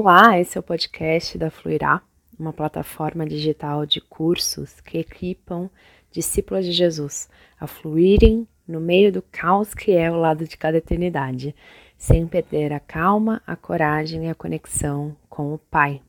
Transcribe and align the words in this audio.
Olá, 0.00 0.38
esse 0.38 0.56
é 0.56 0.60
o 0.60 0.62
podcast 0.62 1.36
da 1.36 1.50
Fluirá, 1.50 2.00
uma 2.38 2.52
plataforma 2.52 3.26
digital 3.26 3.84
de 3.84 4.00
cursos 4.00 4.80
que 4.80 4.98
equipam 4.98 5.68
discípulos 6.12 6.64
de 6.64 6.70
Jesus 6.70 7.28
a 7.58 7.66
fluírem 7.66 8.46
no 8.64 8.78
meio 8.78 9.10
do 9.10 9.20
caos 9.20 9.74
que 9.74 9.90
é 9.90 10.08
o 10.08 10.14
lado 10.14 10.46
de 10.46 10.56
cada 10.56 10.78
eternidade, 10.78 11.52
sem 11.96 12.28
perder 12.28 12.72
a 12.72 12.78
calma, 12.78 13.42
a 13.44 13.56
coragem 13.56 14.26
e 14.26 14.30
a 14.30 14.36
conexão 14.36 15.16
com 15.28 15.52
o 15.52 15.58
Pai. 15.58 16.00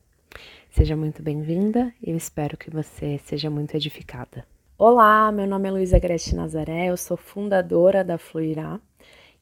Seja 0.70 0.94
muito 0.94 1.20
bem-vinda 1.20 1.92
e 2.00 2.12
eu 2.12 2.16
espero 2.16 2.56
que 2.56 2.70
você 2.70 3.18
seja 3.24 3.50
muito 3.50 3.74
edificada. 3.74 4.46
Olá, 4.78 5.32
meu 5.32 5.48
nome 5.48 5.68
é 5.68 5.72
Luísa 5.72 5.98
Grete 5.98 6.32
Nazaré, 6.36 6.90
eu 6.90 6.96
sou 6.96 7.16
fundadora 7.16 8.04
da 8.04 8.18
Fluirá 8.18 8.78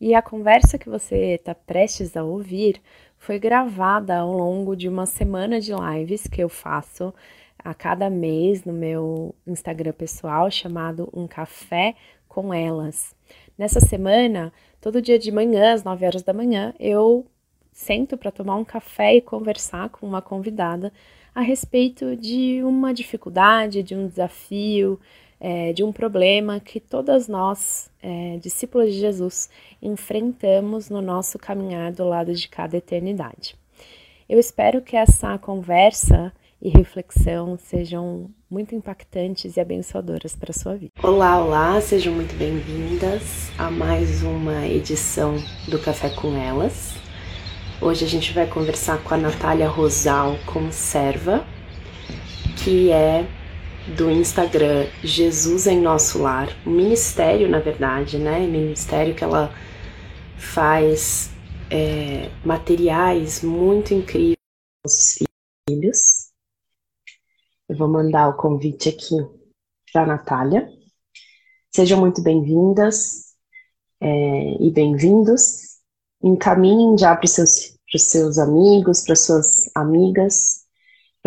e 0.01 0.15
a 0.15 0.23
conversa 0.23 0.79
que 0.79 0.89
você 0.89 1.35
está 1.35 1.55
prestes 1.55 2.17
a 2.17 2.23
ouvir 2.23 2.81
foi 3.19 3.39
gravada 3.39 4.19
ao 4.19 4.33
longo 4.33 4.75
de 4.75 4.89
uma 4.89 5.07
semana 5.07 5.61
de 5.61 5.73
lives 5.73 6.27
que 6.27 6.43
eu 6.43 6.49
faço 6.49 7.13
a 7.59 7.75
cada 7.75 8.09
mês 8.09 8.65
no 8.65 8.73
meu 8.73 9.35
Instagram 9.47 9.93
pessoal 9.93 10.51
chamado 10.51 11.09
Um 11.13 11.27
Café 11.27 11.95
com 12.29 12.55
Elas. 12.55 13.15
Nessa 13.59 13.81
semana, 13.81 14.53
todo 14.81 15.03
dia 15.03 15.19
de 15.19 15.33
manhã, 15.33 15.75
às 15.75 15.83
9 15.83 16.07
horas 16.07 16.23
da 16.23 16.33
manhã, 16.33 16.73
eu 16.79 17.27
sento 17.73 18.17
para 18.17 18.31
tomar 18.31 18.57
um 18.57 18.65
café 18.65 19.17
e 19.17 19.21
conversar 19.21 19.89
com 19.91 20.07
uma 20.07 20.23
convidada 20.23 20.93
a 21.35 21.41
respeito 21.41 22.17
de 22.17 22.63
uma 22.63 22.93
dificuldade, 22.93 23.83
de 23.83 23.95
um 23.95 24.07
desafio, 24.07 24.99
é, 25.41 25.73
de 25.73 25.85
um 25.85 25.93
problema 25.93 26.61
que 26.61 26.81
todas 26.81 27.29
nós, 27.29 27.91
é, 28.03 28.39
discípulos 28.39 28.93
de 28.93 28.99
Jesus, 28.99 29.49
enfrentamos 29.81 30.91
no 30.91 31.01
nosso 31.01 31.39
caminhar 31.39 31.93
do 31.93 32.05
lado 32.05 32.35
de 32.35 32.49
cada 32.49 32.77
eternidade. 32.77 33.57
Eu 34.29 34.39
espero 34.39 34.83
que 34.83 34.97
essa 34.97 35.39
conversa 35.39 36.33
e 36.61 36.69
reflexão 36.69 37.57
sejam 37.57 38.31
muito 38.51 38.75
impactantes 38.75 39.57
e 39.57 39.61
abençoadoras 39.61 40.35
para 40.35 40.51
a 40.51 40.55
sua 40.55 40.75
vida. 40.75 40.93
Olá, 41.03 41.43
olá, 41.43 41.81
sejam 41.81 42.13
muito 42.13 42.35
bem-vindas 42.37 43.51
a 43.57 43.71
mais 43.71 44.23
uma 44.23 44.67
edição 44.67 45.37
do 45.69 45.79
Café 45.79 46.11
com 46.11 46.37
Elas. 46.37 46.95
Hoje 47.81 48.05
a 48.05 48.09
gente 48.09 48.33
vai 48.33 48.47
conversar 48.47 49.03
com 49.05 49.15
a 49.15 49.17
Natália 49.17 49.69
Rosal 49.69 50.37
Conserva, 50.47 51.47
que 52.65 52.91
é 52.91 53.25
do 53.97 54.11
Instagram 54.11 54.87
Jesus 55.03 55.67
em 55.67 55.81
Nosso 55.81 56.21
Lar, 56.21 56.49
um 56.67 56.71
ministério, 56.71 57.49
na 57.49 57.59
verdade, 57.59 58.19
né? 58.19 58.41
Ministério 58.47 59.15
que 59.15 59.25
ela 59.25 59.53
faz 60.37 61.31
é, 61.71 62.31
materiais 62.45 63.43
muito 63.43 63.95
incríveis 63.95 64.37
aos 64.85 65.19
filhos. 65.69 66.29
Eu 67.69 67.77
vou 67.77 67.89
mandar 67.89 68.29
o 68.29 68.37
convite 68.37 68.89
aqui 68.89 69.17
para 69.93 70.03
a 70.03 70.07
Natália. 70.07 70.69
Sejam 71.75 72.01
muito 72.01 72.23
bem-vindas 72.23 73.35
é, 74.01 74.63
e 74.63 74.71
bem-vindos. 74.71 75.79
Encaminhem 76.23 76.97
já 76.99 77.15
para 77.15 77.25
os 77.25 77.33
seus, 77.33 77.79
seus 77.97 78.39
amigos, 78.39 79.03
para 79.03 79.17
suas 79.17 79.71
amigas, 79.75 80.67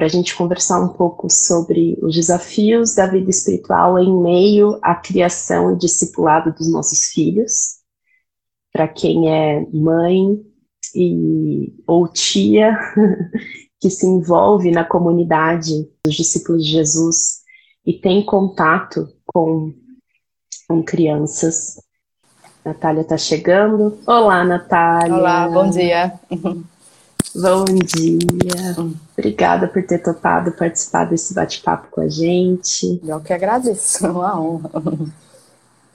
para 0.02 0.08
a 0.08 0.10
gente 0.10 0.36
conversar 0.36 0.82
um 0.82 0.88
pouco 0.88 1.30
sobre 1.30 1.96
os 2.02 2.16
desafios 2.16 2.96
da 2.96 3.06
vida 3.06 3.30
espiritual 3.30 4.00
em 4.00 4.12
meio 4.12 4.80
à 4.82 4.96
criação 4.96 5.72
e 5.72 5.78
discipulado 5.78 6.52
dos 6.52 6.68
nossos 6.72 7.12
filhos. 7.12 7.76
Para 8.74 8.88
quem 8.88 9.32
é 9.32 9.64
mãe 9.72 10.44
e, 10.96 11.72
ou 11.86 12.08
tia 12.08 12.76
que 13.80 13.92
se 13.92 14.08
envolve 14.08 14.72
na 14.72 14.84
comunidade 14.84 15.88
dos 16.04 16.16
discípulos 16.16 16.66
de 16.66 16.72
Jesus 16.72 17.42
e 17.86 17.94
tem 17.94 18.26
contato 18.26 19.08
com, 19.24 19.72
com 20.68 20.82
crianças. 20.82 21.80
Natália 22.66 23.02
está 23.02 23.20
chegando. 23.20 24.00
Olá, 24.08 24.44
Natália. 24.44 25.14
Olá, 25.14 25.48
bom 25.48 25.70
dia. 25.70 26.20
Bom 27.36 27.66
dia. 27.66 28.76
Obrigada 29.18 29.68
por 29.68 29.84
ter 29.84 30.00
topado 30.00 30.52
participar 30.52 31.06
desse 31.06 31.34
bate-papo 31.34 31.88
com 31.92 32.02
a 32.02 32.10
gente. 32.10 33.02
Eu 33.06 33.20
que 33.20 33.34
agradeço, 33.34 34.06
é 34.06 34.10
uma 34.10 34.40
honra. 34.40 34.70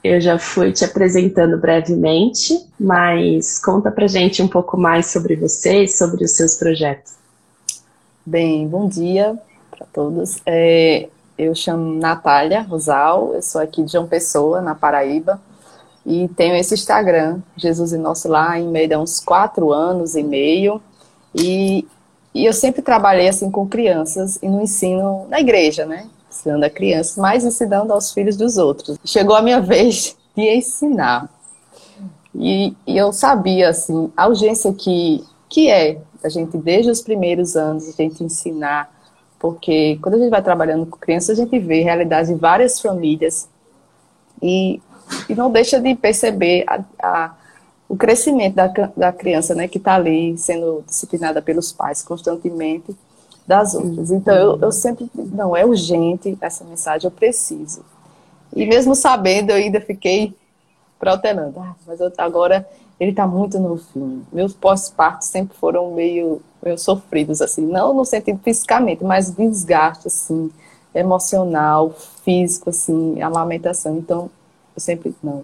Eu 0.03 0.21
já 0.21 0.39
fui 0.39 0.71
te 0.71 0.85
apresentando 0.85 1.57
brevemente, 1.57 2.65
mas 2.79 3.59
conta 3.59 3.91
pra 3.91 4.07
gente 4.07 4.41
um 4.41 4.47
pouco 4.47 4.77
mais 4.77 5.07
sobre 5.07 5.35
você 5.35 5.83
e 5.83 5.87
sobre 5.87 6.23
os 6.23 6.31
seus 6.31 6.55
projetos. 6.55 7.13
Bem, 8.25 8.67
bom 8.67 8.87
dia 8.87 9.37
para 9.69 9.85
todos. 9.93 10.39
É, 10.45 11.09
eu 11.37 11.53
chamo 11.53 11.99
Natália 11.99 12.61
Rosal, 12.61 13.33
eu 13.33 13.41
sou 13.41 13.61
aqui 13.61 13.83
de 13.83 13.91
João 13.91 14.07
Pessoa, 14.07 14.61
na 14.61 14.73
Paraíba, 14.73 15.39
e 16.05 16.27
tenho 16.29 16.55
esse 16.55 16.73
Instagram, 16.73 17.39
Jesus 17.55 17.93
em 17.93 17.97
Nosso 17.97 18.27
Lar, 18.27 18.59
em 18.59 18.67
meio 18.67 18.97
a 18.97 19.01
uns 19.01 19.19
quatro 19.19 19.71
anos 19.71 20.15
e 20.15 20.23
meio. 20.23 20.81
E, 21.37 21.85
e 22.33 22.45
eu 22.45 22.53
sempre 22.53 22.81
trabalhei 22.81 23.29
assim 23.29 23.51
com 23.51 23.67
crianças 23.67 24.39
e 24.41 24.49
no 24.49 24.61
ensino 24.61 25.27
na 25.29 25.39
igreja, 25.39 25.85
né? 25.85 26.09
Ensinando 26.29 26.65
a 26.65 26.69
crianças, 26.69 27.17
mas 27.17 27.45
ensinando 27.45 27.93
aos 27.93 28.11
filhos 28.11 28.35
dos 28.35 28.57
outros. 28.57 28.97
Chegou 29.05 29.35
a 29.35 29.41
minha 29.41 29.61
vez 29.61 30.17
de 30.35 30.55
ensinar. 30.55 31.29
E, 32.33 32.75
e 32.85 32.97
eu 32.97 33.11
sabia, 33.11 33.69
assim, 33.69 34.11
a 34.15 34.27
urgência 34.27 34.71
que, 34.73 35.23
que 35.49 35.69
é 35.69 35.99
a 36.23 36.29
gente, 36.29 36.57
desde 36.57 36.91
os 36.91 37.01
primeiros 37.01 37.55
anos, 37.55 37.87
a 37.87 37.91
gente 37.91 38.23
ensinar, 38.23 38.91
porque 39.39 39.97
quando 40.01 40.15
a 40.15 40.17
gente 40.17 40.29
vai 40.29 40.41
trabalhando 40.41 40.85
com 40.85 40.97
crianças, 40.97 41.39
a 41.39 41.43
gente 41.43 41.57
vê 41.59 41.81
realidade 41.81 42.31
em 42.31 42.35
várias 42.35 42.79
famílias 42.79 43.47
e, 44.41 44.81
e 45.29 45.35
não 45.35 45.51
deixa 45.51 45.79
de 45.79 45.95
perceber 45.95 46.65
a, 46.67 46.83
a 47.01 47.35
o 47.89 47.95
crescimento 47.95 48.55
da, 48.55 48.67
da 48.95 49.11
criança, 49.13 49.55
né, 49.55 49.67
que 49.67 49.77
está 49.77 49.95
ali 49.95 50.37
sendo 50.37 50.83
disciplinada 50.85 51.41
pelos 51.41 51.71
pais 51.71 52.03
constantemente 52.03 52.95
das 53.45 53.73
outras. 53.73 54.11
Então, 54.11 54.35
eu, 54.35 54.59
eu 54.61 54.71
sempre, 54.71 55.09
não, 55.15 55.55
é 55.55 55.65
urgente 55.65 56.37
essa 56.41 56.65
mensagem, 56.65 57.07
eu 57.07 57.11
preciso. 57.11 57.83
E 58.53 58.65
mesmo 58.65 58.93
sabendo, 58.93 59.51
eu 59.51 59.55
ainda 59.55 59.79
fiquei 59.79 60.35
protelando. 60.99 61.59
Ah, 61.59 61.75
mas 61.85 61.99
eu, 61.99 62.11
agora 62.17 62.67
ele 62.99 63.11
está 63.11 63.25
muito 63.25 63.57
no 63.59 63.77
fim. 63.77 64.23
Meus 64.33 64.53
pós-partos 64.53 65.29
sempre 65.29 65.55
foram 65.57 65.93
meio, 65.93 66.41
meio 66.61 66.77
sofridos, 66.77 67.41
assim, 67.41 67.65
não 67.65 67.93
no 67.93 68.03
sentido 68.03 68.39
fisicamente, 68.43 69.03
mas 69.03 69.31
desgaste, 69.31 70.07
assim, 70.07 70.51
emocional, 70.93 71.95
físico, 72.25 72.69
assim, 72.69 73.21
a 73.21 73.29
lamentação. 73.29 73.97
Então, 73.97 74.29
eu 74.75 74.81
sempre, 74.81 75.15
não, 75.23 75.43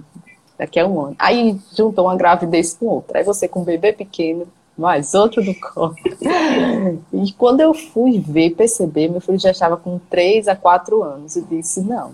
daqui 0.63 0.79
a 0.79 0.87
um 0.87 0.99
ano. 1.01 1.15
Aí 1.19 1.59
juntou 1.75 2.05
uma 2.05 2.15
gravidez 2.15 2.73
com 2.73 2.85
outra. 2.85 3.19
Aí 3.19 3.23
você 3.23 3.47
com 3.47 3.61
um 3.61 3.65
bebê 3.65 3.91
pequeno, 3.91 4.47
mais 4.77 5.13
outro 5.13 5.43
no 5.43 5.53
colo. 5.59 5.95
E 7.13 7.31
quando 7.33 7.61
eu 7.61 7.73
fui 7.73 8.19
ver, 8.19 8.51
perceber, 8.51 9.09
meu 9.09 9.21
filho 9.21 9.39
já 9.39 9.51
estava 9.51 9.77
com 9.77 9.99
3 10.09 10.47
a 10.47 10.55
4 10.55 11.03
anos. 11.03 11.35
E 11.35 11.41
disse, 11.41 11.81
não. 11.81 12.11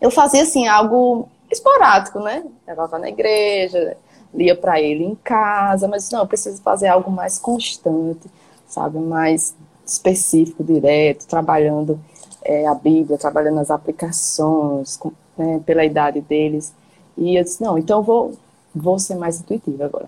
Eu 0.00 0.10
fazia 0.10 0.42
assim, 0.42 0.66
algo 0.68 1.28
esporádico, 1.50 2.20
né? 2.20 2.44
Levava 2.66 2.98
na 2.98 3.08
igreja, 3.08 3.96
lia 4.32 4.54
para 4.54 4.80
ele 4.80 5.04
em 5.04 5.14
casa, 5.16 5.88
mas 5.88 6.10
não, 6.10 6.20
eu 6.20 6.26
preciso 6.26 6.62
fazer 6.62 6.88
algo 6.88 7.10
mais 7.10 7.38
constante, 7.38 8.28
sabe? 8.66 8.98
Mais 8.98 9.54
específico, 9.84 10.62
direto, 10.62 11.26
trabalhando 11.26 11.98
é, 12.44 12.66
a 12.66 12.74
Bíblia, 12.74 13.18
trabalhando 13.18 13.58
as 13.58 13.70
aplicações, 13.70 14.96
com, 14.96 15.12
né, 15.36 15.60
pela 15.64 15.84
idade 15.84 16.20
deles. 16.20 16.72
E 17.18 17.36
eu 17.36 17.42
disse, 17.42 17.62
não, 17.62 17.76
então 17.76 18.02
vou, 18.02 18.32
vou 18.74 18.98
ser 18.98 19.16
mais 19.16 19.40
intuitiva 19.40 19.84
agora. 19.84 20.06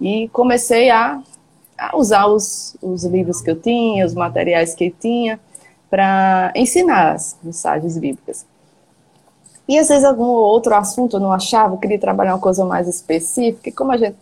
E 0.00 0.28
comecei 0.28 0.90
a, 0.90 1.22
a 1.78 1.96
usar 1.96 2.26
os, 2.26 2.76
os 2.82 3.04
livros 3.04 3.40
que 3.40 3.50
eu 3.50 3.58
tinha, 3.58 4.04
os 4.04 4.14
materiais 4.14 4.74
que 4.74 4.86
eu 4.86 4.94
tinha, 5.00 5.40
para 5.90 6.52
ensinar 6.54 7.12
as 7.12 7.36
mensagens 7.42 7.96
bíblicas. 7.98 8.46
E 9.68 9.78
às 9.78 9.88
vezes 9.88 10.04
algum 10.04 10.24
outro 10.24 10.74
assunto 10.74 11.16
eu 11.16 11.20
não 11.20 11.32
achava, 11.32 11.74
eu 11.74 11.78
queria 11.78 11.98
trabalhar 11.98 12.34
uma 12.34 12.40
coisa 12.40 12.64
mais 12.64 12.88
específica, 12.88 13.68
e 13.68 13.72
como 13.72 13.92
a 13.92 13.96
gente 13.96 14.16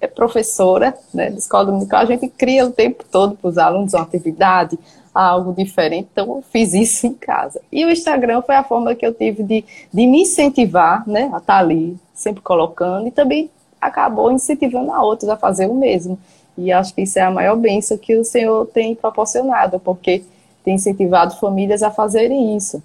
é 0.00 0.06
professora 0.06 0.96
né, 1.12 1.30
de 1.30 1.38
escola 1.38 1.66
dominical, 1.66 2.00
a 2.00 2.06
gente 2.06 2.26
cria 2.28 2.66
o 2.66 2.70
tempo 2.70 3.04
todo 3.10 3.36
para 3.36 3.48
os 3.48 3.58
alunos 3.58 3.92
uma 3.92 4.02
atividade, 4.02 4.78
algo 5.14 5.52
diferente, 5.52 6.08
então 6.12 6.36
eu 6.36 6.44
fiz 6.50 6.72
isso 6.72 7.06
em 7.06 7.14
casa. 7.14 7.60
E 7.70 7.84
o 7.84 7.90
Instagram 7.90 8.42
foi 8.42 8.54
a 8.54 8.64
forma 8.64 8.94
que 8.94 9.04
eu 9.04 9.12
tive 9.12 9.42
de, 9.42 9.64
de 9.92 10.06
me 10.06 10.22
incentivar 10.22 11.06
né, 11.08 11.24
a 11.32 11.38
estar 11.38 11.40
tá 11.40 11.58
ali, 11.58 11.96
sempre 12.14 12.42
colocando, 12.42 13.08
e 13.08 13.10
também 13.10 13.50
acabou 13.80 14.30
incentivando 14.30 14.92
a 14.92 15.02
outros 15.02 15.28
a 15.28 15.36
fazer 15.36 15.66
o 15.66 15.74
mesmo. 15.74 16.18
E 16.56 16.70
acho 16.70 16.94
que 16.94 17.02
isso 17.02 17.18
é 17.18 17.22
a 17.22 17.30
maior 17.30 17.56
bênção 17.56 17.96
que 17.96 18.16
o 18.16 18.24
Senhor 18.24 18.66
tem 18.66 18.94
proporcionado, 18.94 19.80
porque 19.80 20.22
tem 20.64 20.74
incentivado 20.74 21.36
famílias 21.36 21.82
a 21.82 21.90
fazerem 21.90 22.56
isso. 22.56 22.82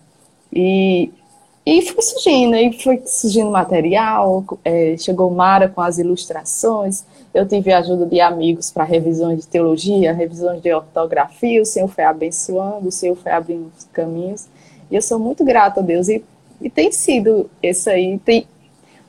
E 0.52 1.12
E 1.66 1.82
foi 1.82 2.02
surgindo, 2.04 2.56
e 2.56 2.80
foi 2.80 3.02
surgindo 3.08 3.50
material, 3.50 4.46
é, 4.64 4.96
chegou 4.98 5.32
Mara 5.32 5.68
com 5.68 5.82
as 5.82 5.98
ilustrações, 5.98 7.04
eu 7.34 7.48
tive 7.48 7.74
ajuda 7.74 8.06
de 8.06 8.22
amigos 8.22 8.70
para 8.70 8.84
revisões 8.84 9.40
de 9.42 9.48
teologia, 9.48 10.14
revisões 10.14 10.62
de 10.62 10.72
ortografia, 10.72 11.60
o 11.60 11.66
Senhor 11.66 11.88
foi 11.88 12.04
abençoando, 12.04 12.88
o 12.88 12.92
Senhor 12.92 13.16
foi 13.16 13.32
abrindo 13.32 13.72
os 13.76 13.86
caminhos, 13.86 14.48
e 14.92 14.96
eu 14.96 15.02
sou 15.02 15.18
muito 15.18 15.44
grata 15.44 15.80
a 15.80 15.84
Deus, 15.84 16.08
e, 16.08 16.24
e 16.62 16.70
tem 16.70 16.92
sido 16.92 17.50
isso 17.64 17.90
aí, 17.90 18.20
tem, 18.20 18.48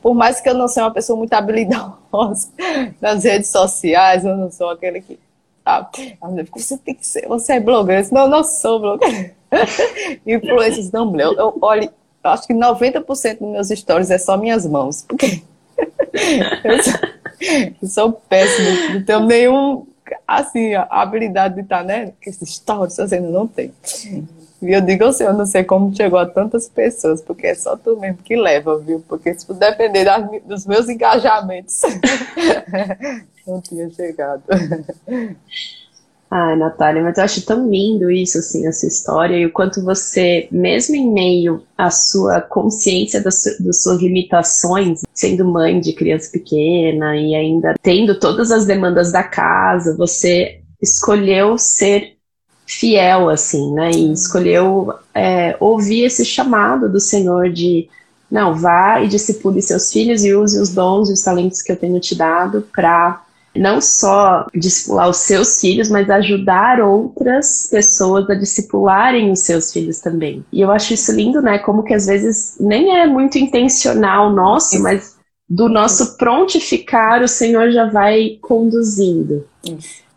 por 0.00 0.14
mais 0.14 0.41
que 0.41 0.49
eu 0.49 0.55
não 0.55 0.67
seja 0.67 0.87
uma 0.87 0.94
pessoa 0.94 1.19
muito 1.19 1.35
habilidosa 1.35 2.49
nas 3.02 3.23
redes 3.25 3.50
sociais, 3.50 4.25
eu 4.25 4.35
não 4.35 4.50
sou 4.50 4.70
aquele 4.70 5.02
que 5.02 5.19
ah, 5.69 5.91
você 6.55 6.79
tem 6.79 6.94
que 6.94 7.05
ser, 7.05 7.26
você 7.26 7.55
é 7.55 7.61
blogueira. 7.61 8.06
Não, 8.12 8.29
não 8.29 8.44
sou 8.44 8.79
blogueira. 8.79 9.35
Influências 10.25 10.93
não, 10.93 11.19
eu, 11.19 11.32
eu 11.35 11.59
olhe, 11.61 11.91
eu 12.26 12.31
acho 12.31 12.46
que 12.46 12.55
90% 12.55 13.38
dos 13.38 13.49
meus 13.49 13.69
stories 13.69 14.11
é 14.11 14.19
só 14.19 14.37
minhas 14.37 14.67
mãos. 14.67 15.02
Porque 15.02 15.43
eu 16.64 16.82
sou, 16.82 16.94
eu 17.82 17.88
sou 17.88 18.12
péssima, 18.12 18.94
não 18.94 19.05
tenho 19.05 19.20
nenhum, 19.20 19.87
assim, 20.26 20.75
a 20.75 20.87
habilidade 20.90 21.55
de 21.55 21.61
estar, 21.62 21.84
né? 21.84 22.12
Que 22.20 22.31
esses 22.31 22.56
stories 22.56 22.99
ainda 22.99 23.28
não 23.28 23.46
tem. 23.46 23.73
E 24.62 24.73
eu 24.73 24.81
digo 24.81 25.05
assim, 25.05 25.25
eu 25.25 25.34
não 25.34 25.46
sei 25.46 25.64
como 25.64 25.94
chegou 25.94 26.19
a 26.19 26.26
tantas 26.26 26.69
pessoas, 26.69 27.20
porque 27.20 27.49
é 27.49 27.55
só 27.55 27.76
tu 27.76 27.96
mesmo 27.99 28.19
que 28.19 28.34
leva, 28.34 28.78
viu? 28.78 29.05
Porque 29.06 29.34
se 29.38 29.52
depender 29.52 30.05
das, 30.05 30.28
dos 30.44 30.67
meus 30.67 30.88
engajamentos, 30.88 31.82
não 33.46 33.61
tinha 33.61 33.88
chegado. 33.90 34.43
Ai, 36.28 36.56
Natália, 36.56 37.02
mas 37.02 37.17
eu 37.17 37.25
acho 37.25 37.46
tão 37.46 37.70
lindo 37.70 38.11
isso, 38.11 38.38
assim, 38.38 38.67
essa 38.67 38.84
história, 38.84 39.37
e 39.37 39.46
o 39.46 39.52
quanto 39.52 39.82
você, 39.82 40.49
mesmo 40.50 40.96
em 40.96 41.12
meio 41.12 41.62
à 41.78 41.88
sua 41.88 42.40
consciência 42.40 43.23
das, 43.23 43.44
das 43.61 43.82
suas 43.82 44.02
limitações, 44.02 45.02
sendo 45.14 45.44
mãe 45.44 45.78
de 45.78 45.93
criança 45.93 46.28
pequena 46.32 47.17
e 47.17 47.32
ainda 47.34 47.75
tendo 47.81 48.19
todas 48.19 48.50
as 48.50 48.67
demandas 48.67 49.12
da 49.12 49.23
casa, 49.23 49.96
você 49.96 50.61
escolheu 50.82 51.56
ser 51.56 52.17
fiel, 52.67 53.31
assim, 53.31 53.73
né? 53.73 53.93
E 53.93 54.12
escolheu 54.12 54.93
é, 55.14 55.56
ouvir 55.61 56.05
esse 56.05 56.25
chamado 56.25 56.90
do 56.90 56.99
Senhor 56.99 57.50
de 57.50 57.88
não, 58.28 58.55
vá 58.55 59.00
e 59.00 59.06
discipule 59.06 59.62
seus 59.62 59.93
filhos 59.93 60.25
e 60.25 60.34
use 60.34 60.61
os 60.61 60.70
dons 60.70 61.08
e 61.08 61.12
os 61.12 61.23
talentos 61.23 61.62
que 61.62 61.70
eu 61.70 61.76
tenho 61.76 62.00
te 62.00 62.17
dado 62.17 62.67
para 62.75 63.23
não 63.58 63.81
só 63.81 64.47
discipular 64.55 65.08
os 65.08 65.19
seus 65.19 65.61
filhos, 65.61 65.88
mas 65.88 66.08
ajudar 66.11 66.81
outras 66.81 67.69
pessoas 67.70 68.29
a 68.29 68.35
discipularem 68.35 69.31
os 69.31 69.41
seus 69.41 69.73
filhos 69.73 70.00
também. 70.00 70.44
E 70.53 70.61
eu 70.61 70.70
acho 70.70 70.94
isso 70.94 71.12
lindo, 71.12 71.41
né? 71.41 71.58
Como 71.58 71.82
que 71.82 71.94
às 71.94 72.06
vezes 72.06 72.56
nem 72.61 72.99
é 72.99 73.06
muito 73.06 73.38
intencional 73.38 74.32
nosso, 74.32 74.81
mas 74.82 75.17
do 75.49 75.69
nosso 75.69 76.17
prontificar 76.17 77.23
o 77.23 77.29
Senhor 77.29 77.70
já 77.70 77.87
vai 77.87 78.38
conduzindo. 78.43 79.47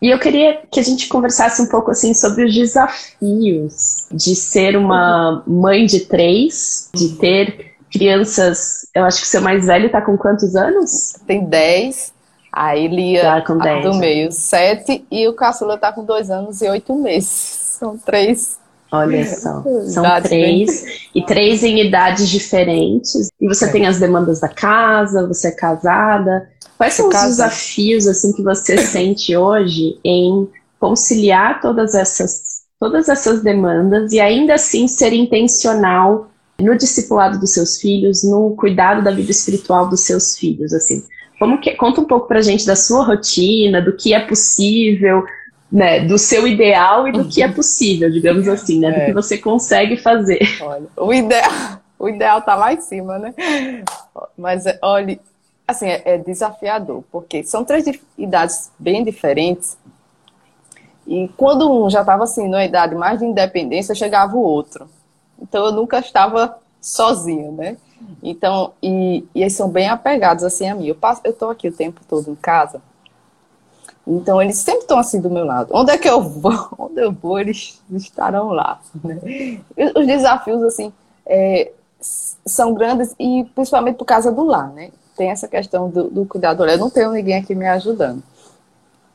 E 0.02 0.08
eu 0.08 0.18
queria 0.18 0.62
que 0.70 0.80
a 0.80 0.82
gente 0.82 1.08
conversasse 1.08 1.60
um 1.60 1.66
pouco 1.66 1.90
assim 1.90 2.14
sobre 2.14 2.44
os 2.44 2.54
desafios 2.54 4.06
de 4.10 4.34
ser 4.34 4.76
uma 4.76 5.42
mãe 5.46 5.84
de 5.84 6.00
três, 6.00 6.88
de 6.94 7.16
ter 7.16 7.74
crianças. 7.92 8.86
Eu 8.94 9.04
acho 9.04 9.20
que 9.20 9.26
o 9.26 9.28
seu 9.28 9.42
mais 9.42 9.66
velho 9.66 9.86
está 9.86 10.00
com 10.00 10.16
quantos 10.16 10.56
anos? 10.56 11.14
Tem 11.26 11.44
dez. 11.44 12.12
Aí 12.52 12.88
Lia 12.88 13.22
tá 13.22 13.40
com 13.42 13.58
10, 13.58 13.84
do 13.84 13.94
meio, 13.94 14.32
sete, 14.32 15.04
e 15.10 15.28
o 15.28 15.34
caçula 15.34 15.78
tá 15.78 15.92
com 15.92 16.04
dois 16.04 16.30
anos 16.30 16.60
e 16.60 16.68
oito 16.68 16.94
meses. 16.94 17.76
São 17.78 17.96
três. 17.96 18.58
Olha 18.92 19.24
só, 19.24 19.62
são 19.86 20.02
três, 20.20 20.82
bem... 20.82 20.94
e 21.14 21.24
três 21.24 21.62
em 21.62 21.80
idades 21.80 22.28
diferentes. 22.28 23.30
E 23.40 23.46
você 23.46 23.66
é. 23.66 23.68
tem 23.68 23.86
as 23.86 24.00
demandas 24.00 24.40
da 24.40 24.48
casa, 24.48 25.28
você 25.28 25.48
é 25.48 25.52
casada. 25.52 26.48
Quais 26.76 26.94
são 26.94 27.08
os 27.08 27.14
desafios 27.14 28.08
assim 28.08 28.32
que 28.32 28.42
você 28.42 28.78
sente 28.82 29.36
hoje 29.36 29.98
em 30.04 30.48
conciliar 30.80 31.60
todas 31.60 31.94
essas, 31.94 32.62
todas 32.80 33.08
essas 33.08 33.42
demandas 33.42 34.12
e 34.12 34.18
ainda 34.18 34.54
assim 34.54 34.88
ser 34.88 35.12
intencional 35.12 36.30
no 36.58 36.76
discipulado 36.76 37.38
dos 37.38 37.52
seus 37.52 37.78
filhos, 37.78 38.24
no 38.24 38.56
cuidado 38.56 39.02
da 39.02 39.10
vida 39.10 39.30
espiritual 39.30 39.88
dos 39.88 40.00
seus 40.00 40.36
filhos, 40.36 40.72
assim? 40.72 41.04
Como 41.40 41.58
que, 41.58 41.74
conta 41.74 42.02
um 42.02 42.04
pouco 42.04 42.28
pra 42.28 42.42
gente 42.42 42.66
da 42.66 42.76
sua 42.76 43.02
rotina, 43.02 43.80
do 43.80 43.96
que 43.96 44.12
é 44.12 44.20
possível, 44.20 45.24
né, 45.72 46.00
do 46.00 46.18
seu 46.18 46.46
ideal 46.46 47.08
e 47.08 47.12
do 47.12 47.24
que 47.24 47.42
é 47.42 47.46
uhum. 47.46 47.54
possível, 47.54 48.10
digamos 48.10 48.46
assim, 48.46 48.78
né, 48.78 48.90
do 48.90 49.04
que 49.06 49.10
é. 49.10 49.14
você 49.14 49.38
consegue 49.38 49.96
fazer. 49.96 50.38
Olha, 50.60 50.86
o 50.94 51.14
ideal, 51.14 51.50
o 51.98 52.08
ideal 52.10 52.42
tá 52.42 52.54
lá 52.54 52.74
em 52.74 52.80
cima, 52.82 53.18
né? 53.18 53.34
Mas 54.36 54.64
olha, 54.82 55.18
assim, 55.66 55.86
é, 55.88 56.02
é 56.04 56.18
desafiador, 56.18 57.02
porque 57.10 57.42
são 57.42 57.64
três 57.64 57.86
idades 58.18 58.70
bem 58.78 59.02
diferentes. 59.02 59.78
E 61.06 61.26
quando 61.38 61.72
um 61.72 61.88
já 61.88 62.02
estava 62.02 62.24
assim, 62.24 62.48
numa 62.48 62.66
idade 62.66 62.94
mais 62.94 63.18
de 63.18 63.24
independência, 63.24 63.94
chegava 63.94 64.36
o 64.36 64.42
outro. 64.42 64.86
Então 65.40 65.64
eu 65.64 65.72
nunca 65.72 66.00
estava 66.00 66.58
sozinha, 66.82 67.50
né? 67.50 67.76
Então, 68.22 68.72
e, 68.82 69.24
e 69.34 69.42
eles 69.42 69.54
são 69.54 69.68
bem 69.68 69.88
apegados 69.88 70.44
assim 70.44 70.68
a 70.68 70.74
mim. 70.74 70.86
Eu 70.86 70.94
passo, 70.94 71.20
eu 71.24 71.32
tô 71.32 71.50
aqui 71.50 71.68
o 71.68 71.72
tempo 71.72 72.00
todo 72.08 72.30
em 72.30 72.34
casa. 72.34 72.80
Então 74.06 74.40
eles 74.40 74.58
sempre 74.58 74.80
estão 74.80 74.98
assim 74.98 75.20
do 75.20 75.30
meu 75.30 75.44
lado. 75.44 75.70
Onde 75.72 75.92
é 75.92 75.98
que 75.98 76.08
eu 76.08 76.22
vou? 76.22 76.52
Onde 76.78 77.00
eu 77.00 77.12
vou, 77.12 77.38
eles 77.38 77.80
estarão 77.92 78.48
lá. 78.50 78.80
Né? 79.04 79.60
Os 79.94 80.06
desafios 80.06 80.62
assim 80.62 80.92
é, 81.26 81.70
são 82.00 82.74
grandes 82.74 83.14
e 83.18 83.44
principalmente 83.54 83.96
por 83.96 84.04
causa 84.04 84.32
do 84.32 84.44
lar, 84.44 84.72
né? 84.72 84.90
Tem 85.16 85.30
essa 85.30 85.46
questão 85.46 85.88
do, 85.88 86.10
do 86.10 86.26
cuidado. 86.26 86.64
Eu 86.64 86.78
não 86.78 86.90
tenho 86.90 87.12
ninguém 87.12 87.36
aqui 87.36 87.54
me 87.54 87.68
ajudando. 87.68 88.22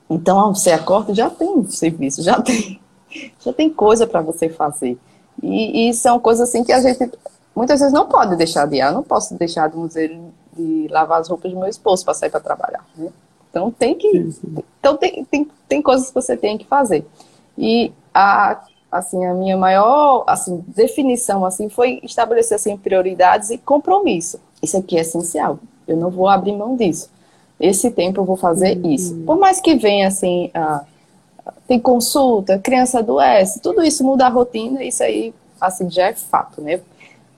Então 0.10 0.54
você 0.54 0.72
acorda, 0.72 1.14
já 1.14 1.30
tem 1.30 1.68
serviço, 1.68 2.22
já 2.22 2.40
tem, 2.42 2.80
já 3.44 3.52
tem 3.52 3.70
coisa 3.70 4.06
para 4.06 4.22
você 4.22 4.50
fazer. 4.50 4.98
E, 5.42 5.90
e, 5.90 5.94
são 5.94 6.20
coisas 6.20 6.48
assim 6.48 6.64
que 6.64 6.72
a 6.72 6.80
gente 6.80 7.12
muitas 7.56 7.80
vezes 7.80 7.94
não 7.94 8.07
pode 8.07 8.36
deixar 8.36 8.68
de 8.68 8.75
ir. 8.75 8.81
Eu 8.81 8.92
não 8.92 9.04
posso 9.04 9.34
deixar 9.36 9.69
de, 9.69 9.88
dizer, 9.88 10.19
de 10.54 10.88
lavar 10.90 11.22
as 11.22 11.30
roupas 11.30 11.52
do 11.52 11.60
meu 11.60 11.69
esposo 11.69 12.04
para 12.04 12.13
sair 12.13 12.30
para 12.30 12.40
trabalhar. 12.40 12.86
Né? 12.98 13.10
Então 13.50 13.72
tem 13.72 13.96
que. 13.96 14.36
Então 14.80 14.98
tem, 14.98 15.24
tem, 15.25 15.48
tem 15.68 15.81
coisas 15.81 16.10
que 16.10 16.13
você 16.13 16.36
tem 16.36 16.57
que 16.57 16.66
fazer. 16.66 17.06
E 17.57 17.94
a, 18.13 18.62
assim, 18.92 19.25
a 19.25 19.34
minha 19.34 19.56
maior 19.56 20.26
assim, 20.28 20.64
definição 20.68 21.45
assim, 21.45 21.69
foi 21.69 22.02
estabelecer 22.04 22.56
assim, 22.56 22.76
prioridades 22.76 23.50
e 23.50 23.57
compromisso. 23.57 24.40
Isso 24.62 24.78
aqui 24.78 24.97
é 24.97 25.02
essencial. 25.02 25.59
Eu 25.88 25.95
não 25.95 26.09
vou 26.09 26.28
abrir 26.28 26.52
mão 26.52 26.76
disso. 26.76 27.09
Esse 27.57 27.90
tempo 27.90 28.19
eu 28.19 28.26
vou 28.26 28.35
fazer 28.35 28.78
uhum. 28.78 28.92
isso. 28.92 29.16
Por 29.26 29.38
mais 29.38 29.62
que 29.62 29.76
venha 29.76 30.07
assim, 30.07 30.52
a, 30.54 30.83
tem 31.68 31.80
consulta, 31.80 32.59
criança 32.59 33.00
adoece, 33.00 33.62
tudo 33.62 33.81
isso 33.83 34.04
muda 34.04 34.26
a 34.26 34.30
rotina, 34.30 34.83
isso 34.83 35.02
aí 35.02 35.33
assim, 35.59 35.90
já 35.90 36.07
é 36.07 36.14
fato, 36.14 36.62
né? 36.62 36.81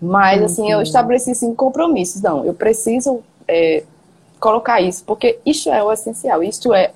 Mas, 0.01 0.41
assim, 0.43 0.71
eu 0.71 0.81
estabeleci, 0.81 1.31
assim, 1.31 1.53
compromissos. 1.55 2.21
Não, 2.21 2.45
eu 2.45 2.53
preciso 2.53 3.21
é, 3.47 3.83
colocar 4.39 4.79
isso, 4.81 5.03
porque 5.03 5.39
isso 5.45 5.69
é 5.69 5.83
o 5.83 5.91
essencial. 5.91 6.43
Isso 6.43 6.73
é... 6.73 6.91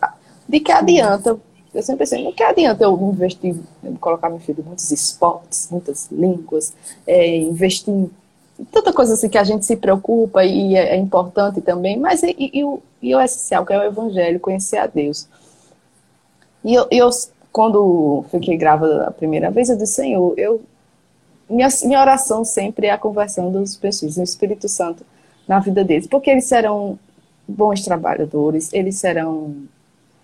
De 0.48 0.60
que 0.60 0.72
adianta... 0.72 1.38
Eu 1.74 1.82
sempre 1.82 2.00
pensei, 2.00 2.26
de 2.26 2.34
que 2.34 2.44
adianta 2.44 2.84
eu 2.84 3.00
investir, 3.14 3.56
colocar 4.02 4.30
meu 4.30 4.40
filho 4.40 4.60
em 4.60 4.68
muitos 4.68 4.92
esportes, 4.92 5.70
muitas 5.72 6.10
línguas, 6.12 6.74
é, 7.08 7.38
investir 7.38 7.94
em 7.94 8.12
tanta 8.66 8.94
coisa 8.94 9.14
assim 9.14 9.30
que 9.30 9.38
a 9.38 9.44
gente 9.44 9.66
se 9.66 9.76
preocupa 9.76 10.44
e 10.44 10.76
é, 10.76 10.96
é 10.96 10.98
importante 10.98 11.62
também, 11.62 11.98
mas 11.98 12.22
e, 12.24 12.36
e, 12.38 12.60
e, 12.60 12.64
o, 12.64 12.82
e, 13.02 13.16
o, 13.16 13.22
essencial, 13.22 13.66
que 13.66 13.74
é 13.74 13.80
o 13.80 13.84
evangelho, 13.84 14.40
conhecer 14.40 14.78
a 14.78 14.86
Deus. 14.86 15.28
E 16.64 16.74
eu, 16.76 16.86
eu 16.92 17.10
quando 17.52 18.24
fiquei 18.30 18.56
grávida 18.58 19.08
a 19.08 19.12
primeira 19.12 19.50
vez, 19.50 19.70
eu 19.70 19.78
disse, 19.78 19.94
Senhor, 19.94 20.34
eu 20.38 20.62
minha, 21.52 21.68
minha 21.84 22.02
oração 22.02 22.44
sempre 22.44 22.88
é 22.88 22.92
a 22.92 22.98
conversão 22.98 23.52
dos 23.52 23.76
pessoas, 23.76 24.18
o 24.18 24.24
Espírito 24.24 24.68
Santo 24.70 25.06
na 25.48 25.60
vida 25.60 25.84
deles, 25.84 26.08
porque 26.08 26.30
eles 26.30 26.46
serão 26.46 26.98
bons 27.48 27.82
trabalhadores, 27.82 28.72
eles 28.74 28.96
serão, 28.96 29.56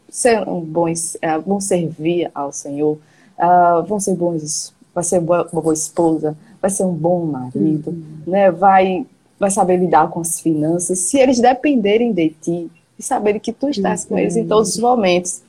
serão 0.10 0.62
bons, 0.62 1.16
uh, 1.16 1.42
vão 1.46 1.60
servir 1.60 2.32
ao 2.34 2.52
Senhor, 2.52 2.98
uh, 3.38 3.84
vão 3.86 4.00
ser 4.00 4.16
bons, 4.16 4.74
vai 4.94 5.04
ser 5.04 5.20
boa, 5.20 5.48
uma 5.52 5.62
boa 5.62 5.74
esposa, 5.74 6.38
vai 6.62 6.72
ser 6.72 6.84
um 6.84 6.94
bom 6.94 7.26
marido, 7.26 7.90
uhum. 7.90 8.04
né? 8.26 8.52
Vai, 8.52 9.06
vai 9.40 9.52
saber 9.52 9.78
lidar 9.78 10.10
com 10.10 10.22
as 10.22 10.40
finanças. 10.40 11.00
Se 11.00 11.20
eles 11.20 11.40
dependerem 11.40 12.14
de 12.14 12.30
ti 12.30 12.72
e 12.98 13.04
saberem 13.04 13.40
que 13.40 13.54
tu 13.54 13.70
estás 13.70 14.04
uhum. 14.04 14.10
com 14.10 14.18
eles 14.18 14.36
em 14.36 14.48
todos 14.48 14.70
os 14.70 14.80
momentos, 14.80 15.42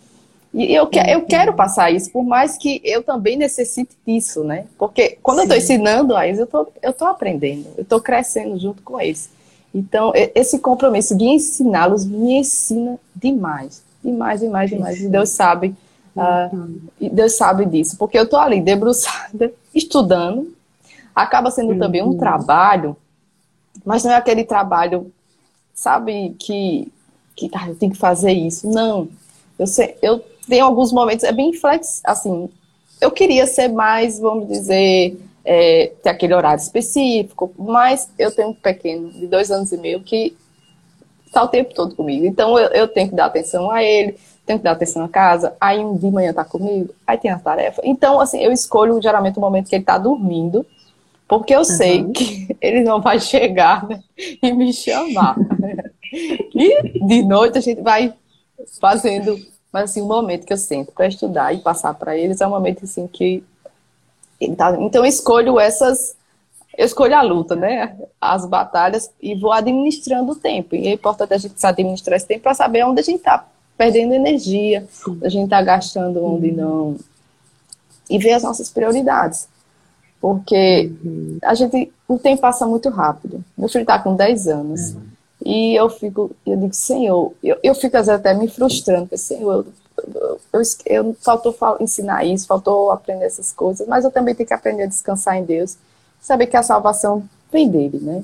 e 0.52 0.74
eu, 0.74 0.86
que, 0.86 0.98
eu 0.98 1.22
quero 1.22 1.52
passar 1.52 1.90
isso, 1.90 2.10
por 2.10 2.24
mais 2.24 2.56
que 2.56 2.80
eu 2.82 3.02
também 3.02 3.36
necessite 3.36 3.96
disso, 4.06 4.42
né? 4.42 4.64
Porque 4.78 5.18
quando 5.22 5.38
Sim. 5.38 5.42
eu 5.42 5.44
estou 5.44 5.58
ensinando 5.58 6.16
a 6.16 6.26
eles, 6.26 6.40
eu 6.40 6.46
tô, 6.46 6.66
estou 6.82 7.08
aprendendo, 7.08 7.66
eu 7.76 7.82
estou 7.82 8.00
crescendo 8.00 8.58
junto 8.58 8.82
com 8.82 9.00
eles. 9.00 9.30
Então, 9.74 10.12
esse 10.34 10.58
compromisso 10.58 11.16
de 11.16 11.24
ensiná-los 11.24 12.04
me 12.04 12.38
ensina 12.38 12.98
demais. 13.14 13.82
Demais, 14.02 14.40
demais, 14.40 14.70
demais. 14.70 15.00
E 15.00 15.08
Deus 15.08 15.28
sabe, 15.30 15.74
uh, 16.16 16.80
Deus 16.98 17.34
sabe 17.34 17.66
disso. 17.66 17.96
Porque 17.98 18.18
eu 18.18 18.24
estou 18.24 18.38
ali, 18.38 18.60
debruçada, 18.60 19.52
estudando. 19.74 20.54
Acaba 21.14 21.50
sendo 21.50 21.72
uhum. 21.72 21.78
também 21.78 22.02
um 22.02 22.16
trabalho 22.16 22.96
Mas 23.84 24.04
não 24.04 24.12
é 24.12 24.16
aquele 24.16 24.44
trabalho, 24.44 25.12
sabe, 25.74 26.34
que, 26.38 26.90
que 27.36 27.50
ah, 27.52 27.68
eu 27.68 27.74
tenho 27.74 27.92
que 27.92 27.98
fazer 27.98 28.32
isso. 28.32 28.68
Não. 28.70 29.08
Eu, 29.58 29.66
sei, 29.66 29.96
eu 30.00 30.24
tenho 30.48 30.64
alguns 30.64 30.92
momentos, 30.92 31.24
é 31.24 31.32
bem 31.32 31.52
flex, 31.52 32.00
assim, 32.04 32.48
eu 33.00 33.10
queria 33.10 33.46
ser 33.46 33.68
mais, 33.68 34.18
vamos 34.18 34.48
dizer, 34.48 35.16
é, 35.44 35.92
ter 36.02 36.10
aquele 36.10 36.34
horário 36.34 36.60
específico, 36.60 37.52
mas 37.58 38.10
eu 38.18 38.30
tenho 38.34 38.48
um 38.48 38.54
pequeno 38.54 39.10
de 39.10 39.26
dois 39.26 39.50
anos 39.50 39.72
e 39.72 39.76
meio 39.76 40.00
que 40.00 40.36
está 41.26 41.42
o 41.42 41.48
tempo 41.48 41.72
todo 41.74 41.94
comigo. 41.94 42.26
Então 42.26 42.58
eu, 42.58 42.68
eu, 42.68 42.88
tenho 42.88 43.08
que 43.08 43.14
dar 43.14 43.26
atenção 43.26 43.70
a 43.70 43.82
ele, 43.82 44.16
tenho 44.44 44.58
que 44.58 44.64
dar 44.64 44.72
atenção 44.72 45.04
à 45.04 45.08
casa, 45.08 45.54
aí 45.60 45.78
um 45.78 45.96
de 45.96 46.10
manhã 46.10 46.30
está 46.30 46.44
comigo, 46.44 46.94
aí 47.06 47.16
tem 47.16 47.30
a 47.30 47.38
tarefa. 47.38 47.80
Então, 47.84 48.20
assim, 48.20 48.40
eu 48.42 48.50
escolho 48.50 49.00
geralmente 49.00 49.38
o 49.38 49.40
momento 49.40 49.68
que 49.68 49.74
ele 49.74 49.82
está 49.82 49.98
dormindo, 49.98 50.66
porque 51.26 51.54
eu 51.54 51.60
uhum. 51.60 51.64
sei 51.64 52.04
que 52.04 52.56
ele 52.60 52.82
não 52.82 53.00
vai 53.00 53.20
chegar 53.20 53.86
né, 53.86 54.02
e 54.42 54.52
me 54.52 54.72
chamar. 54.72 55.36
e 56.12 57.06
de 57.06 57.22
noite 57.22 57.58
a 57.58 57.60
gente 57.60 57.82
vai 57.82 58.12
fazendo 58.80 59.38
mas 59.72 59.90
assim, 59.90 60.00
o 60.00 60.06
momento 60.06 60.46
que 60.46 60.52
eu 60.52 60.56
sento 60.56 60.92
para 60.92 61.06
estudar 61.06 61.54
e 61.54 61.58
passar 61.58 61.94
para 61.94 62.16
eles 62.16 62.40
é 62.40 62.46
um 62.46 62.50
momento 62.50 62.84
assim 62.84 63.06
que 63.06 63.44
tá... 64.56 64.76
então 64.80 65.04
eu 65.04 65.06
escolho 65.06 65.58
essas 65.58 66.16
eu 66.78 66.86
escolho 66.86 67.16
a 67.16 67.22
luta, 67.22 67.56
né? 67.56 67.96
As 68.20 68.46
batalhas 68.46 69.10
e 69.20 69.34
vou 69.34 69.50
administrando 69.50 70.30
o 70.30 70.36
tempo. 70.36 70.76
E 70.76 70.86
é 70.86 70.92
importante 70.92 71.34
a 71.34 71.38
gente 71.38 71.66
administrar 71.66 72.16
esse 72.16 72.26
tempo 72.26 72.42
para 72.44 72.54
saber 72.54 72.84
onde 72.84 73.00
a 73.00 73.02
gente 73.02 73.18
está 73.18 73.44
perdendo 73.76 74.14
energia, 74.14 74.86
onde 75.08 75.26
a 75.26 75.28
gente 75.28 75.44
está 75.44 75.60
gastando, 75.60 76.24
onde 76.24 76.52
não. 76.52 76.96
E 78.08 78.16
ver 78.16 78.34
as 78.34 78.44
nossas 78.44 78.70
prioridades. 78.70 79.48
Porque 80.20 80.92
uhum. 81.04 81.38
a 81.42 81.52
gente. 81.54 81.92
O 82.06 82.16
tempo 82.16 82.40
passa 82.40 82.64
muito 82.64 82.88
rápido. 82.90 83.44
Meu 83.56 83.68
filho 83.68 83.82
está 83.82 83.98
com 83.98 84.14
10 84.14 84.46
anos. 84.46 84.92
Uhum. 84.92 85.02
E 85.44 85.74
eu 85.74 85.88
fico, 85.88 86.30
eu 86.44 86.56
digo, 86.56 86.74
Senhor, 86.74 87.32
eu, 87.42 87.56
eu 87.62 87.74
fico 87.74 87.96
às 87.96 88.06
vezes 88.06 88.20
até 88.20 88.34
me 88.34 88.48
frustrando, 88.48 89.02
porque, 89.02 89.18
Senhor, 89.18 89.64
eu, 90.52 90.60
eu, 90.60 90.62
eu, 90.86 91.16
faltou 91.20 91.54
ensinar 91.80 92.24
isso, 92.24 92.46
faltou 92.46 92.90
aprender 92.90 93.24
essas 93.24 93.52
coisas, 93.52 93.86
mas 93.86 94.04
eu 94.04 94.10
também 94.10 94.34
tenho 94.34 94.46
que 94.46 94.54
aprender 94.54 94.84
a 94.84 94.86
descansar 94.86 95.36
em 95.36 95.44
Deus, 95.44 95.76
saber 96.20 96.46
que 96.46 96.56
a 96.56 96.62
salvação 96.62 97.22
vem 97.52 97.68
dele, 97.68 97.98
né? 98.00 98.22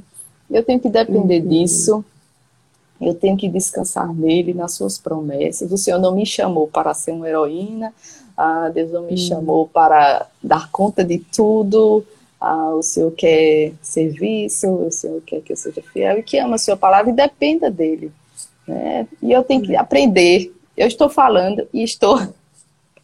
Eu 0.50 0.62
tenho 0.62 0.80
que 0.80 0.88
depender 0.88 1.42
uhum. 1.42 1.49
disso, 1.49 2.04
eu 3.00 3.14
tenho 3.14 3.37
que 3.37 3.49
descansar 3.49 4.12
nele, 4.12 4.54
nas 4.54 4.73
suas 4.73 4.99
promessas. 4.99 5.71
O 5.73 5.78
Senhor 5.78 5.99
não 5.99 6.14
me 6.14 6.26
chamou 6.26 6.68
para 6.68 6.94
ser 6.94 7.12
uma 7.12 7.28
heroína, 7.28 7.92
ah, 8.37 8.71
Deus 8.73 8.90
não 8.90 9.02
me 9.02 9.12
uhum. 9.12 9.16
chamou 9.16 9.68
para 9.68 10.26
dar 10.42 10.71
conta 10.71 11.04
de 11.04 11.18
tudo, 11.18 12.04
ah, 12.45 12.75
o 12.75 12.83
Senhor 12.83 13.11
quer 13.13 13.73
serviço, 13.81 14.69
o 14.69 14.91
Senhor 14.91 15.23
quer 15.23 15.41
que 15.41 15.53
eu 15.53 15.57
seja 15.57 15.83
fiel 15.93 16.19
e 16.19 16.23
que 16.23 16.39
ama 16.39 16.57
a 16.57 16.59
sua 16.59 16.77
palavra 16.77 17.11
e 17.11 17.15
dependa 17.15 17.71
dele. 17.71 18.13
Né? 18.69 19.07
E 19.23 19.33
eu 19.33 19.43
tenho 19.43 19.63
que 19.63 19.75
aprender. 19.75 20.55
Eu 20.77 20.87
estou 20.87 21.09
falando 21.09 21.67
e 21.73 21.83
estou. 21.83 22.21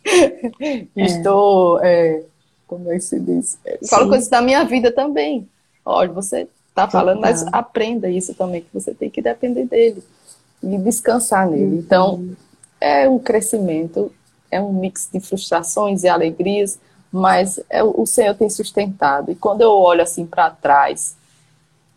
É. 0.04 0.86
estou. 0.94 1.80
É, 1.82 2.22
como 2.66 2.92
é 2.92 2.96
que 2.96 3.00
se 3.00 3.18
diz? 3.18 3.58
Falo 3.88 4.08
coisas 4.08 4.28
da 4.28 4.42
minha 4.42 4.62
vida 4.64 4.92
também. 4.92 5.48
Olha, 5.86 6.12
você 6.12 6.46
está 6.68 6.86
falando, 6.86 7.20
mas 7.20 7.42
aprenda 7.50 8.10
isso 8.10 8.34
também, 8.34 8.60
que 8.60 8.68
você 8.72 8.92
tem 8.92 9.08
que 9.08 9.22
depender 9.22 9.64
dele 9.64 10.02
e 10.62 10.76
descansar 10.76 11.48
nele. 11.48 11.78
Então, 11.78 12.16
uhum. 12.16 12.36
é 12.78 13.08
um 13.08 13.18
crescimento, 13.18 14.12
é 14.50 14.60
um 14.60 14.72
mix 14.72 15.08
de 15.10 15.18
frustrações 15.18 16.04
e 16.04 16.08
alegrias 16.08 16.78
mas 17.12 17.60
é, 17.68 17.82
o 17.82 18.06
Senhor 18.06 18.34
tem 18.34 18.48
sustentado. 18.48 19.30
E 19.30 19.34
quando 19.34 19.62
eu 19.62 19.70
olho 19.70 20.02
assim 20.02 20.24
para 20.24 20.50
trás 20.50 21.16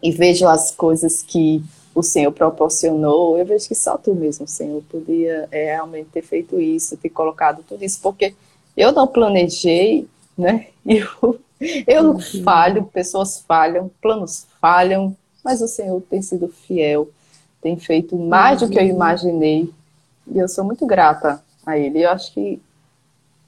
e 0.01 0.11
vejo 0.11 0.47
as 0.47 0.71
coisas 0.71 1.21
que 1.21 1.63
o 1.93 2.01
Senhor 2.01 2.31
proporcionou, 2.31 3.37
eu 3.37 3.45
vejo 3.45 3.67
que 3.67 3.75
só 3.75 3.97
tu 3.97 4.15
mesmo, 4.15 4.47
Senhor, 4.47 4.81
podia 4.89 5.47
é, 5.51 5.65
realmente 5.65 6.09
ter 6.11 6.23
feito 6.23 6.59
isso, 6.59 6.97
ter 6.97 7.09
colocado 7.09 7.63
tudo 7.67 7.83
isso, 7.83 7.99
porque 8.01 8.33
eu 8.75 8.91
não 8.91 9.05
planejei, 9.07 10.07
né? 10.37 10.67
Eu, 10.85 11.39
eu 11.87 12.03
uhum. 12.11 12.19
falho, 12.43 12.83
pessoas 12.83 13.39
falham, 13.47 13.89
planos 14.01 14.45
falham, 14.59 15.15
mas 15.41 15.61
o 15.61 15.67
Senhor 15.67 16.01
tem 16.09 16.21
sido 16.21 16.49
fiel, 16.49 17.07
tem 17.61 17.77
feito 17.77 18.17
mais 18.17 18.61
uhum. 18.61 18.67
do 18.67 18.73
que 18.73 18.79
eu 18.79 18.83
uhum. 18.83 18.89
imaginei, 18.89 19.73
e 20.27 20.39
eu 20.39 20.49
sou 20.49 20.65
muito 20.65 20.85
grata 20.85 21.41
a 21.65 21.77
Ele. 21.77 22.03
Eu 22.03 22.09
acho 22.09 22.33
que 22.33 22.61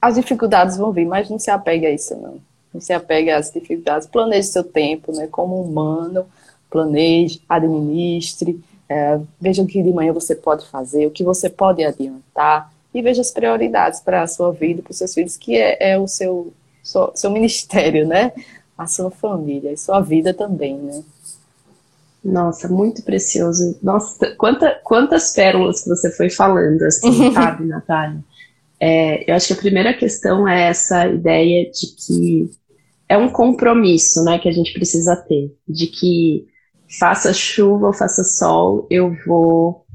as 0.02 0.16
dificuldades 0.16 0.78
vão 0.78 0.92
vir, 0.92 1.06
mas 1.06 1.30
não 1.30 1.40
se 1.40 1.50
apegue 1.50 1.86
a 1.86 1.92
isso, 1.92 2.16
não. 2.16 2.40
Não 2.74 2.82
se 2.82 2.94
apegue 2.94 3.30
às 3.30 3.52
dificuldades. 3.52 4.08
Planeje 4.08 4.50
seu 4.50 4.64
tempo, 4.64 5.12
né? 5.16 5.28
Como 5.28 5.62
humano, 5.62 6.26
planeje, 6.70 7.42
administre, 7.48 8.62
é, 8.90 9.20
veja 9.40 9.62
o 9.62 9.68
que 9.68 9.82
de 9.82 9.92
manhã 9.92 10.14
você 10.14 10.36
pode 10.36 10.68
fazer, 10.68 11.08
o 11.08 11.12
que 11.12 11.24
você 11.24 11.50
pode 11.50 11.84
adiantar, 11.84 12.72
e 12.94 13.02
veja 13.02 13.22
as 13.22 13.32
prioridades 13.32 14.00
para 14.00 14.22
a 14.22 14.28
sua 14.28 14.52
vida, 14.52 14.82
para 14.82 14.92
os 14.92 14.98
seus 14.98 15.14
filhos, 15.14 15.38
que 15.38 15.58
é, 15.58 15.92
é 15.92 16.00
o 16.00 16.08
seu, 16.08 16.54
seu, 16.84 17.12
seu 17.16 17.32
ministério, 17.32 18.08
né? 18.08 18.32
A 18.78 18.88
sua 18.88 19.10
família 19.10 19.72
e 19.72 19.78
sua 19.78 20.02
vida 20.02 20.34
também, 20.34 20.78
né? 20.78 21.04
Nossa, 22.24 22.68
muito 22.68 23.04
precioso. 23.04 23.78
Nossa, 23.84 24.36
quanta, 24.36 24.80
quantas 24.84 25.32
pérolas 25.32 25.84
que 25.84 25.90
você 25.90 26.12
foi 26.12 26.30
falando, 26.30 26.82
assim, 26.84 27.32
sabe, 27.34 27.66
Natália? 27.66 28.20
É, 28.80 29.30
eu 29.30 29.36
acho 29.36 29.48
que 29.48 29.54
a 29.54 29.58
primeira 29.58 29.94
questão 29.94 30.48
é 30.48 30.70
essa 30.70 31.08
ideia 31.08 31.70
de 31.72 31.88
que 31.96 32.50
é 33.08 33.18
um 33.18 33.30
compromisso, 33.30 34.24
né, 34.24 34.40
que 34.40 34.50
a 34.50 34.52
gente 34.52 34.74
precisa 34.74 35.16
ter, 35.16 35.54
de 35.68 35.88
que 35.88 36.46
faça 37.00 37.34
chuva 37.34 37.88
ou 37.88 37.94
faça 37.94 38.24
sol, 38.24 38.88
eu 38.90 39.16
vou 39.26 39.86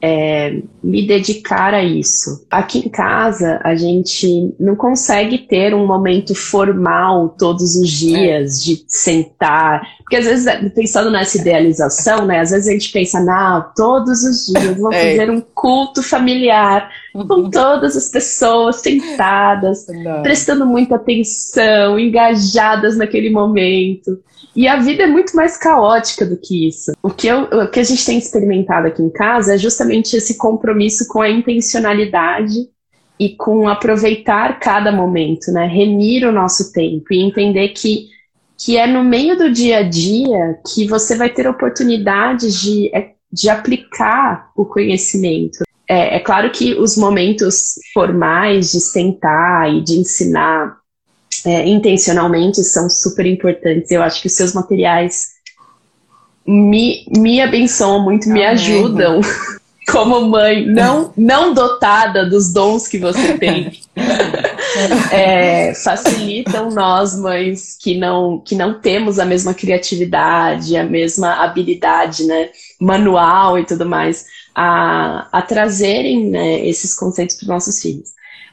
é, 0.00 0.60
me 0.82 1.06
dedicar 1.06 1.74
a 1.74 1.82
isso. 1.82 2.46
Aqui 2.50 2.78
em 2.78 2.88
casa, 2.88 3.60
a 3.64 3.74
gente 3.74 4.54
não 4.58 4.76
consegue 4.76 5.38
ter 5.38 5.74
um 5.74 5.86
momento 5.86 6.34
formal 6.34 7.30
todos 7.30 7.74
os 7.74 7.90
dias 7.90 8.62
de 8.62 8.84
sentar. 8.86 9.82
Porque 9.98 10.16
às 10.16 10.24
vezes, 10.24 10.72
pensando 10.72 11.10
nessa 11.10 11.38
idealização, 11.38 12.26
né? 12.26 12.40
Às 12.40 12.50
vezes 12.50 12.68
a 12.68 12.72
gente 12.72 12.92
pensa, 12.92 13.20
não, 13.20 13.72
todos 13.74 14.22
os 14.22 14.46
dias 14.46 14.78
vou 14.78 14.92
é. 14.92 15.16
fazer 15.16 15.30
um 15.30 15.40
culto 15.40 16.02
familiar 16.02 16.88
com 17.26 17.50
todas 17.50 17.96
as 17.96 18.10
pessoas 18.10 18.76
sentadas, 18.76 19.86
não. 19.88 20.22
prestando 20.22 20.66
muita 20.66 20.96
atenção, 20.96 21.98
engajadas 21.98 22.96
naquele 22.96 23.30
momento. 23.30 24.18
E 24.54 24.66
a 24.66 24.76
vida 24.80 25.04
é 25.04 25.06
muito 25.06 25.36
mais 25.36 25.56
caótica 25.56 26.26
do 26.26 26.36
que 26.36 26.66
isso. 26.66 26.92
O 27.02 27.10
que, 27.10 27.28
eu, 27.28 27.42
o 27.42 27.70
que 27.70 27.78
a 27.78 27.84
gente 27.84 28.04
tem 28.04 28.18
experimentado 28.18 28.88
aqui 28.88 29.02
em 29.02 29.10
casa 29.10 29.54
é 29.54 29.58
justamente 29.58 30.16
esse 30.16 30.36
compromisso 30.36 31.06
com 31.06 31.20
a 31.20 31.30
intencionalidade 31.30 32.68
e 33.18 33.30
com 33.30 33.68
aproveitar 33.68 34.58
cada 34.60 34.92
momento, 34.92 35.50
né? 35.50 35.66
Remir 35.66 36.26
o 36.26 36.32
nosso 36.32 36.72
tempo 36.72 37.12
e 37.12 37.22
entender 37.22 37.68
que, 37.68 38.08
que 38.56 38.76
é 38.76 38.86
no 38.86 39.02
meio 39.02 39.36
do 39.36 39.50
dia 39.50 39.78
a 39.78 39.82
dia 39.82 40.58
que 40.72 40.86
você 40.86 41.16
vai 41.16 41.28
ter 41.28 41.48
oportunidades 41.48 42.60
de, 42.60 42.94
é, 42.94 43.12
de 43.32 43.48
aplicar 43.48 44.50
o 44.56 44.64
conhecimento. 44.64 45.64
É, 45.88 46.16
é 46.16 46.20
claro 46.20 46.50
que 46.50 46.74
os 46.74 46.96
momentos 46.96 47.74
formais 47.94 48.72
de 48.72 48.80
sentar 48.80 49.72
e 49.72 49.80
de 49.80 49.94
ensinar 49.94 50.76
é, 51.44 51.66
intencionalmente 51.66 52.62
são 52.62 52.90
super 52.90 53.24
importantes. 53.24 53.90
Eu 53.90 54.02
acho 54.02 54.20
que 54.20 54.26
os 54.26 54.34
seus 54.34 54.52
materiais 54.52 55.28
me, 56.46 57.06
me 57.16 57.40
abençoam 57.40 58.02
muito, 58.02 58.28
me 58.28 58.44
ajudam 58.44 59.20
como 59.90 60.20
mãe 60.28 60.66
não, 60.66 61.12
não 61.16 61.54
dotada 61.54 62.28
dos 62.28 62.52
dons 62.52 62.86
que 62.86 62.98
você 62.98 63.38
tem. 63.38 63.72
é, 65.10 65.74
facilitam 65.74 66.70
nós, 66.70 67.18
mães, 67.18 67.76
que 67.80 67.96
não, 67.96 68.38
que 68.40 68.54
não 68.54 68.74
temos 68.74 69.18
a 69.18 69.24
mesma 69.24 69.54
criatividade, 69.54 70.76
a 70.76 70.84
mesma 70.84 71.42
habilidade 71.42 72.24
né, 72.24 72.50
manual 72.80 73.58
e 73.58 73.64
tudo 73.64 73.86
mais, 73.86 74.26
a, 74.60 75.28
a 75.30 75.40
trazerem 75.40 76.30
né, 76.30 76.66
esses 76.66 76.92
conceitos 76.92 77.36
para 77.36 77.44
os 77.44 77.48
nossos 77.48 77.80
filhos. 77.80 78.10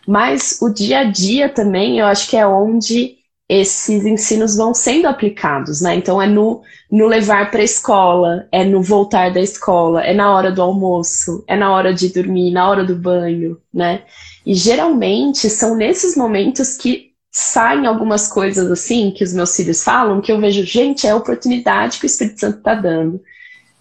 Mas 0.07 0.59
o 0.61 0.69
dia 0.69 0.99
a 0.99 1.03
dia 1.03 1.49
também, 1.49 1.97
eu 1.97 2.05
acho 2.05 2.29
que 2.29 2.37
é 2.37 2.45
onde 2.45 3.15
esses 3.49 4.05
ensinos 4.05 4.55
vão 4.55 4.71
sendo 4.71 5.07
aplicados, 5.07 5.81
né? 5.81 5.95
Então 5.95 6.21
é 6.21 6.27
no, 6.27 6.61
no 6.91 7.07
levar 7.07 7.49
para 7.49 7.61
a 7.61 7.63
escola, 7.63 8.47
é 8.51 8.63
no 8.63 8.83
voltar 8.83 9.33
da 9.33 9.41
escola, 9.41 10.03
é 10.03 10.13
na 10.13 10.31
hora 10.31 10.51
do 10.51 10.61
almoço, 10.61 11.43
é 11.47 11.55
na 11.55 11.71
hora 11.71 11.91
de 11.91 12.09
dormir, 12.09 12.51
na 12.51 12.69
hora 12.69 12.83
do 12.83 12.95
banho, 12.95 13.57
né? 13.73 14.03
E 14.45 14.53
geralmente 14.53 15.49
são 15.49 15.75
nesses 15.75 16.15
momentos 16.15 16.77
que 16.77 17.13
saem 17.31 17.87
algumas 17.87 18.27
coisas 18.27 18.71
assim 18.71 19.09
que 19.09 19.23
os 19.23 19.33
meus 19.33 19.55
filhos 19.55 19.83
falam, 19.83 20.21
que 20.21 20.31
eu 20.31 20.39
vejo, 20.39 20.63
gente, 20.63 21.07
é 21.07 21.11
a 21.11 21.15
oportunidade 21.15 21.97
que 21.97 22.05
o 22.05 22.07
Espírito 22.07 22.39
Santo 22.39 22.59
está 22.59 22.75
dando 22.75 23.19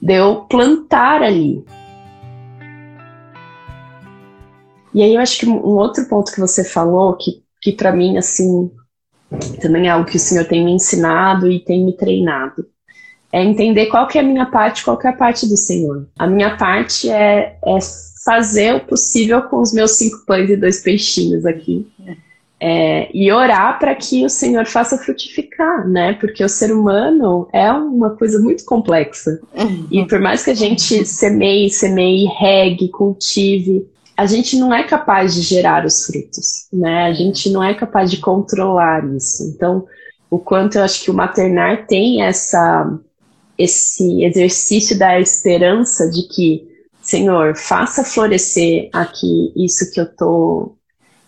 de 0.01 0.15
eu 0.15 0.43
plantar 0.43 1.23
ali, 1.23 1.65
E 4.95 5.03
aí 5.03 5.15
eu 5.17 5.21
acho 5.21 5.39
que 5.39 5.47
um 5.47 5.77
outro 5.77 6.07
ponto 6.07 6.33
que 6.33 6.41
você 6.41 6.63
falou, 6.63 7.17
que, 7.17 7.43
que 7.61 7.73
para 7.73 7.93
mim, 7.93 8.17
assim, 8.17 8.71
também 9.61 9.89
é 9.89 9.91
algo 9.91 10.09
que 10.09 10.17
o 10.17 10.21
senhor 10.21 10.45
tem 10.45 10.65
me 10.65 10.73
ensinado 10.73 11.51
e 11.51 11.59
tem 11.59 11.85
me 11.85 11.97
treinado, 11.97 12.65
é 13.33 13.43
entender 13.43 13.87
qual 13.87 14.07
que 14.07 14.17
é 14.17 14.21
a 14.21 14.25
minha 14.25 14.47
parte, 14.47 14.85
qual 14.85 14.97
que 14.97 15.09
é 15.09 15.11
a 15.11 15.17
parte 15.17 15.49
do 15.49 15.57
Senhor. 15.57 16.07
A 16.17 16.25
minha 16.25 16.57
parte 16.57 17.11
é, 17.11 17.59
é 17.67 17.79
fazer 18.25 18.77
o 18.77 18.81
possível 18.81 19.43
com 19.43 19.61
os 19.61 19.73
meus 19.73 19.93
cinco 19.93 20.25
pães 20.25 20.49
e 20.49 20.57
dois 20.57 20.81
peixinhos 20.81 21.45
aqui. 21.45 21.85
É, 22.61 23.11
e 23.13 23.33
orar 23.33 23.81
para 23.81 23.93
que 23.97 24.25
o 24.25 24.29
Senhor 24.31 24.65
faça 24.67 24.97
frutificar, 24.97 25.87
né? 25.89 26.13
Porque 26.13 26.45
o 26.45 26.49
ser 26.49 26.73
humano 26.73 27.49
é 27.53 27.71
uma 27.73 28.11
coisa 28.11 28.39
muito 28.39 28.65
complexa. 28.65 29.41
E 29.91 30.07
por 30.07 30.21
mais 30.21 30.45
que 30.45 30.51
a 30.51 30.55
gente 30.55 31.05
semeie, 31.05 31.69
semeie, 31.69 32.27
regue, 32.39 32.89
cultive, 32.89 33.85
a 34.17 34.27
gente 34.27 34.57
não 34.57 34.73
é 34.73 34.85
capaz 34.85 35.35
de 35.35 35.43
gerar 35.43 35.85
os 35.85 36.07
frutos, 36.07 36.67
né? 36.73 37.05
A 37.05 37.13
gente 37.13 37.51
não 37.51 37.63
é 37.63 37.75
capaz 37.75 38.11
de 38.11 38.19
controlar 38.19 39.05
isso. 39.15 39.43
Então, 39.45 39.87
o 40.31 40.39
quanto 40.39 40.77
eu 40.77 40.83
acho 40.83 41.03
que 41.03 41.11
o 41.11 41.15
maternar 41.15 41.87
tem 41.87 42.23
essa 42.23 42.99
esse 43.57 44.25
exercício 44.25 44.99
da 44.99 45.21
esperança 45.21 46.11
de 46.11 46.27
que, 46.29 46.67
Senhor, 47.01 47.57
faça 47.57 48.03
florescer 48.03 48.89
aqui 48.93 49.53
isso 49.55 49.93
que 49.93 50.01
eu 50.01 50.07
tô 50.07 50.77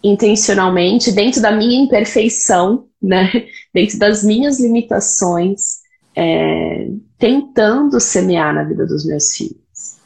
intencionalmente 0.02 1.12
dentro 1.12 1.40
da 1.40 1.52
minha 1.52 1.80
imperfeição, 1.80 2.86
né? 3.02 3.30
Dentro 3.74 3.98
das 3.98 4.22
minhas 4.22 4.60
limitações, 4.60 5.80
é, 6.14 6.88
tentando 7.18 8.00
semear 8.00 8.54
na 8.54 8.64
vida 8.64 8.86
dos 8.86 9.04
meus 9.04 9.34
filhos. 9.36 9.56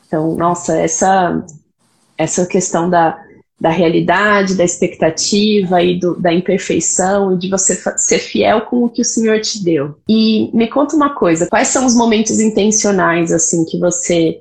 Então, 0.06 0.34
nossa, 0.34 0.76
essa 0.76 1.44
essa 2.20 2.44
questão 2.44 2.90
da, 2.90 3.18
da 3.58 3.70
realidade, 3.70 4.54
da 4.54 4.64
expectativa 4.64 5.82
e 5.82 5.98
do, 5.98 6.20
da 6.20 6.32
imperfeição 6.32 7.34
e 7.34 7.38
de 7.38 7.48
você 7.48 7.74
ser 7.96 8.18
fiel 8.18 8.62
com 8.62 8.84
o 8.84 8.90
que 8.90 9.00
o 9.00 9.04
Senhor 9.04 9.40
te 9.40 9.62
deu. 9.64 9.96
E 10.06 10.50
me 10.52 10.68
conta 10.68 10.94
uma 10.94 11.14
coisa, 11.14 11.46
quais 11.46 11.68
são 11.68 11.86
os 11.86 11.94
momentos 11.94 12.40
intencionais 12.40 13.32
assim 13.32 13.64
que 13.64 13.78
você 13.78 14.40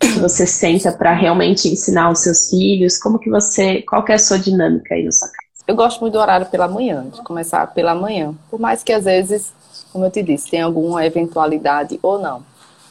que 0.00 0.20
você 0.20 0.46
senta 0.46 0.92
para 0.92 1.12
realmente 1.12 1.68
ensinar 1.68 2.10
os 2.10 2.20
seus 2.20 2.48
filhos? 2.48 2.96
Como 2.96 3.18
que 3.18 3.28
você, 3.28 3.82
qual 3.82 4.04
que 4.04 4.12
é 4.12 4.14
a 4.14 4.18
sua 4.18 4.38
dinâmica 4.38 4.94
aí 4.94 5.04
na 5.04 5.10
sua 5.10 5.26
casa? 5.26 5.38
Eu 5.66 5.74
gosto 5.74 6.00
muito 6.00 6.12
do 6.12 6.20
horário 6.20 6.46
pela 6.46 6.68
manhã, 6.68 7.04
de 7.12 7.20
começar 7.22 7.66
pela 7.74 7.96
manhã. 7.96 8.32
Por 8.48 8.60
mais 8.60 8.84
que 8.84 8.92
às 8.92 9.04
vezes, 9.04 9.52
como 9.92 10.04
eu 10.04 10.10
te 10.10 10.22
disse, 10.22 10.50
tenha 10.50 10.64
alguma 10.64 11.04
eventualidade 11.04 11.98
ou 12.00 12.16
não. 12.16 12.42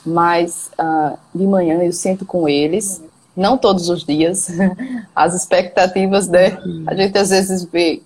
Mas 0.05 0.69
uh, 0.77 1.17
de 1.33 1.47
manhã 1.47 1.81
eu 1.81 1.93
sento 1.93 2.25
com 2.25 2.47
eles, 2.47 3.01
não 3.37 3.57
todos 3.57 3.89
os 3.89 4.03
dias. 4.03 4.49
As 5.15 5.33
expectativas, 5.33 6.27
né? 6.27 6.57
A 6.87 6.95
gente 6.95 7.17
às 7.17 7.29
vezes 7.29 7.63
vê. 7.65 8.01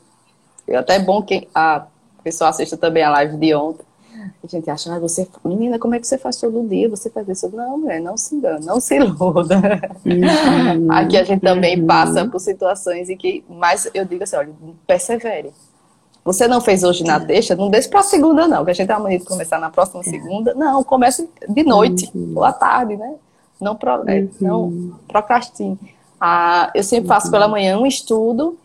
É 0.68 0.76
até 0.76 1.00
bom 1.00 1.22
que 1.22 1.48
a 1.54 1.86
pessoa 2.24 2.50
assista 2.50 2.78
também 2.78 3.04
a 3.04 3.10
live 3.10 3.38
de 3.38 3.54
ontem. 3.56 3.86
A 4.44 4.48
gente 4.48 4.70
acha, 4.70 4.94
ah, 4.94 5.00
você, 5.00 5.28
menina, 5.44 5.80
como 5.80 5.96
é 5.96 6.00
que 6.00 6.06
você 6.06 6.18
faz 6.18 6.36
todo 6.36 6.68
dia? 6.68 6.90
Você 6.90 7.10
faz 7.10 7.28
isso? 7.28 7.50
Não, 7.56 7.78
mulher, 7.78 8.00
não 8.00 8.18
se 8.18 8.36
engana, 8.36 8.60
não 8.60 8.80
se 8.80 8.96
iluda. 8.96 9.56
Uhum. 10.06 10.92
Aqui 10.92 11.18
a 11.18 11.24
gente 11.24 11.42
também 11.42 11.80
uhum. 11.80 11.88
passa 11.88 12.28
por 12.28 12.40
situações 12.40 13.10
em 13.10 13.18
que, 13.18 13.44
mas 13.50 13.90
eu 13.94 14.06
digo 14.06 14.24
assim, 14.24 14.36
olha, 14.36 14.50
persevere. 14.86 15.52
Você 16.24 16.48
não 16.48 16.62
fez 16.62 16.84
hoje 16.84 17.04
na 17.04 17.18
deixa, 17.18 17.56
não 17.56 17.70
deixe 17.70 17.90
para 17.90 18.04
segunda, 18.04 18.48
não, 18.48 18.64
que 18.64 18.72
a 18.72 18.74
gente 18.76 18.92
amanhã 18.92 19.18
de 19.18 19.26
começar 19.26 19.60
na 19.60 19.72
próxima 19.72 20.04
segunda. 20.04 20.54
Não, 20.54 20.84
comece 20.84 21.28
de 21.50 21.64
noite 21.64 22.12
uhum. 22.14 22.34
ou 22.36 22.44
à 22.44 22.54
tarde, 22.54 22.96
né? 22.96 23.16
Não, 23.62 23.76
pro, 23.76 24.04
é, 24.10 24.20
uhum. 24.20 24.30
não 24.42 25.00
procrastine. 25.08 25.78
Ah, 26.20 26.72
eu 26.76 26.84
sempre 26.84 27.08
faço 27.08 27.32
pela 27.32 27.48
manhã 27.48 27.80
um 27.80 27.86
estudo 27.86 28.58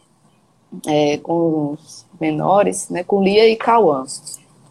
é, 0.86 1.18
com 1.18 1.72
os 1.72 2.04
menores, 2.20 2.88
né, 2.90 3.04
com 3.04 3.22
Lia 3.22 3.48
e 3.48 3.56
Cauã, 3.56 4.04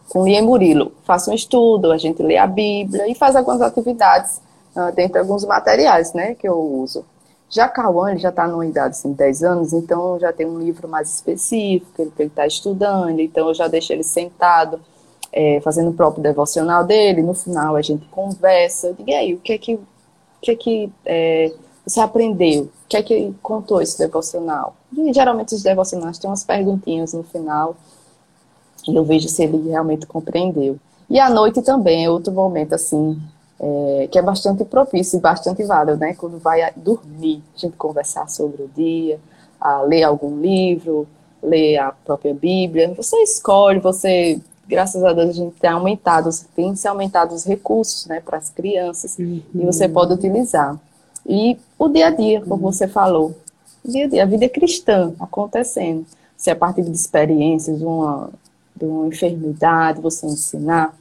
com 0.09 0.25
Lia 0.25 0.39
e 0.39 0.41
Murilo. 0.41 0.91
Faço 1.03 1.31
um 1.31 1.33
estudo, 1.33 1.91
a 1.91 1.97
gente 1.97 2.21
lê 2.21 2.37
a 2.37 2.47
Bíblia 2.47 3.07
e 3.09 3.15
faz 3.15 3.35
algumas 3.35 3.61
atividades 3.61 4.41
uh, 4.75 4.93
dentro 4.93 5.13
de 5.13 5.19
alguns 5.19 5.45
materiais 5.45 6.13
né, 6.13 6.35
que 6.35 6.47
eu 6.47 6.59
uso. 6.59 7.05
Já 7.49 7.67
Cauã, 7.67 8.11
ele 8.11 8.19
já 8.19 8.29
está 8.29 8.47
numa 8.47 8.65
idade 8.65 8.89
assim, 8.89 9.11
de 9.11 9.17
10 9.17 9.43
anos, 9.43 9.73
então 9.73 10.19
já 10.19 10.33
tem 10.33 10.45
um 10.45 10.59
livro 10.59 10.87
mais 10.87 11.13
específico, 11.13 12.01
ele 12.01 12.11
está 12.19 12.45
estudando, 12.45 13.19
então 13.19 13.47
eu 13.47 13.53
já 13.53 13.67
deixo 13.67 13.93
ele 13.93 14.03
sentado, 14.03 14.79
é, 15.31 15.61
fazendo 15.61 15.91
o 15.91 15.93
próprio 15.93 16.23
devocional 16.23 16.83
dele, 16.83 17.21
no 17.21 17.33
final 17.33 17.75
a 17.75 17.81
gente 17.81 18.05
conversa, 18.07 18.87
eu 18.87 18.93
digo, 18.93 19.09
e 19.09 19.13
aí, 19.13 19.33
o 19.33 19.39
que 19.39 19.53
é 19.53 19.57
que 19.57 19.79
que 20.41 20.51
é 20.51 20.55
que 20.55 20.91
é, 21.05 21.53
você 21.85 21.99
aprendeu? 21.99 22.63
O 22.63 22.87
que 22.87 22.97
é 22.97 23.03
que 23.03 23.33
contou 23.41 23.81
esse 23.81 23.97
devocional? 23.97 24.75
E, 24.95 25.13
geralmente 25.13 25.53
os 25.53 25.63
devocionais 25.63 26.17
têm 26.17 26.29
umas 26.29 26.43
perguntinhas 26.43 27.13
no 27.13 27.23
final 27.23 27.75
e 28.87 28.95
eu 28.95 29.03
vejo 29.03 29.27
se 29.27 29.43
ele 29.43 29.69
realmente 29.69 30.05
compreendeu. 30.05 30.77
E 31.09 31.19
à 31.19 31.29
noite 31.29 31.61
também 31.61 32.05
é 32.05 32.09
outro 32.09 32.33
momento 32.33 32.73
assim 32.73 33.19
é, 33.59 34.07
que 34.11 34.17
é 34.17 34.21
bastante 34.21 34.65
propício 34.65 35.17
e 35.17 35.21
bastante 35.21 35.63
válido, 35.63 35.97
né? 35.97 36.13
Quando 36.13 36.37
vai 36.39 36.71
dormir, 36.75 37.41
a 37.55 37.59
gente 37.59 37.77
conversar 37.77 38.29
sobre 38.29 38.63
o 38.63 38.69
dia, 38.75 39.19
ler 39.87 40.03
algum 40.03 40.39
livro, 40.39 41.07
ler 41.41 41.77
a 41.77 41.91
própria 41.91 42.33
Bíblia. 42.33 42.93
Você 42.95 43.17
escolhe, 43.17 43.79
você 43.79 44.39
graças 44.67 45.03
a 45.03 45.13
Deus 45.13 45.29
a 45.29 45.33
gente 45.33 45.55
tem 45.55 45.69
aumentado, 45.69 46.29
tem 46.55 46.75
se 46.75 46.87
aumentado 46.87 47.33
os 47.33 47.45
recursos, 47.45 48.05
né, 48.07 48.19
para 48.19 48.37
as 48.37 48.49
crianças, 48.49 49.17
uhum. 49.17 49.41
e 49.53 49.65
você 49.65 49.87
pode 49.87 50.13
utilizar. 50.13 50.77
E 51.27 51.57
o 51.77 51.87
dia 51.87 52.07
a 52.07 52.11
dia, 52.11 52.41
como 52.41 52.65
uhum. 52.65 52.71
você 52.71 52.87
falou, 52.87 53.35
dia 53.83 54.05
a 54.05 54.07
dia, 54.07 54.23
a 54.23 54.25
vida 54.25 54.47
cristã 54.49 55.13
acontecendo. 55.19 56.05
Se 56.37 56.49
é 56.49 56.53
a 56.53 56.55
partir 56.55 56.83
de 56.83 56.91
experiências, 56.91 57.77
de 57.77 57.85
uma, 57.85 58.29
de 58.75 58.85
uma 58.85 59.07
enfermidade, 59.07 60.01
você 60.01 60.25
ensinar. 60.25 60.93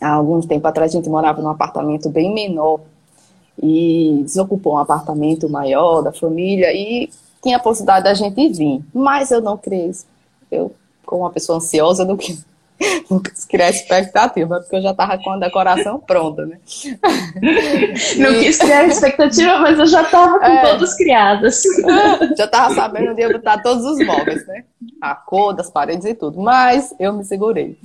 Há 0.00 0.12
algum 0.12 0.40
tempo 0.40 0.66
atrás 0.66 0.92
a 0.92 0.96
gente 0.96 1.10
morava 1.10 1.42
num 1.42 1.50
apartamento 1.50 2.08
bem 2.08 2.32
menor 2.32 2.80
e 3.62 4.22
desocupou 4.24 4.74
um 4.74 4.78
apartamento 4.78 5.48
maior 5.48 6.00
da 6.00 6.12
família 6.12 6.72
e 6.72 7.10
tinha 7.42 7.58
a 7.58 7.60
possibilidade 7.60 8.04
da 8.04 8.14
gente 8.14 8.48
vir. 8.48 8.82
Mas 8.94 9.30
eu 9.30 9.42
não 9.42 9.58
criei. 9.58 9.92
Eu, 10.50 10.72
como 11.04 11.22
uma 11.22 11.30
pessoa 11.30 11.58
ansiosa, 11.58 12.04
não, 12.04 12.16
não 13.10 13.20
quis 13.20 13.44
criar 13.44 13.70
expectativa, 13.70 14.60
porque 14.60 14.76
eu 14.76 14.82
já 14.82 14.92
estava 14.92 15.18
com 15.18 15.30
a 15.30 15.38
decoração 15.38 15.98
pronta, 16.00 16.46
né? 16.46 16.58
Não 18.16 18.32
quis 18.40 18.56
criar 18.56 18.86
expectativa, 18.86 19.58
mas 19.58 19.78
eu 19.78 19.86
já 19.86 20.02
estava 20.02 20.38
com 20.38 20.44
é, 20.46 20.70
todos 20.70 20.94
criados. 20.94 21.62
Já 22.36 22.44
estava 22.44 22.74
sabendo 22.74 23.12
onde 23.12 23.20
ia 23.20 23.32
botar 23.32 23.62
todos 23.62 23.84
os 23.84 24.06
móveis, 24.06 24.46
né? 24.46 24.64
A 25.00 25.14
cor 25.14 25.52
das 25.52 25.70
paredes 25.70 26.04
e 26.04 26.14
tudo. 26.14 26.40
Mas 26.40 26.94
eu 26.98 27.12
me 27.12 27.24
segurei. 27.24 27.78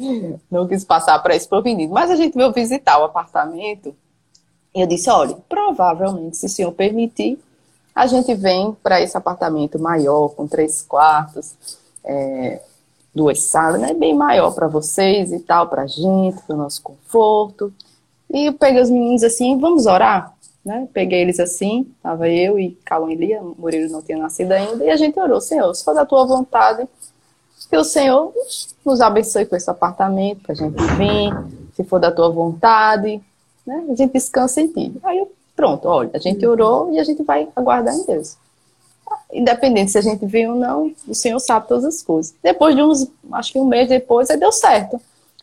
Não 0.49 0.67
quis 0.67 0.83
passar 0.83 1.19
para 1.19 1.35
esse 1.35 1.47
provenido. 1.47 1.93
Mas 1.93 2.09
a 2.11 2.15
gente 2.15 2.35
veio 2.35 2.51
visitar 2.51 2.99
o 2.99 3.03
apartamento 3.03 3.95
e 4.73 4.81
eu 4.81 4.87
disse: 4.87 5.09
olha, 5.09 5.37
provavelmente, 5.47 6.37
se 6.37 6.45
o 6.45 6.49
senhor 6.49 6.71
permitir, 6.71 7.39
a 7.93 8.07
gente 8.07 8.33
vem 8.35 8.75
para 8.83 9.01
esse 9.01 9.15
apartamento 9.17 9.79
maior, 9.79 10.29
com 10.29 10.47
três 10.47 10.81
quartos. 10.81 11.55
É, 12.03 12.61
duas 13.15 13.43
salas, 13.43 13.79
né? 13.79 13.93
Bem 13.93 14.13
maior 14.13 14.51
para 14.51 14.67
vocês 14.67 15.31
e 15.31 15.39
tal, 15.39 15.69
para 15.69 15.83
a 15.83 15.87
gente, 15.87 16.41
para 16.43 16.53
o 16.53 16.59
nosso 16.59 16.81
conforto. 16.81 17.73
E 18.29 18.47
eu 18.47 18.53
peguei 18.53 18.81
os 18.81 18.89
meninos 18.89 19.23
assim, 19.23 19.57
vamos 19.57 19.85
orar? 19.85 20.33
Né? 20.65 20.87
Peguei 20.91 21.21
eles 21.21 21.39
assim, 21.39 21.87
estava 21.95 22.27
eu 22.27 22.59
e 22.59 22.71
Cauã 22.83 23.11
e 23.11 23.15
Lia, 23.15 23.41
Murilo 23.41 23.91
não 23.91 24.01
tinha 24.01 24.17
nascido 24.17 24.51
ainda, 24.51 24.83
e 24.83 24.89
a 24.89 24.97
gente 24.97 25.17
orou, 25.19 25.39
Senhor, 25.39 25.73
se 25.75 25.83
for 25.83 25.93
da 25.93 26.05
tua 26.05 26.25
vontade, 26.25 26.87
que 27.69 27.77
o 27.77 27.83
Senhor 27.83 28.33
nos 28.83 28.99
abençoe 28.99 29.45
com 29.45 29.55
esse 29.55 29.69
apartamento, 29.69 30.41
para 30.41 30.53
a 30.53 30.55
gente 30.55 30.75
vir, 30.75 31.33
se 31.75 31.83
for 31.83 31.99
da 31.99 32.11
tua 32.11 32.29
vontade, 32.29 33.21
né? 33.65 33.85
A 33.89 33.95
gente 33.95 34.13
descansa 34.13 34.59
em 34.59 34.67
ti. 34.67 34.93
Aí, 35.03 35.27
pronto, 35.55 35.87
olha, 35.87 36.09
a 36.13 36.19
gente 36.19 36.45
orou 36.45 36.91
e 36.91 36.99
a 36.99 37.03
gente 37.03 37.23
vai 37.23 37.47
aguardar 37.55 37.93
em 37.93 38.03
Deus 38.05 38.37
independente 39.35 39.91
se 39.91 39.97
a 39.97 40.01
gente 40.01 40.25
viu 40.25 40.51
ou 40.51 40.59
não, 40.59 40.93
o 41.07 41.13
Senhor 41.13 41.39
sabe 41.39 41.67
todas 41.67 41.85
as 41.85 42.01
coisas. 42.01 42.33
Depois 42.41 42.75
de 42.75 42.81
uns, 42.81 43.07
acho 43.33 43.53
que 43.53 43.59
um 43.59 43.65
mês 43.65 43.89
depois, 43.89 44.29
aí 44.29 44.37
deu 44.37 44.51
certo. 44.51 44.99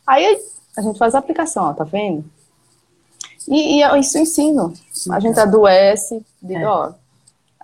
Aí 0.06 0.40
a 0.76 0.82
gente 0.82 0.98
faz 0.98 1.14
a 1.14 1.18
aplicação, 1.18 1.64
ó, 1.64 1.72
tá 1.72 1.84
vendo? 1.84 2.24
E, 3.46 3.82
e 3.82 4.00
isso 4.00 4.18
ensino. 4.18 4.72
A 5.10 5.20
gente 5.20 5.38
adoece, 5.38 6.24
digo, 6.40 6.60
é. 6.60 6.66
ó, 6.66 6.92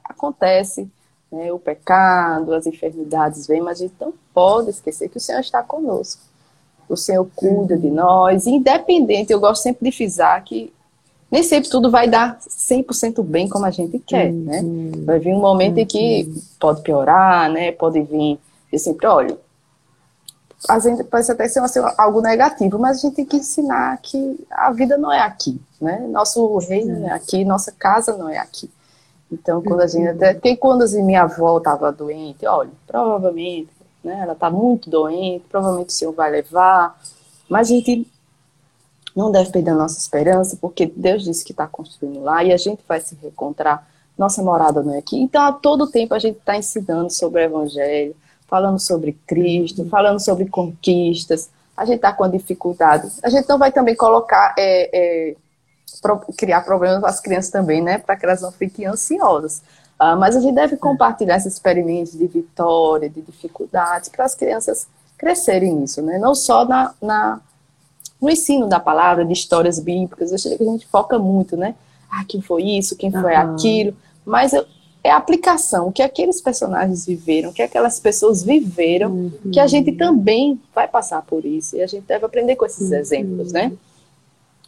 acontece, 0.05 0.88
né, 1.31 1.53
o 1.53 1.59
pecado, 1.59 2.55
as 2.55 2.67
enfermidades 2.67 3.47
vêm, 3.47 3.61
mas 3.61 3.79
a 3.79 3.85
gente 3.85 3.95
não 4.01 4.12
pode 4.35 4.71
esquecer 4.71 5.09
que 5.09 5.19
o 5.19 5.21
Senhor 5.21 5.41
está 5.41 5.62
conosco. 5.62 6.23
O 6.88 6.97
Senhor 6.97 7.29
cuida 7.37 7.77
de 7.77 7.91
nós, 7.91 8.47
independente, 8.47 9.33
eu 9.33 9.41
gosto 9.41 9.62
sempre 9.62 9.91
de 9.91 9.97
frisar 9.97 10.43
que 10.43 10.73
nem 11.31 11.43
sempre 11.43 11.69
tudo 11.69 11.91
vai 11.91 12.09
dar 12.09 12.38
100% 12.41 13.23
bem 13.23 13.49
como 13.49 13.67
a 13.67 13.71
gente 13.71 13.99
quer, 13.99 14.31
uhum. 14.31 14.45
né? 14.45 14.62
Vai 15.05 15.19
vir 15.19 15.35
um 15.35 15.41
momento 15.41 15.77
uhum. 15.77 15.83
em 15.83 15.87
que 15.87 16.25
uhum. 16.25 16.43
pode 16.59 16.83
piorar, 16.83 17.51
né? 17.51 17.73
Pode 17.73 18.01
vir, 18.03 18.38
eu 18.73 18.79
sempre 18.79 19.07
olho, 19.07 19.38
a 20.69 20.79
gente 20.79 21.05
pode 21.05 21.31
até 21.31 21.47
ser 21.47 21.61
algo 21.97 22.21
negativo, 22.21 22.79
mas 22.79 22.99
a 22.99 23.01
gente 23.03 23.14
tem 23.14 23.27
que 23.27 23.37
ensinar 23.37 23.97
que 23.99 24.45
a 24.51 24.73
vida 24.73 24.97
não 24.97 25.12
é 25.12 25.21
aqui, 25.21 25.61
né? 25.81 26.01
Nosso 26.09 26.59
reino 26.59 26.99
não 26.99 27.09
é 27.09 27.12
aqui, 27.12 27.45
nossa 27.45 27.71
casa 27.71 28.17
não 28.17 28.29
é 28.29 28.38
aqui. 28.38 28.71
Então, 29.31 29.62
quando 29.62 29.83
a 29.83 29.87
gente 29.87 30.09
uhum. 30.09 30.14
até, 30.14 30.33
porque 30.35 30.57
quando 30.57 30.83
a 30.83 31.03
minha 31.03 31.23
avó 31.23 31.59
estava 31.59 31.93
doente, 31.93 32.47
olha, 32.47 32.71
provavelmente, 32.87 33.69
né? 34.03 34.21
Ela 34.23 34.33
está 34.33 34.51
muito 34.51 34.88
doente, 34.91 35.45
provavelmente 35.49 35.91
o 35.91 35.93
senhor 35.93 36.12
vai 36.12 36.31
levar, 36.31 36.99
mas 37.49 37.69
a 37.69 37.75
gente 37.75 38.11
não 39.18 39.33
deve 39.33 39.50
perder 39.50 39.72
a 39.72 39.74
nossa 39.74 39.98
esperança, 39.98 40.57
porque 40.61 40.87
Deus 40.94 41.24
disse 41.24 41.44
que 41.44 41.50
está 41.50 41.66
construindo 41.66 42.22
lá 42.22 42.44
e 42.44 42.52
a 42.52 42.57
gente 42.57 42.85
vai 42.87 43.00
se 43.00 43.16
reencontrar. 43.20 43.85
Nossa 44.16 44.40
morada 44.44 44.81
não 44.81 44.94
é 44.94 44.98
aqui. 44.98 45.20
Então, 45.20 45.42
a 45.42 45.52
todo 45.52 45.90
tempo 45.90 46.14
a 46.14 46.20
gente 46.20 46.38
está 46.38 46.57
ensinando 46.57 47.11
sobre 47.11 47.42
o 47.42 47.44
Evangelho, 47.44 48.14
falando 48.46 48.78
sobre 48.78 49.18
Cristo, 49.26 49.85
falando 49.88 50.20
sobre 50.20 50.46
conquistas. 50.46 51.50
A 51.76 51.85
gente 51.85 51.96
está 51.96 52.12
com 52.12 52.22
a 52.22 52.28
dificuldade. 52.28 53.11
A 53.20 53.28
gente 53.28 53.48
não 53.48 53.59
vai 53.59 53.72
também 53.72 53.96
colocar, 53.96 54.54
é, 54.57 55.31
é, 55.31 55.37
pro, 56.00 56.20
criar 56.37 56.61
problemas 56.61 57.00
para 57.00 57.11
as 57.11 57.20
crianças 57.20 57.50
também, 57.50 57.83
né? 57.83 57.98
Para 57.98 58.14
que 58.14 58.24
elas 58.24 58.40
não 58.40 58.52
fiquem 58.52 58.87
ansiosas. 58.87 59.62
Uh, 60.00 60.16
mas 60.16 60.37
a 60.37 60.40
gente 60.40 60.54
deve 60.54 60.76
compartilhar 60.76 61.37
esses 61.37 61.54
experimentos 61.54 62.12
de 62.12 62.26
vitória, 62.28 63.11
de 63.11 63.20
dificuldades, 63.20 64.09
para 64.09 64.24
as 64.24 64.35
crianças 64.37 64.87
crescerem 65.16 65.74
nisso, 65.74 66.00
né? 66.02 66.18
Não 66.18 66.37
só 66.37 66.64
na, 66.64 66.94
na, 67.02 67.40
no 68.20 68.31
ensino 68.31 68.68
da 68.68 68.81
palavra, 68.81 69.24
de 69.24 69.33
histórias 69.33 69.78
bíblicas, 69.78 70.33
eu 70.33 70.57
que 70.57 70.62
a 70.62 70.66
gente 70.66 70.87
foca 70.87 71.18
muito, 71.18 71.57
né? 71.57 71.74
Ah, 72.11 72.24
quem 72.26 72.40
foi 72.40 72.62
isso, 72.62 72.96
quem 72.96 73.11
foi 73.11 73.35
uhum. 73.35 73.54
aquilo, 73.54 73.96
mas 74.24 74.52
eu, 74.52 74.64
é 75.04 75.11
a 75.11 75.16
aplicação, 75.16 75.88
o 75.88 75.92
que 75.92 76.02
aqueles 76.02 76.40
personagens 76.40 77.07
viveram, 77.07 77.50
o 77.50 77.52
que 77.52 77.62
aquelas 77.62 78.00
pessoas 78.00 78.42
viveram, 78.42 79.11
uhum. 79.11 79.50
que 79.52 79.61
a 79.61 79.66
gente 79.66 79.92
também 79.92 80.61
vai 80.74 80.88
passar 80.88 81.22
por 81.22 81.44
isso, 81.44 81.76
e 81.76 81.83
a 81.83 81.87
gente 81.87 82.04
deve 82.04 82.24
aprender 82.24 82.57
com 82.57 82.66
esses 82.66 82.90
uhum. 82.90 82.96
exemplos, 82.96 83.52
né? 83.52 83.72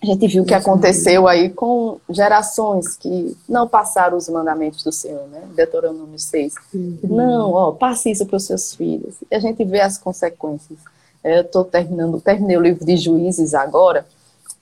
A 0.03 0.07
gente 0.07 0.27
viu 0.29 0.43
o 0.43 0.47
que 0.47 0.55
aconteceu 0.55 1.29
aí 1.29 1.51
com 1.51 1.99
gerações 2.09 2.97
que 2.97 3.37
não 3.47 3.69
passaram 3.69 4.17
os 4.17 4.31
mandamentos 4.31 4.83
do 4.83 4.91
Senhor, 4.91 5.29
né? 5.29 5.43
Deuteronômio 5.55 6.19
6. 6.19 6.55
Uhum. 6.73 6.99
Não, 7.03 7.53
ó, 7.53 7.73
passe 7.73 8.11
isso 8.11 8.25
para 8.25 8.37
os 8.37 8.45
seus 8.45 8.75
filhos. 8.75 9.17
E 9.31 9.35
a 9.35 9.39
gente 9.39 9.63
vê 9.63 9.83
as 9.83 9.99
consequências. 9.99 10.79
É, 11.23 11.39
eu 11.39 11.43
estou 11.43 11.65
terminando, 11.65 12.21
terminei 12.21 12.57
o 12.57 12.63
livro 12.63 12.85
de 12.85 12.97
Juízes 12.97 13.55
agora, 13.55 14.07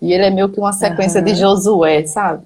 e 0.00 0.12
ele 0.12 0.24
é 0.24 0.30
meio 0.30 0.48
que 0.48 0.58
uma 0.58 0.72
sequência 0.72 1.20
uhum. 1.20 1.24
de 1.24 1.34
Josué, 1.34 2.06
sabe? 2.06 2.44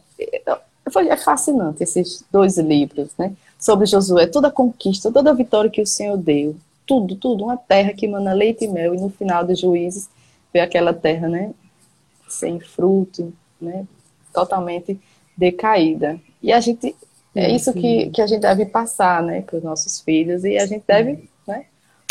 Foi, 0.91 1.09
é 1.09 1.17
fascinante 1.17 1.83
esses 1.83 2.25
dois 2.31 2.59
livros, 2.59 3.11
né? 3.19 3.33
Sobre 3.59 3.87
Josué, 3.87 4.27
toda 4.27 4.49
a 4.49 4.51
conquista, 4.51 5.11
toda 5.11 5.31
a 5.31 5.35
vitória 5.35 5.71
que 5.71 5.81
o 5.81 5.87
Senhor 5.87 6.17
deu, 6.17 6.57
tudo, 6.87 7.17
tudo, 7.17 7.45
uma 7.45 7.57
terra 7.57 7.93
que 7.93 8.09
mana 8.09 8.33
leite 8.33 8.65
e 8.65 8.69
mel, 8.69 8.95
e 8.95 9.01
no 9.01 9.09
final 9.09 9.45
de 9.45 9.55
Juízes, 9.55 10.09
vê 10.53 10.61
aquela 10.61 10.93
terra, 10.93 11.29
né? 11.29 11.53
sem 12.33 12.59
fruto, 12.59 13.33
né? 13.61 13.87
Totalmente 14.33 14.99
decaída. 15.37 16.19
E 16.43 16.53
a 16.53 16.61
gente 16.61 16.97
é 17.35 17.51
isso 17.51 17.73
que, 17.73 18.11
que 18.11 18.21
a 18.21 18.27
gente 18.27 18.43
deve 18.43 18.67
passar, 18.67 19.23
né, 19.23 19.41
para 19.41 19.57
os 19.57 19.63
nossos 19.63 20.01
filhos 20.01 20.45
e 20.45 20.59
a 20.59 20.67
gente 20.67 20.85
deve, 20.87 21.31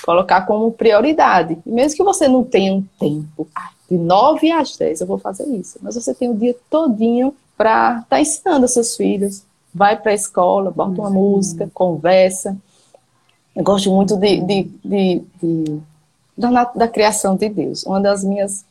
colocar 0.03 0.41
como 0.45 0.71
prioridade. 0.71 1.57
E 1.65 1.71
mesmo 1.71 1.97
que 1.97 2.03
você 2.03 2.27
não 2.27 2.43
tenha 2.43 2.73
um 2.73 2.83
tempo, 2.99 3.47
de 3.89 3.97
9 3.97 4.51
às 4.51 4.77
10 4.77 5.01
eu 5.01 5.07
vou 5.07 5.17
fazer 5.17 5.45
isso, 5.47 5.77
mas 5.81 5.95
você 5.95 6.13
tem 6.13 6.29
o 6.29 6.35
dia 6.35 6.55
todinho 6.69 7.35
para 7.57 7.97
estar 7.97 8.05
tá 8.09 8.21
ensinando 8.21 8.63
aos 8.63 8.73
seus 8.73 8.95
filhos. 8.95 9.43
Vai 9.73 9.95
para 9.97 10.11
a 10.11 10.15
escola, 10.15 10.71
bota 10.71 11.01
uma 11.01 11.09
uhum. 11.09 11.13
música, 11.13 11.69
conversa. 11.73 12.57
Eu 13.55 13.63
gosto 13.63 13.91
muito 13.91 14.17
de, 14.17 14.41
de, 14.41 14.63
de, 14.83 15.23
de 15.41 15.81
da, 16.37 16.63
da 16.65 16.87
criação 16.87 17.35
de 17.35 17.47
Deus. 17.47 17.83
Uma 17.83 18.01
das 18.01 18.23
minhas 18.23 18.65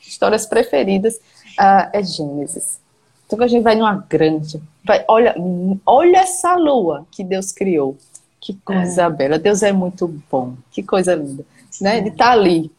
histórias 0.00 0.46
preferidas 0.46 1.16
uh, 1.16 1.90
é 1.92 2.02
Gênesis. 2.02 2.80
Então 3.26 3.44
a 3.44 3.46
gente 3.46 3.62
vai 3.62 3.76
numa 3.76 3.94
granja, 4.08 4.60
vai, 4.84 5.04
olha, 5.06 5.36
olha 5.86 6.18
essa 6.18 6.56
lua 6.56 7.06
que 7.12 7.22
Deus 7.22 7.52
criou. 7.52 7.96
Que 8.40 8.54
coisa 8.64 9.02
é. 9.02 9.10
bela. 9.10 9.38
Deus 9.38 9.62
é 9.62 9.72
muito 9.72 10.08
bom. 10.30 10.54
Que 10.70 10.82
coisa 10.82 11.14
linda. 11.14 11.44
Né? 11.80 12.00
De 12.00 12.08
estar 12.08 12.26
tá 12.26 12.32
ali 12.32 12.70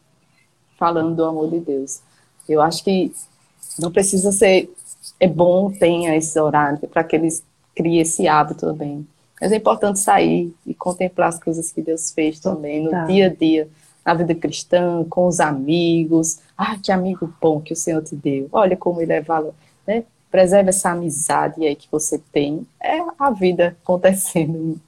falando 0.78 1.14
do 1.14 1.24
amor 1.24 1.50
de 1.50 1.60
Deus. 1.60 2.00
Eu 2.48 2.60
acho 2.60 2.82
que 2.82 3.12
não 3.78 3.90
precisa 3.90 4.32
ser. 4.32 4.72
É 5.18 5.28
bom 5.28 5.70
tenha 5.70 6.16
esse 6.16 6.38
horário 6.38 6.78
para 6.88 7.04
que 7.04 7.14
eles 7.14 7.42
criem 7.74 8.00
esse 8.00 8.26
hábito 8.26 8.66
também. 8.66 9.06
Mas 9.40 9.52
é 9.52 9.56
importante 9.56 9.98
sair 9.98 10.54
e 10.66 10.74
contemplar 10.74 11.28
as 11.28 11.38
coisas 11.38 11.72
que 11.72 11.80
Deus 11.80 12.10
fez 12.10 12.38
também 12.40 12.82
no 12.82 12.90
tá. 12.90 13.04
dia 13.04 13.26
a 13.26 13.28
dia 13.28 13.68
na 14.04 14.14
vida 14.14 14.34
cristã, 14.34 15.04
com 15.08 15.26
os 15.26 15.40
amigos. 15.40 16.38
Ah, 16.56 16.76
que 16.76 16.90
amigo 16.90 17.32
bom 17.40 17.60
que 17.60 17.72
o 17.72 17.76
Senhor 17.76 18.02
te 18.02 18.14
deu. 18.16 18.48
Olha 18.52 18.76
como 18.76 19.00
ele 19.00 19.12
é 19.12 19.20
valor, 19.20 19.54
né? 19.86 20.04
Preserve 20.32 20.70
essa 20.70 20.90
amizade 20.90 21.64
aí 21.64 21.76
que 21.76 21.86
você 21.92 22.18
tem. 22.32 22.66
É 22.82 22.98
a 23.18 23.30
vida 23.30 23.76
acontecendo, 23.82 24.80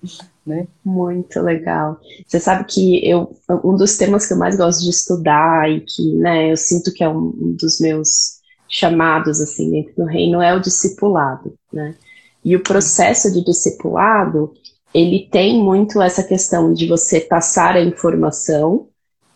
né? 0.44 0.66
Muito 0.82 1.38
legal. 1.40 2.00
Você 2.26 2.40
sabe 2.40 2.64
que 2.64 3.06
eu 3.06 3.36
um 3.62 3.76
dos 3.76 3.98
temas 3.98 4.26
que 4.26 4.32
eu 4.32 4.38
mais 4.38 4.56
gosto 4.56 4.82
de 4.82 4.88
estudar 4.88 5.70
e 5.70 5.82
que, 5.82 6.12
né, 6.14 6.50
eu 6.50 6.56
sinto 6.56 6.90
que 6.92 7.04
é 7.04 7.08
um, 7.08 7.30
dos 7.60 7.78
meus 7.78 8.40
chamados 8.66 9.38
assim 9.38 9.70
dentro 9.70 9.94
do 9.96 10.04
reino 10.04 10.40
é 10.40 10.54
o 10.54 10.60
discipulado, 10.60 11.54
né? 11.70 11.94
E 12.42 12.56
o 12.56 12.62
processo 12.62 13.30
de 13.30 13.44
discipulado, 13.44 14.52
ele 14.94 15.28
tem 15.30 15.62
muito 15.62 16.00
essa 16.00 16.22
questão 16.22 16.72
de 16.72 16.88
você 16.88 17.20
passar 17.20 17.76
a 17.76 17.84
informação 17.84 18.88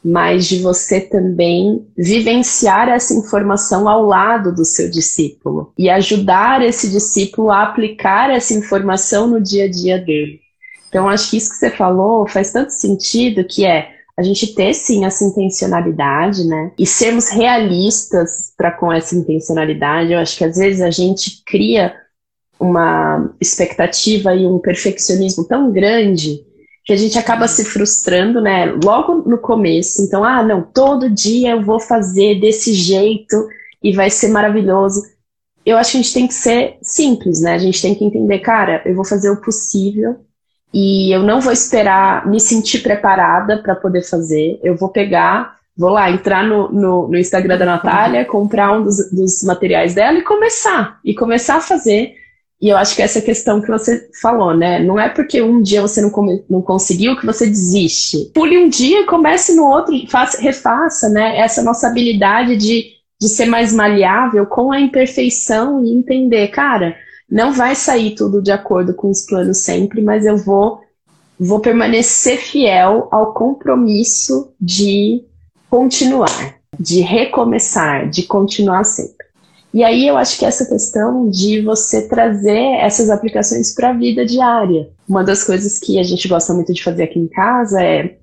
mas 0.05 0.47
de 0.47 0.61
você 0.61 1.01
também 1.01 1.87
vivenciar 1.97 2.89
essa 2.89 3.15
informação 3.15 3.89
ao 3.89 4.05
lado 4.05 4.55
do 4.55 4.65
seu 4.65 4.91
discípulo 4.91 5.73
e 5.77 5.91
ajudar 5.91 6.63
esse 6.63 6.89
discípulo 6.89 7.51
a 7.51 7.63
aplicar 7.63 8.31
essa 8.31 8.55
informação 8.55 9.27
no 9.27 9.41
dia 9.41 9.65
a 9.65 9.71
dia 9.71 9.99
dele. 9.99 10.41
Então, 10.89 11.09
acho 11.09 11.31
que 11.31 11.37
isso 11.37 11.51
que 11.51 11.57
você 11.57 11.71
falou 11.71 12.27
faz 12.27 12.53
tanto 12.53 12.71
sentido 12.71 13.45
que 13.45 13.67
é 13.67 13.91
a 14.17 14.23
gente 14.23 14.55
ter 14.55 14.75
sim 14.75 15.05
essa 15.05 15.25
intencionalidade, 15.25 16.45
né? 16.45 16.73
E 16.77 16.85
sermos 16.85 17.29
realistas 17.29 18.53
para 18.57 18.73
com 18.73 18.93
essa 18.93 19.15
intencionalidade. 19.15 20.13
Eu 20.13 20.19
acho 20.19 20.37
que 20.37 20.45
às 20.45 20.57
vezes 20.57 20.81
a 20.81 20.91
gente 20.91 21.43
cria 21.47 21.95
uma 22.59 23.33
expectativa 23.41 24.35
e 24.35 24.45
um 24.45 24.59
perfeccionismo 24.59 25.45
tão 25.45 25.71
grande 25.71 26.45
que 26.89 26.95
a 26.95 26.97
gente 26.97 27.19
acaba 27.19 27.47
se 27.47 27.67
frustrando, 27.67 28.41
né? 28.41 28.65
Logo 28.83 29.17
no 29.29 29.37
começo. 29.37 30.01
Então, 30.01 30.25
ah, 30.25 30.43
não, 30.43 30.63
todo 30.63 31.11
dia 31.11 31.51
eu 31.51 31.63
vou 31.63 31.79
fazer 31.79 32.41
desse 32.41 32.73
jeito 32.73 33.47
e 33.83 33.93
vai 33.93 34.09
ser 34.09 34.29
maravilhoso. 34.29 35.03
Eu 35.67 35.77
acho 35.77 35.93
que 35.93 35.99
a 35.99 36.01
gente 36.01 36.15
tem 36.15 36.27
que 36.27 36.33
ser 36.33 36.79
simples, 36.81 37.43
né? 37.43 37.53
A 37.53 37.59
gente 37.59 37.83
tem 37.83 37.95
que 37.95 38.03
entender, 38.03 38.39
cara, 38.39 38.81
eu 38.87 38.95
vou 38.95 39.05
fazer 39.05 39.29
o 39.29 39.39
possível 39.39 40.17
e 40.73 41.15
eu 41.15 41.23
não 41.23 41.43
vou 41.43 41.53
esperar 41.53 42.27
me 42.27 42.41
sentir 42.41 42.79
preparada 42.79 43.59
para 43.63 43.77
poder 43.77 44.01
fazer. 44.01 44.59
Eu 44.63 44.75
vou 44.75 44.89
pegar, 44.89 45.59
vou 45.77 45.91
lá, 45.91 46.11
entrar 46.11 46.43
no, 46.43 46.73
no, 46.73 47.07
no 47.07 47.19
Instagram 47.19 47.59
da 47.59 47.67
Natália, 47.67 48.25
comprar 48.25 48.73
um 48.73 48.83
dos, 48.83 49.11
dos 49.13 49.43
materiais 49.43 49.95
dela 49.95 50.17
e 50.17 50.23
começar. 50.23 50.99
E 51.05 51.15
começar 51.15 51.57
a 51.57 51.61
fazer 51.61 52.15
e 52.61 52.69
eu 52.69 52.77
acho 52.77 52.97
que 52.97 53.03
essa 53.03 53.21
questão 53.21 53.61
que 53.61 53.69
você 53.69 54.11
falou, 54.21 54.53
né? 54.53 54.81
Não 54.81 54.99
é 54.99 55.09
porque 55.09 55.41
um 55.41 55.63
dia 55.63 55.81
você 55.81 56.01
não, 56.01 56.11
não 56.51 56.61
conseguiu 56.61 57.17
que 57.17 57.25
você 57.25 57.47
desiste. 57.47 58.31
Pule 58.35 58.59
um 58.59 58.69
dia, 58.69 59.07
comece 59.07 59.55
no 59.55 59.65
outro, 59.65 59.95
faça, 60.09 60.41
refaça, 60.41 61.09
né? 61.09 61.39
Essa 61.39 61.63
nossa 61.63 61.87
habilidade 61.87 62.57
de, 62.57 62.87
de 63.21 63.29
ser 63.29 63.47
mais 63.47 63.73
maleável 63.73 64.45
com 64.45 64.73
a 64.73 64.81
imperfeição 64.81 65.85
e 65.85 65.93
entender, 65.93 66.49
cara, 66.49 66.97
não 67.31 67.53
vai 67.53 67.77
sair 67.77 68.17
tudo 68.17 68.43
de 68.43 68.51
acordo 68.51 68.93
com 68.93 69.09
os 69.09 69.25
planos 69.25 69.59
sempre, 69.59 70.03
mas 70.03 70.27
eu 70.27 70.37
vou, 70.37 70.81
vou 71.39 71.61
permanecer 71.61 72.39
fiel 72.39 73.07
ao 73.13 73.35
compromisso 73.35 74.53
de 74.61 75.23
continuar, 75.71 76.57
de 76.77 77.03
recomeçar, 77.03 78.11
de 78.11 78.25
continuar 78.25 78.83
sempre. 78.83 79.28
E 79.73 79.85
aí 79.85 80.09
eu 80.09 80.17
acho 80.17 80.39
que 80.39 80.45
essa 80.45 80.65
questão 80.65 81.29
de 81.29 81.61
você 81.61 82.09
trazer 82.09 82.79
essas 82.81 83.11
aplicações 83.11 83.75
para 83.75 83.91
a 83.91 83.93
vida 83.93 84.25
diária. 84.25 84.89
Uma 85.09 85.23
das 85.23 85.45
coisas 85.45 85.79
que 85.79 85.99
a 85.99 86.03
gente 86.03 86.27
gosta 86.27 86.55
muito 86.55 86.73
de 86.73 86.83
fazer 86.83 87.05
aqui 87.05 87.19
em 87.19 87.29
casa 87.29 87.83
é 87.83 88.17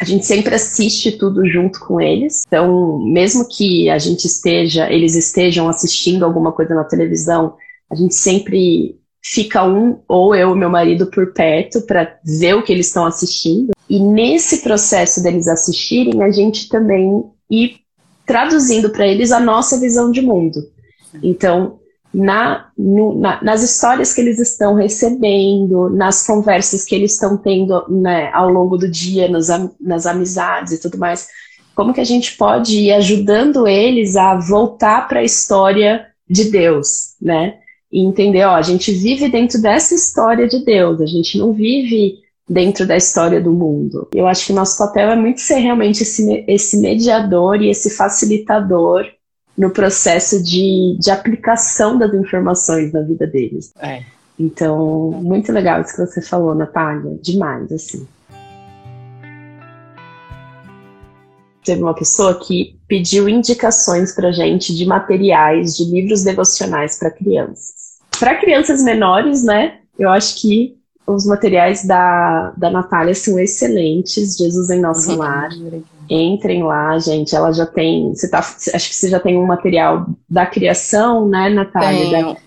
a 0.00 0.04
gente 0.04 0.26
sempre 0.26 0.54
assiste 0.54 1.12
tudo 1.12 1.46
junto 1.46 1.80
com 1.80 2.00
eles. 2.00 2.42
Então, 2.46 2.98
mesmo 2.98 3.48
que 3.48 3.88
a 3.88 3.98
gente 3.98 4.26
esteja, 4.26 4.90
eles 4.92 5.14
estejam 5.14 5.68
assistindo 5.68 6.24
alguma 6.24 6.52
coisa 6.52 6.74
na 6.74 6.84
televisão, 6.84 7.54
a 7.90 7.94
gente 7.94 8.14
sempre 8.14 8.98
fica 9.24 9.64
um 9.64 10.00
ou 10.06 10.34
eu 10.34 10.54
e 10.54 10.58
meu 10.58 10.70
marido 10.70 11.06
por 11.06 11.32
perto 11.32 11.80
para 11.80 12.18
ver 12.24 12.54
o 12.54 12.62
que 12.62 12.72
eles 12.72 12.86
estão 12.88 13.06
assistindo. 13.06 13.72
E 13.88 13.98
nesse 13.98 14.62
processo 14.62 15.22
deles 15.22 15.48
assistirem, 15.48 16.22
a 16.22 16.30
gente 16.30 16.68
também 16.68 17.24
ir 17.50 17.76
traduzindo 18.24 18.90
para 18.90 19.06
eles 19.06 19.32
a 19.32 19.40
nossa 19.40 19.80
visão 19.80 20.10
de 20.10 20.20
mundo. 20.20 20.60
Então, 21.22 21.78
na, 22.12 22.70
no, 22.76 23.18
na, 23.18 23.42
nas 23.42 23.62
histórias 23.62 24.14
que 24.14 24.20
eles 24.20 24.38
estão 24.38 24.74
recebendo, 24.74 25.90
nas 25.90 26.26
conversas 26.26 26.84
que 26.84 26.94
eles 26.94 27.12
estão 27.12 27.36
tendo 27.36 27.84
né, 27.90 28.30
ao 28.32 28.48
longo 28.48 28.78
do 28.78 28.88
dia, 28.88 29.28
nas, 29.28 29.48
nas 29.80 30.06
amizades 30.06 30.72
e 30.72 30.80
tudo 30.80 30.96
mais, 30.96 31.28
como 31.74 31.92
que 31.92 32.00
a 32.00 32.04
gente 32.04 32.36
pode 32.36 32.78
ir 32.78 32.92
ajudando 32.92 33.68
eles 33.68 34.16
a 34.16 34.34
voltar 34.34 35.06
para 35.06 35.20
a 35.20 35.24
história 35.24 36.06
de 36.28 36.44
Deus, 36.50 37.16
né? 37.20 37.58
E 37.92 38.00
entender, 38.00 38.44
ó, 38.44 38.54
a 38.54 38.62
gente 38.62 38.90
vive 38.90 39.28
dentro 39.28 39.60
dessa 39.60 39.94
história 39.94 40.48
de 40.48 40.64
Deus, 40.64 41.00
a 41.02 41.06
gente 41.06 41.38
não 41.38 41.52
vive 41.52 42.14
dentro 42.48 42.86
da 42.86 42.96
história 42.96 43.40
do 43.40 43.52
mundo. 43.52 44.08
Eu 44.14 44.26
acho 44.26 44.46
que 44.46 44.52
nosso 44.52 44.78
papel 44.78 45.10
é 45.10 45.16
muito 45.16 45.40
ser 45.40 45.56
realmente 45.56 46.02
esse, 46.02 46.44
esse 46.48 46.78
mediador 46.78 47.60
e 47.60 47.68
esse 47.68 47.90
facilitador 47.90 49.06
no 49.56 49.70
processo 49.70 50.42
de, 50.42 50.96
de 51.00 51.10
aplicação 51.10 51.96
das 51.98 52.12
informações 52.12 52.92
na 52.92 53.00
vida 53.00 53.26
deles. 53.26 53.72
É. 53.80 54.02
Então, 54.38 55.10
muito 55.22 55.50
legal 55.50 55.80
isso 55.80 55.96
que 55.96 56.06
você 56.06 56.20
falou, 56.20 56.54
Natália. 56.54 57.18
Demais, 57.22 57.72
assim. 57.72 58.06
Teve 61.64 61.82
uma 61.82 61.94
pessoa 61.94 62.38
que 62.38 62.78
pediu 62.86 63.28
indicações 63.28 64.14
para 64.14 64.30
gente 64.30 64.74
de 64.74 64.84
materiais, 64.84 65.74
de 65.76 65.84
livros 65.84 66.22
devocionais 66.22 66.98
para 66.98 67.10
crianças. 67.10 67.98
Para 68.20 68.36
crianças 68.36 68.82
menores, 68.82 69.42
né? 69.42 69.78
Eu 69.98 70.10
acho 70.10 70.40
que 70.40 70.76
os 71.06 71.24
materiais 71.24 71.84
da, 71.84 72.52
da 72.56 72.70
Natália 72.70 73.14
são 73.14 73.38
excelentes. 73.38 74.36
Jesus 74.36 74.70
em 74.70 74.80
Nosso 74.80 75.12
uhum. 75.12 75.18
Entrem 76.08 76.62
lá, 76.62 76.98
gente. 76.98 77.34
Ela 77.34 77.52
já 77.52 77.66
tem. 77.66 78.14
Você 78.14 78.28
tá, 78.28 78.38
acho 78.38 78.88
que 78.88 78.94
você 78.94 79.08
já 79.08 79.20
tem 79.20 79.36
um 79.36 79.46
material 79.46 80.06
da 80.28 80.46
criação, 80.46 81.28
né, 81.28 81.48
Natália? 81.48 82.10
Tenho. 82.10 82.34
Da, 82.34 82.40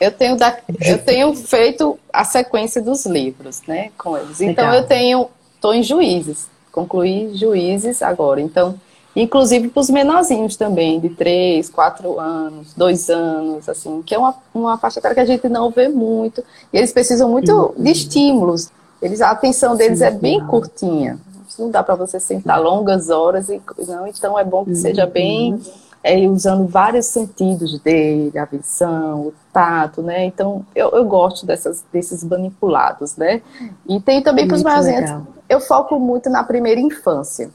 eu 0.00 0.12
tenho, 0.12 0.36
da, 0.36 0.58
eu 0.80 0.98
tenho 0.98 1.34
feito 1.34 1.98
a 2.12 2.24
sequência 2.24 2.82
dos 2.82 3.06
livros, 3.06 3.62
né, 3.66 3.90
com 3.96 4.16
eles. 4.16 4.40
Então 4.40 4.66
Legal. 4.66 4.80
eu 4.80 4.86
tenho, 4.86 5.28
estou 5.54 5.72
em 5.72 5.82
Juízes, 5.82 6.48
concluí 6.70 7.34
Juízes 7.34 8.02
agora. 8.02 8.40
Então, 8.40 8.74
inclusive 9.14 9.68
para 9.68 9.80
os 9.80 9.88
menorzinhos 9.88 10.56
também, 10.56 11.00
de 11.00 11.08
3, 11.10 11.70
4 11.70 12.20
anos, 12.20 12.74
2 12.74 13.08
anos, 13.08 13.68
assim, 13.68 14.02
que 14.02 14.14
é 14.14 14.18
uma, 14.18 14.34
uma 14.54 14.76
faixa 14.76 14.98
etária 14.98 15.14
que 15.14 15.20
a 15.20 15.26
gente 15.26 15.48
não 15.48 15.70
vê 15.70 15.88
muito. 15.88 16.44
E 16.72 16.76
eles 16.76 16.92
precisam 16.92 17.30
muito 17.30 17.50
uhum. 17.50 17.82
de 17.82 17.90
estímulos. 17.90 18.70
Eles, 19.00 19.22
a 19.22 19.30
atenção 19.30 19.76
deles 19.76 20.00
Sim, 20.00 20.04
é 20.04 20.10
bem 20.10 20.44
curtinha. 20.46 21.18
Não 21.58 21.70
dá 21.70 21.82
para 21.82 21.94
você 21.94 22.20
sentar 22.20 22.60
longas 22.60 23.10
horas 23.10 23.48
e 23.48 23.60
não, 23.86 24.06
então 24.06 24.38
é 24.38 24.44
bom 24.44 24.64
que 24.64 24.74
seja 24.74 25.06
bem 25.06 25.54
uhum 25.54 25.86
é, 26.06 26.28
usando 26.28 26.68
vários 26.68 27.06
sentidos 27.06 27.80
dele, 27.80 28.38
a 28.38 28.44
visão, 28.44 29.22
o 29.22 29.34
tato, 29.52 30.02
né? 30.02 30.24
Então, 30.24 30.64
eu, 30.72 30.90
eu 30.90 31.04
gosto 31.04 31.44
dessas, 31.44 31.84
desses 31.92 32.22
manipulados, 32.22 33.16
né? 33.16 33.42
E 33.88 34.00
tem 34.00 34.22
também 34.22 34.46
para 34.46 34.54
os 34.54 34.62
maiorzinhos, 34.62 35.10
eu 35.48 35.60
foco 35.60 35.98
muito 35.98 36.30
na 36.30 36.44
primeira 36.44 36.80
infância, 36.80 37.50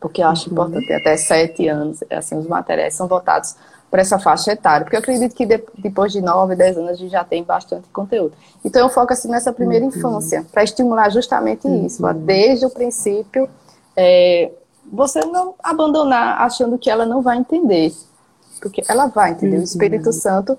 porque 0.00 0.24
eu 0.24 0.26
acho 0.26 0.48
uhum. 0.48 0.54
importante, 0.54 0.92
até 0.92 1.16
sete 1.16 1.68
anos, 1.68 2.02
assim, 2.10 2.36
os 2.36 2.48
materiais 2.48 2.94
são 2.94 3.06
votados 3.06 3.54
para 3.90 4.00
essa 4.00 4.18
faixa 4.18 4.52
etária, 4.52 4.84
porque 4.84 4.96
eu 4.96 5.00
acredito 5.00 5.34
que 5.34 5.46
de, 5.46 5.62
depois 5.78 6.12
de 6.12 6.20
nove, 6.20 6.56
dez 6.56 6.76
anos 6.76 6.90
a 6.90 6.94
gente 6.94 7.10
já 7.10 7.24
tem 7.24 7.42
bastante 7.42 7.88
conteúdo. 7.88 8.32
Então, 8.64 8.82
eu 8.82 8.88
foco 8.88 9.12
assim 9.12 9.28
nessa 9.28 9.52
primeira 9.52 9.84
uhum. 9.84 9.90
infância, 9.90 10.44
para 10.52 10.64
estimular 10.64 11.10
justamente 11.10 11.66
uhum. 11.66 11.86
isso, 11.86 12.02
desde 12.14 12.66
o 12.66 12.70
princípio, 12.70 13.48
é, 13.96 14.50
você 14.90 15.20
não 15.20 15.54
abandonar 15.62 16.40
achando 16.42 16.78
que 16.78 16.90
ela 16.90 17.06
não 17.06 17.22
vai 17.22 17.38
entender. 17.38 17.92
Porque 18.60 18.82
ela 18.88 19.06
vai 19.06 19.32
entender. 19.32 19.56
Uhum. 19.56 19.62
O 19.62 19.64
Espírito 19.64 20.12
Santo, 20.12 20.58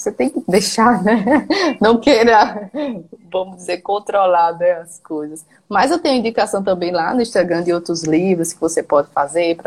você 0.00 0.10
tem 0.10 0.30
que 0.30 0.42
deixar, 0.48 1.02
né? 1.02 1.46
Não 1.80 1.98
queira, 1.98 2.70
vamos 3.30 3.56
dizer, 3.56 3.78
controlar 3.78 4.56
né, 4.58 4.72
as 4.72 4.98
coisas. 4.98 5.44
Mas 5.68 5.90
eu 5.90 5.98
tenho 5.98 6.18
indicação 6.18 6.62
também 6.62 6.90
lá 6.90 7.12
no 7.12 7.20
Instagram 7.20 7.62
de 7.62 7.72
outros 7.72 8.02
livros 8.02 8.52
que 8.52 8.60
você 8.60 8.82
pode 8.82 9.08
fazer 9.08 9.58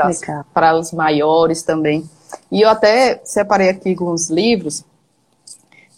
para 0.54 0.76
os 0.76 0.92
maiores 0.92 1.62
também. 1.62 2.10
E 2.52 2.62
eu 2.62 2.70
até 2.70 3.22
separei 3.24 3.70
aqui 3.70 3.90
alguns 3.90 4.30
livros. 4.30 4.84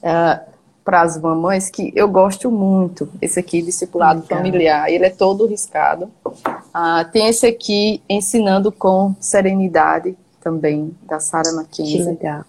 Uh, 0.01 0.55
para 0.85 1.01
as 1.01 1.19
mamães 1.19 1.67
que 1.67 1.91
eu 1.95 2.07
gosto 2.07 2.51
muito. 2.51 3.09
Esse 3.19 3.39
aqui, 3.39 3.59
Discipulado 3.63 4.21
Legal. 4.21 4.37
Familiar, 4.37 4.87
ele 4.87 5.07
é 5.07 5.09
todo 5.09 5.47
riscado. 5.47 6.11
Ah, 6.71 7.03
tem 7.11 7.27
esse 7.27 7.47
aqui, 7.47 8.03
Ensinando 8.07 8.71
com 8.71 9.15
Serenidade, 9.19 10.15
também, 10.39 10.95
da 11.01 11.19
Sarah 11.19 11.51
Mackenzie. 11.53 12.15
Que, 12.15 12.43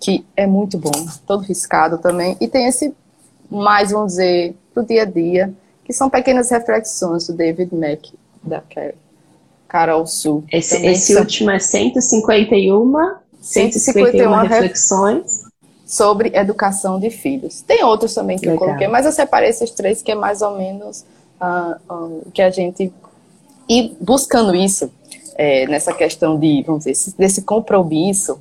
que 0.00 0.26
é 0.34 0.46
muito 0.46 0.78
bom, 0.78 0.90
todo 1.26 1.42
riscado 1.42 1.98
também. 1.98 2.34
E 2.40 2.48
tem 2.48 2.66
esse, 2.66 2.94
mais 3.50 3.90
vamos 3.90 4.12
dizer, 4.12 4.56
do 4.74 4.82
dia 4.82 5.02
a 5.02 5.04
dia, 5.04 5.52
que 5.84 5.92
são 5.92 6.08
pequenas 6.08 6.50
reflexões 6.50 7.26
do 7.26 7.34
David 7.34 7.74
Mack, 7.74 8.14
da 8.42 8.62
Carol 9.68 10.06
Sul. 10.06 10.44
Esse, 10.52 10.84
esse 10.86 11.12
são... 11.12 11.22
último 11.22 11.50
é 11.50 11.58
151, 11.58 12.92
151, 13.40 13.40
151 13.40 14.32
reflexões 14.48 15.46
sobre 15.86 16.36
educação 16.36 16.98
de 16.98 17.10
filhos. 17.10 17.62
Tem 17.62 17.84
outros 17.84 18.12
também 18.12 18.36
que 18.36 18.46
Legal. 18.46 18.62
eu 18.62 18.66
coloquei, 18.66 18.88
mas 18.88 19.06
eu 19.06 19.12
separei 19.12 19.50
esses 19.50 19.70
três 19.70 20.02
que 20.02 20.10
é 20.10 20.14
mais 20.14 20.42
ou 20.42 20.56
menos 20.56 21.04
uh, 21.40 21.94
uh, 21.94 22.30
que 22.32 22.42
a 22.42 22.50
gente 22.50 22.92
e 23.68 23.96
buscando 24.00 24.54
isso 24.54 24.90
é, 25.36 25.66
nessa 25.66 25.92
questão 25.92 26.38
de 26.38 26.62
vamos 26.66 26.84
dizer 26.84 27.14
desse 27.18 27.42
compromisso 27.42 28.40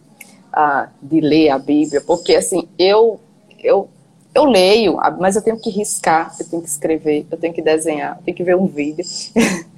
uh, 0.55 0.87
de 1.01 1.19
ler 1.21 1.49
a 1.49 1.59
Bíblia, 1.59 2.01
porque 2.01 2.35
assim 2.35 2.67
eu 2.79 3.19
eu 3.63 3.89
eu 4.33 4.43
leio, 4.45 4.97
mas 5.19 5.37
eu 5.37 5.41
tenho 5.41 5.57
que 5.57 5.69
riscar, 5.69 6.35
eu 6.37 6.45
tenho 6.45 6.61
que 6.61 6.67
escrever, 6.67 7.25
eu 7.31 7.37
tenho 7.37 7.53
que 7.53 7.61
desenhar, 7.61 8.17
eu 8.17 8.23
tenho 8.23 8.35
que 8.35 8.43
ver 8.43 8.55
um 8.57 8.65
vídeo. 8.65 9.05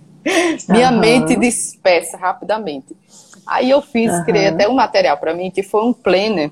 Minha 0.68 0.92
uhum. 0.92 1.00
mente 1.00 1.36
dispersa 1.36 2.18
rapidamente. 2.18 2.96
Aí 3.46 3.70
eu 3.70 3.82
fiz, 3.82 4.12
uhum. 4.12 4.24
criei 4.26 4.48
até 4.48 4.68
um 4.68 4.74
material 4.74 5.18
para 5.18 5.34
mim 5.34 5.50
que 5.50 5.64
foi 5.64 5.84
um 5.84 5.94
planner 5.94 6.52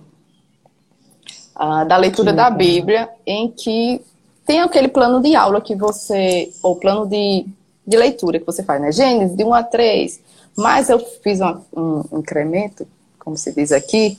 uh, 1.56 1.86
da 1.86 1.98
leitura 1.98 2.32
da 2.32 2.50
Bíblia, 2.50 3.10
em 3.26 3.50
que 3.50 4.02
tem 4.46 4.62
aquele 4.62 4.88
plano 4.88 5.22
de 5.22 5.36
aula 5.36 5.60
que 5.60 5.76
você, 5.76 6.52
ou 6.64 6.76
plano 6.76 7.06
de, 7.06 7.46
de 7.86 7.98
leitura 7.98 8.40
que 8.40 8.46
você 8.46 8.64
faz, 8.64 8.82
né? 8.82 8.92
Gênesis, 8.92 9.36
de 9.36 9.44
1 9.44 9.54
a 9.54 9.64
3. 9.64 10.20
Mas 10.56 10.90
eu 10.90 11.00
fiz 11.00 11.42
um, 11.42 11.62
um 11.76 12.20
incremento, 12.20 12.88
como 13.20 13.36
se 13.36 13.54
diz 13.54 13.72
aqui, 13.72 14.18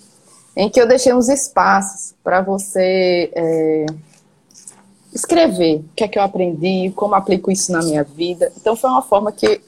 em 0.57 0.69
que 0.69 0.81
eu 0.81 0.87
deixei 0.87 1.15
uns 1.15 1.29
espaços 1.29 2.15
para 2.25 2.43
você 2.43 3.31
é, 3.35 3.87
escrever 5.17 5.77
o 5.77 5.89
que 5.95 6.05
é 6.05 6.09
que 6.09 6.19
eu 6.19 6.23
aprendi, 6.23 6.93
como 6.95 7.15
aplico 7.15 7.51
isso 7.51 7.73
na 7.73 7.81
minha 7.81 8.05
vida. 8.05 8.53
Então 8.57 8.77
foi 8.77 8.91
uma 8.91 9.03
forma 9.03 9.33
que, 9.33 9.61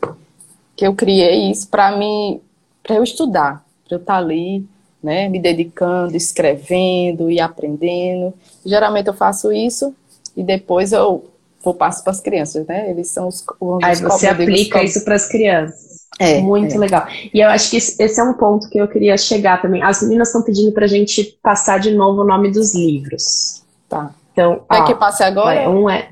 que 0.77 0.87
eu 0.87 0.95
criei 0.95 1.51
isso 1.51 1.69
para 1.69 1.97
mim, 1.97 2.41
para 2.83 2.97
eu 2.97 3.03
estudar, 3.03 3.65
para 3.87 3.97
eu 3.97 4.01
estar 4.01 4.15
tá 4.15 4.19
ali 4.19 4.65
né, 5.03 5.29
me 5.29 5.41
dedicando, 5.41 6.17
escrevendo 6.17 7.31
e 7.31 7.41
aprendendo. 7.41 8.35
Geralmente 8.65 9.09
eu 9.09 9.15
faço 9.15 9.53
isso 9.53 9.95
e 10.37 10.43
depois 10.43 10.93
eu 10.93 11.25
vou 11.63 11.75
passo 11.75 12.03
para 12.03 12.13
as 12.13 12.21
crianças, 12.21 12.67
né? 12.67 12.91
Eles 12.91 13.09
são 13.09 13.29
os. 13.29 13.45
os 13.61 13.83
Aí 13.83 13.97
você 13.97 14.29
aplica 14.29 14.83
isso 14.83 15.05
para 15.05 15.15
as 15.15 15.27
crianças. 15.27 15.89
É, 16.19 16.41
Muito 16.41 16.75
é. 16.75 16.79
legal. 16.79 17.07
E 17.33 17.41
eu 17.41 17.49
acho 17.49 17.71
que 17.71 17.77
esse 17.77 18.21
é 18.21 18.23
um 18.23 18.35
ponto 18.35 18.69
que 18.69 18.79
eu 18.79 18.89
queria 18.89 19.17
chegar 19.17 19.63
também. 19.63 19.83
As 19.83 20.03
meninas 20.03 20.29
estão 20.29 20.43
pedindo 20.43 20.73
para 20.73 20.85
a 20.85 20.89
gente 20.89 21.39
passar 21.43 21.79
de 21.79 21.93
novo 21.93 22.23
o 22.23 22.27
nome 22.27 22.51
dos 22.51 22.75
livros. 22.75 23.63
Tá. 23.89 24.13
Então, 24.39 24.65
é 24.71 24.85
que 24.85 24.95
passe 24.95 25.25
agora? 25.25 25.69
um 25.69 25.91
é. 25.91 26.11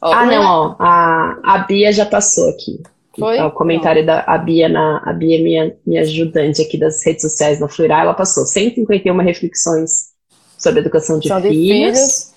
ah, 0.00 0.26
não, 0.26 0.32
é... 0.32 0.38
ó. 0.40 0.74
A, 0.76 1.38
a 1.44 1.58
Bia 1.58 1.92
já 1.92 2.04
passou 2.04 2.50
aqui. 2.50 2.82
Foi? 3.16 3.40
O 3.40 3.50
comentário 3.52 4.02
Não. 4.02 4.06
da 4.06 4.24
a 4.26 4.38
Bia, 4.38 4.68
na, 4.68 5.00
a 5.04 5.12
Bia 5.12 5.40
minha, 5.40 5.76
minha 5.86 6.00
ajudante 6.00 6.62
aqui 6.62 6.76
das 6.78 7.04
redes 7.04 7.22
sociais 7.22 7.60
na 7.60 7.68
Fluirá, 7.68 8.00
ela 8.00 8.14
passou 8.14 8.44
151 8.44 9.16
reflexões 9.18 10.12
sobre 10.58 10.80
educação 10.80 11.18
de, 11.18 11.28
filhos, 11.28 11.42
de 11.42 11.48
filhos. 11.48 12.32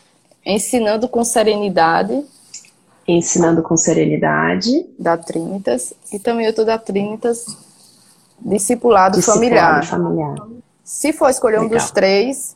Ensinando 0.45 1.07
com 1.07 1.23
serenidade. 1.23 2.23
Ensinando 3.07 3.63
com 3.63 3.75
serenidade. 3.77 4.85
Da 4.99 5.17
Trinitas. 5.17 5.93
E 6.11 6.19
também 6.19 6.45
outro 6.45 6.65
da 6.65 6.77
Trinitas, 6.77 7.45
discipulado, 8.39 9.17
discipulado 9.17 9.39
familiar. 9.39 9.85
familiar. 9.85 10.35
Se 10.83 11.11
for 11.13 11.29
escolher 11.29 11.59
Legal. 11.61 11.71
um 11.71 11.77
dos 11.77 11.89
três, 11.89 12.55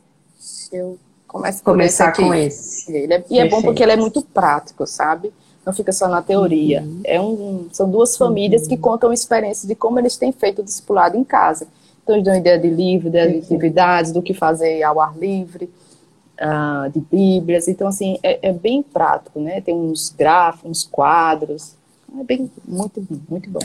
eu 0.71 0.99
começo 1.29 1.63
começar 1.63 2.11
com 2.11 2.33
esse. 2.33 2.91
Ele 2.91 3.13
é, 3.13 3.23
e 3.29 3.39
é 3.39 3.47
bom 3.47 3.61
porque 3.61 3.81
ele 3.81 3.93
é 3.93 3.95
muito 3.95 4.21
prático, 4.21 4.85
sabe? 4.85 5.31
não 5.69 5.73
fica 5.73 5.91
só 5.91 6.07
na 6.07 6.21
teoria. 6.21 6.81
Uhum. 6.81 7.01
É 7.03 7.21
um, 7.21 7.67
são 7.71 7.89
duas 7.89 8.17
famílias 8.17 8.63
uhum. 8.63 8.69
que 8.69 8.77
contam 8.77 9.13
experiências 9.13 9.67
de 9.67 9.75
como 9.75 9.99
eles 9.99 10.17
têm 10.17 10.31
feito 10.31 10.61
o 10.61 10.63
discipulado 10.63 11.15
em 11.15 11.23
casa. 11.23 11.67
Então, 12.03 12.15
eles 12.15 12.25
dão 12.25 12.35
ideia 12.35 12.57
de 12.57 12.69
livro, 12.69 13.07
ideia 13.07 13.31
de 13.31 13.37
atividades, 13.37 14.11
do 14.11 14.21
que 14.21 14.33
fazer 14.33 14.81
ao 14.81 14.99
ar 14.99 15.15
livre, 15.15 15.69
uh, 16.41 16.89
de 16.89 16.99
bíblias. 16.99 17.67
Então, 17.67 17.87
assim, 17.87 18.17
é, 18.23 18.49
é, 18.49 18.51
bem 18.51 18.81
prático, 18.81 19.39
né? 19.39 19.61
Tem 19.61 19.75
uns 19.75 20.09
gráficos, 20.09 20.71
uns 20.71 20.83
quadros. 20.83 21.75
É 22.19 22.23
bem, 22.23 22.49
muito, 22.67 23.05
muito 23.29 23.49
bom. 23.49 23.59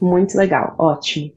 Muito 0.00 0.34
legal, 0.38 0.74
ótimo. 0.78 1.30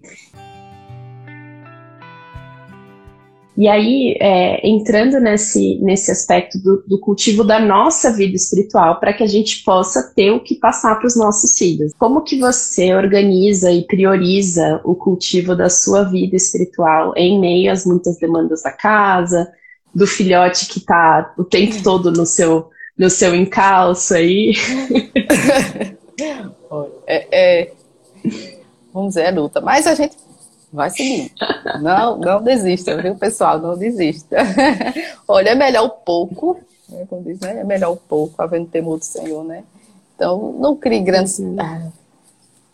E 3.55 3.67
aí, 3.67 4.17
é, 4.19 4.67
entrando 4.67 5.19
nesse, 5.19 5.77
nesse 5.79 6.11
aspecto 6.11 6.57
do, 6.57 6.83
do, 6.87 6.99
cultivo 6.99 7.43
da 7.43 7.59
nossa 7.59 8.11
vida 8.11 8.35
espiritual, 8.35 8.99
para 8.99 9.13
que 9.13 9.21
a 9.21 9.27
gente 9.27 9.63
possa 9.63 10.11
ter 10.15 10.31
o 10.31 10.39
que 10.39 10.55
passar 10.55 10.95
para 10.95 11.05
os 11.05 11.15
nossos 11.15 11.55
filhos. 11.55 11.93
Como 11.97 12.23
que 12.23 12.39
você 12.39 12.95
organiza 12.95 13.71
e 13.71 13.85
prioriza 13.85 14.81
o 14.83 14.95
cultivo 14.95 15.55
da 15.55 15.69
sua 15.69 16.03
vida 16.03 16.35
espiritual 16.35 17.13
em 17.15 17.39
meio 17.39 17.71
às 17.71 17.85
muitas 17.85 18.17
demandas 18.17 18.63
da 18.63 18.71
casa, 18.71 19.47
do 19.93 20.07
filhote 20.07 20.67
que 20.67 20.79
está 20.79 21.31
o 21.37 21.43
tempo 21.43 21.83
todo 21.83 22.11
no 22.11 22.25
seu, 22.25 22.71
no 22.97 23.09
seu 23.09 23.35
encalço 23.35 24.15
aí? 24.15 24.53
é, 27.05 27.27
é, 27.31 27.71
vamos 28.91 29.09
dizer, 29.09 29.25
é 29.25 29.31
luta. 29.31 29.61
Mas 29.61 29.85
a 29.85 29.93
gente 29.93 30.15
vai 30.73 30.89
seguir. 30.89 31.31
Não, 31.81 32.17
não 32.17 32.41
desista, 32.41 32.99
viu, 32.99 33.15
pessoal? 33.15 33.59
Não 33.59 33.77
desista. 33.77 34.37
Olha, 35.27 35.49
é 35.49 35.55
melhor 35.55 35.87
pouco, 36.03 36.59
né, 36.89 37.05
como 37.07 37.23
diz, 37.23 37.39
né? 37.39 37.59
É 37.59 37.63
melhor 37.63 37.95
pouco, 37.95 38.41
havendo 38.41 38.65
temor 38.65 38.97
do 38.97 39.05
Senhor, 39.05 39.43
né? 39.45 39.63
Então, 40.15 40.53
não 40.59 40.75
crie 40.75 41.01
grandes. 41.01 41.39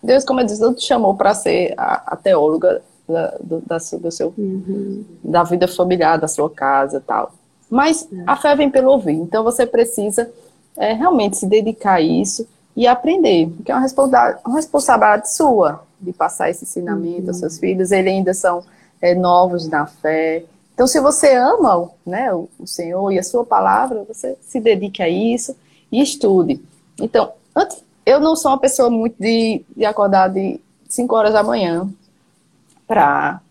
Deus, 0.01 0.23
como 0.23 0.39
eu 0.39 0.45
disse, 0.45 0.62
não 0.62 0.73
te 0.73 0.85
chamou 0.85 1.13
para 1.15 1.33
ser 1.33 1.73
a, 1.77 2.13
a 2.13 2.15
teóloga 2.15 2.81
da, 3.07 3.38
do, 3.41 3.62
da, 3.62 3.77
do 3.77 4.12
seu, 4.12 4.33
uhum. 4.38 5.03
da 5.21 5.43
vida 5.43 5.67
familiar, 5.67 6.17
da 6.17 6.27
sua 6.27 6.49
casa 6.49 7.03
tal. 7.05 7.33
Mas 7.69 8.07
uhum. 8.09 8.23
a 8.25 8.35
fé 8.35 8.55
vem 8.55 8.69
pelo 8.69 8.91
ouvir, 8.91 9.13
então 9.13 9.43
você 9.43 9.65
precisa 9.65 10.31
é, 10.77 10.93
realmente 10.93 11.38
se 11.38 11.45
dedicar 11.45 11.95
a 11.95 12.01
isso 12.01 12.47
e 12.75 12.88
aprender, 12.88 13.49
porque 13.49 13.71
é 13.71 13.75
uma 13.75 13.81
responsabilidade, 13.81 14.39
uma 14.45 14.55
responsabilidade 14.55 15.35
sua 15.35 15.81
de 15.99 16.13
passar 16.13 16.49
esse 16.49 16.63
ensinamento 16.63 17.23
uhum. 17.23 17.27
aos 17.29 17.38
seus 17.38 17.59
filhos, 17.59 17.91
eles 17.91 18.12
ainda 18.12 18.33
são 18.33 18.63
é, 19.01 19.15
novos 19.15 19.67
na 19.67 19.85
fé. 19.85 20.43
Então, 20.73 20.88
se 20.88 20.99
você 20.99 21.35
ama 21.35 21.91
né, 22.05 22.33
o, 22.33 22.49
o 22.57 22.65
Senhor 22.65 23.12
e 23.12 23.19
a 23.19 23.23
sua 23.23 23.45
palavra, 23.45 24.05
você 24.07 24.38
se 24.41 24.59
dedique 24.59 25.01
a 25.01 25.09
isso 25.09 25.55
e 25.91 26.01
estude. 26.01 26.62
Então, 26.99 27.33
antes, 27.55 27.83
eu 28.05 28.19
não 28.19 28.35
sou 28.35 28.51
uma 28.51 28.59
pessoa 28.59 28.89
muito 28.89 29.15
de, 29.19 29.63
de 29.75 29.85
acordar 29.85 30.29
de 30.29 30.59
5 30.88 31.15
horas 31.15 31.33
da 31.33 31.43
manhã 31.43 31.89
para, 32.88 33.41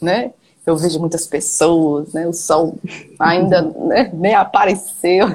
né? 0.00 0.32
Eu 0.64 0.76
vejo 0.76 0.98
muitas 0.98 1.26
pessoas, 1.26 2.12
né? 2.12 2.26
O 2.26 2.32
sol 2.32 2.76
ainda 3.18 3.62
né, 3.62 4.10
nem 4.12 4.34
apareceu. 4.34 5.28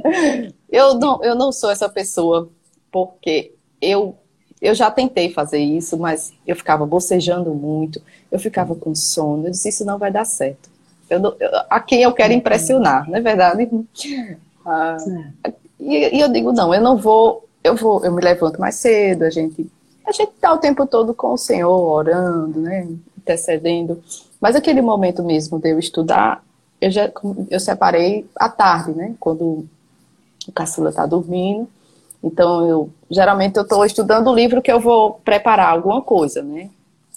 eu 0.70 0.94
não, 0.94 1.22
eu 1.22 1.34
não 1.34 1.52
sou 1.52 1.70
essa 1.70 1.88
pessoa 1.88 2.48
porque 2.90 3.54
eu 3.80 4.16
eu 4.60 4.74
já 4.74 4.90
tentei 4.90 5.30
fazer 5.30 5.58
isso, 5.58 5.96
mas 5.96 6.32
eu 6.46 6.56
ficava 6.56 6.86
bocejando 6.86 7.54
muito, 7.54 8.00
eu 8.30 8.38
ficava 8.38 8.74
com 8.74 8.94
sono, 8.94 9.46
eu 9.46 9.50
disse, 9.50 9.68
isso 9.68 9.84
não 9.84 9.98
vai 9.98 10.10
dar 10.10 10.24
certo. 10.24 10.70
Eu, 11.08 11.20
eu, 11.20 11.50
a 11.68 11.80
quem 11.80 12.02
eu 12.02 12.12
quero 12.12 12.32
impressionar, 12.32 13.08
não 13.08 13.16
é 13.16 13.20
verdade? 13.20 13.68
Ah, 14.66 14.96
e, 15.78 16.16
e, 16.16 16.20
eu 16.22 16.32
digo, 16.32 16.50
não, 16.50 16.74
eu 16.74 16.80
não 16.80 16.96
vou, 16.96 17.46
eu 17.62 17.76
vou, 17.76 18.02
eu 18.02 18.10
me 18.10 18.22
levanto 18.22 18.58
mais 18.58 18.76
cedo, 18.76 19.24
a 19.24 19.28
gente, 19.28 19.70
a 20.06 20.10
gente 20.10 20.32
tá 20.40 20.54
o 20.54 20.58
tempo 20.58 20.86
todo 20.86 21.12
com 21.12 21.34
o 21.34 21.36
Senhor, 21.36 21.68
orando, 21.70 22.60
né, 22.60 22.88
intercedendo, 23.18 24.02
mas 24.40 24.56
aquele 24.56 24.80
momento 24.80 25.22
mesmo 25.22 25.58
de 25.58 25.68
eu 25.68 25.78
estudar, 25.78 26.42
eu 26.80 26.90
já, 26.90 27.12
eu 27.50 27.60
separei 27.60 28.26
à 28.34 28.48
tarde, 28.48 28.92
né, 28.92 29.14
quando 29.20 29.66
o 30.48 30.52
caçula 30.54 30.90
tá 30.90 31.04
dormindo, 31.04 31.68
então, 32.24 32.66
eu 32.66 32.90
geralmente 33.10 33.56
eu 33.56 33.62
estou 33.64 33.84
estudando 33.84 34.28
o 34.28 34.34
livro 34.34 34.62
que 34.62 34.72
eu 34.72 34.80
vou 34.80 35.20
preparar 35.22 35.68
alguma 35.68 36.00
coisa, 36.00 36.42
né? 36.42 36.70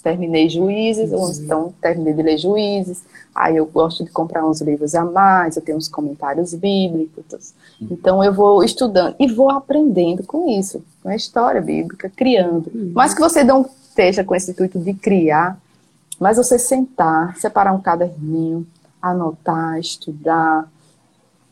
Terminei 0.04 0.50
Juízes, 0.50 1.12
uhum. 1.12 1.44
então 1.44 1.74
terminei 1.82 2.14
de 2.14 2.22
ler 2.22 2.38
Juízes, 2.38 3.04
aí 3.34 3.56
eu 3.56 3.66
gosto 3.66 4.04
de 4.04 4.12
comprar 4.12 4.46
uns 4.46 4.62
livros 4.62 4.96
a 4.96 5.04
mais, 5.04 5.56
eu 5.56 5.62
tenho 5.62 5.78
uns 5.78 5.88
comentários 5.88 6.54
bíblicos, 6.54 7.54
uhum. 7.82 7.88
então 7.92 8.24
eu 8.24 8.34
vou 8.34 8.64
estudando 8.64 9.16
e 9.18 9.28
vou 9.28 9.50
aprendendo 9.50 10.24
com 10.24 10.50
isso, 10.50 10.84
com 11.02 11.10
a 11.10 11.16
história 11.16 11.62
bíblica, 11.62 12.12
criando. 12.14 12.70
Uhum. 12.74 12.92
Mas 12.94 13.14
que 13.14 13.22
você 13.22 13.44
não 13.44 13.66
esteja 13.90 14.24
com 14.24 14.36
esse 14.36 14.52
intuito 14.52 14.78
de 14.78 14.94
criar, 14.94 15.58
mas 16.20 16.38
você 16.38 16.60
sentar, 16.60 17.36
separar 17.38 17.74
um 17.74 17.82
caderninho, 17.82 18.68
anotar, 19.02 19.80
estudar, 19.80 20.70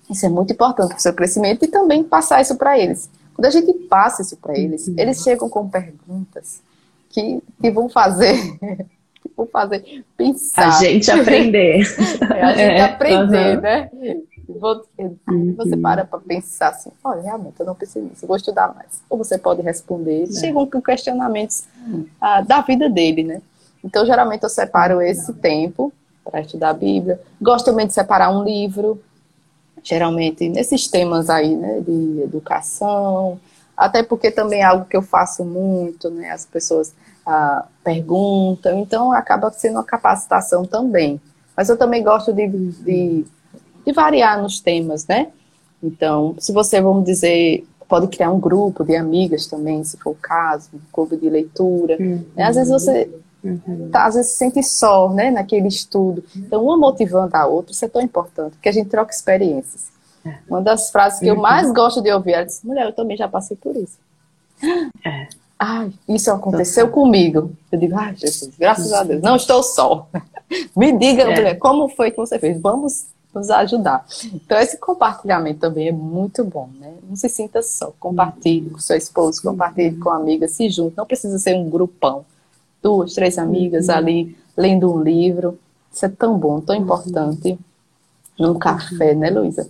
isso 0.09 0.25
é 0.25 0.29
muito 0.29 0.53
importante 0.53 0.89
para 0.89 0.97
o 0.97 1.01
seu 1.01 1.13
crescimento 1.13 1.65
e 1.65 1.67
também 1.67 2.03
passar 2.03 2.41
isso 2.41 2.55
para 2.55 2.77
eles. 2.77 3.09
Quando 3.35 3.45
a 3.45 3.49
gente 3.49 3.73
passa 3.87 4.21
isso 4.21 4.37
para 4.37 4.57
eles, 4.57 4.87
uhum. 4.87 4.95
eles 4.97 5.21
chegam 5.21 5.49
com 5.49 5.69
perguntas 5.69 6.61
que, 7.09 7.43
que 7.61 7.69
vão 7.69 7.89
fazer 7.89 8.35
que 9.21 9.31
vão 9.35 9.45
fazer 9.47 10.05
pensar. 10.15 10.69
A 10.69 10.83
gente 10.83 11.11
aprender. 11.11 11.81
é, 12.33 12.41
a 12.41 12.53
gente 12.53 12.61
é, 12.61 12.81
aprender, 12.81 13.55
uhum. 13.55 13.61
né? 13.61 13.89
Você 15.57 15.75
para 15.75 16.05
para 16.05 16.19
pensar 16.19 16.69
assim, 16.69 16.91
olha, 17.03 17.21
realmente 17.21 17.59
eu 17.59 17.65
não 17.65 17.73
pensei 17.73 18.01
nisso, 18.01 18.23
eu 18.23 18.27
vou 18.27 18.37
estudar 18.37 18.73
mais. 18.75 19.01
Ou 19.09 19.17
você 19.17 19.37
pode 19.37 19.61
responder, 19.61 20.23
é. 20.23 20.27
chegam 20.27 20.65
com 20.67 20.81
questionamentos 20.81 21.63
ah, 22.21 22.41
da 22.41 22.61
vida 22.61 22.87
dele, 22.87 23.23
né? 23.23 23.41
Então, 23.83 24.05
geralmente 24.05 24.43
eu 24.43 24.49
separo 24.49 25.01
esse 25.01 25.31
tempo 25.33 25.91
para 26.23 26.41
estudar 26.41 26.69
a 26.69 26.73
Bíblia. 26.73 27.19
Gosto 27.41 27.65
também 27.65 27.85
de 27.85 27.93
separar 27.93 28.35
um 28.35 28.43
livro 28.43 29.01
geralmente 29.85 30.49
nesses 30.49 30.87
temas 30.87 31.29
aí, 31.29 31.55
né, 31.55 31.79
de 31.79 32.21
educação, 32.23 33.39
até 33.77 34.01
porque 34.01 34.31
também 34.31 34.61
é 34.61 34.63
algo 34.63 34.85
que 34.85 34.97
eu 34.97 35.01
faço 35.03 35.45
muito, 35.45 36.09
né, 36.09 36.31
as 36.31 36.43
pessoas 36.43 36.91
ah, 37.25 37.65
perguntam, 37.83 38.79
então 38.79 39.11
acaba 39.11 39.51
sendo 39.51 39.75
uma 39.75 39.83
capacitação 39.83 40.65
também. 40.65 41.21
Mas 41.55 41.69
eu 41.69 41.77
também 41.77 42.03
gosto 42.03 42.33
de, 42.33 42.47
de, 42.47 43.25
de 43.85 43.93
variar 43.93 44.41
nos 44.41 44.59
temas, 44.59 45.07
né? 45.07 45.27
Então, 45.81 46.35
se 46.39 46.51
você, 46.51 46.81
vamos 46.81 47.05
dizer, 47.05 47.65
pode 47.87 48.07
criar 48.07 48.31
um 48.31 48.39
grupo 48.39 48.83
de 48.83 48.95
amigas 48.95 49.45
também, 49.45 49.83
se 49.83 49.97
for 49.97 50.11
o 50.11 50.15
caso, 50.15 50.69
um 50.73 50.79
clube 50.91 51.15
de 51.15 51.29
leitura. 51.29 51.95
Uhum. 51.99 52.25
Às 52.37 52.55
vezes 52.55 52.71
você 52.71 53.09
Uhum. 53.45 53.89
Tá, 53.91 54.05
às 54.05 54.15
vezes 54.15 54.31
se 54.31 54.37
sente 54.39 54.63
só, 54.63 55.09
né, 55.13 55.29
naquele 55.29 55.67
estudo. 55.67 56.23
Então, 56.35 56.63
uma 56.63 56.75
motivando 56.75 57.35
a 57.37 57.45
outra, 57.45 57.71
isso 57.71 57.85
é 57.85 57.87
tão 57.87 58.01
importante, 58.01 58.53
porque 58.53 58.69
a 58.69 58.71
gente 58.71 58.89
troca 58.89 59.13
experiências. 59.13 59.89
É. 60.25 60.33
Uma 60.49 60.61
das 60.61 60.89
frases 60.89 61.19
que 61.19 61.27
eu 61.27 61.35
mais 61.35 61.71
gosto 61.71 62.01
de 62.01 62.11
ouvir, 62.11 62.33
ela 62.33 62.45
disse, 62.45 62.65
mulher, 62.65 62.87
eu 62.87 62.93
também 62.93 63.15
já 63.15 63.27
passei 63.27 63.55
por 63.55 63.75
isso. 63.75 63.99
É. 65.05 65.27
Ai, 65.59 65.93
isso 66.09 66.31
aconteceu 66.31 66.89
comigo. 66.89 67.51
Eu 67.71 67.79
digo, 67.79 67.95
ai, 67.95 68.15
Jesus, 68.15 68.55
graças 68.57 68.91
a 68.91 69.03
Deus, 69.03 69.21
não 69.21 69.35
estou 69.35 69.61
só. 69.61 70.09
Me 70.75 70.97
diga, 70.97 71.23
é. 71.23 71.35
mulher, 71.35 71.59
como 71.59 71.87
foi 71.87 72.09
que 72.09 72.17
você 72.17 72.39
fez? 72.39 72.59
Vamos 72.59 73.05
nos 73.33 73.49
ajudar. 73.51 74.05
Então, 74.33 74.57
esse 74.57 74.77
compartilhamento 74.77 75.59
também 75.59 75.89
é 75.89 75.91
muito 75.91 76.43
bom, 76.43 76.69
né? 76.79 76.93
Não 77.07 77.15
se 77.15 77.29
sinta 77.29 77.61
só. 77.61 77.93
Compartilhe 77.99 78.69
com 78.69 78.79
seu 78.79 78.97
esposo, 78.97 79.41
compartilhe 79.41 79.97
com 79.97 80.09
amigas, 80.09 80.51
se 80.51 80.69
junte. 80.69 80.97
Não 80.97 81.05
precisa 81.05 81.37
ser 81.37 81.55
um 81.55 81.69
grupão 81.69 82.25
duas, 82.85 83.13
três 83.13 83.39
amigas 83.39 83.87
uhum. 83.87 83.95
ali 83.95 84.37
lendo 84.55 84.93
um 84.93 85.01
livro. 85.01 85.57
Isso 85.91 86.05
é 86.05 86.09
tão 86.09 86.37
bom, 86.37 86.61
tão 86.61 86.75
importante. 86.75 87.57
Num 88.37 88.59
café, 88.59 89.15
né, 89.15 89.31
Luísa? 89.31 89.67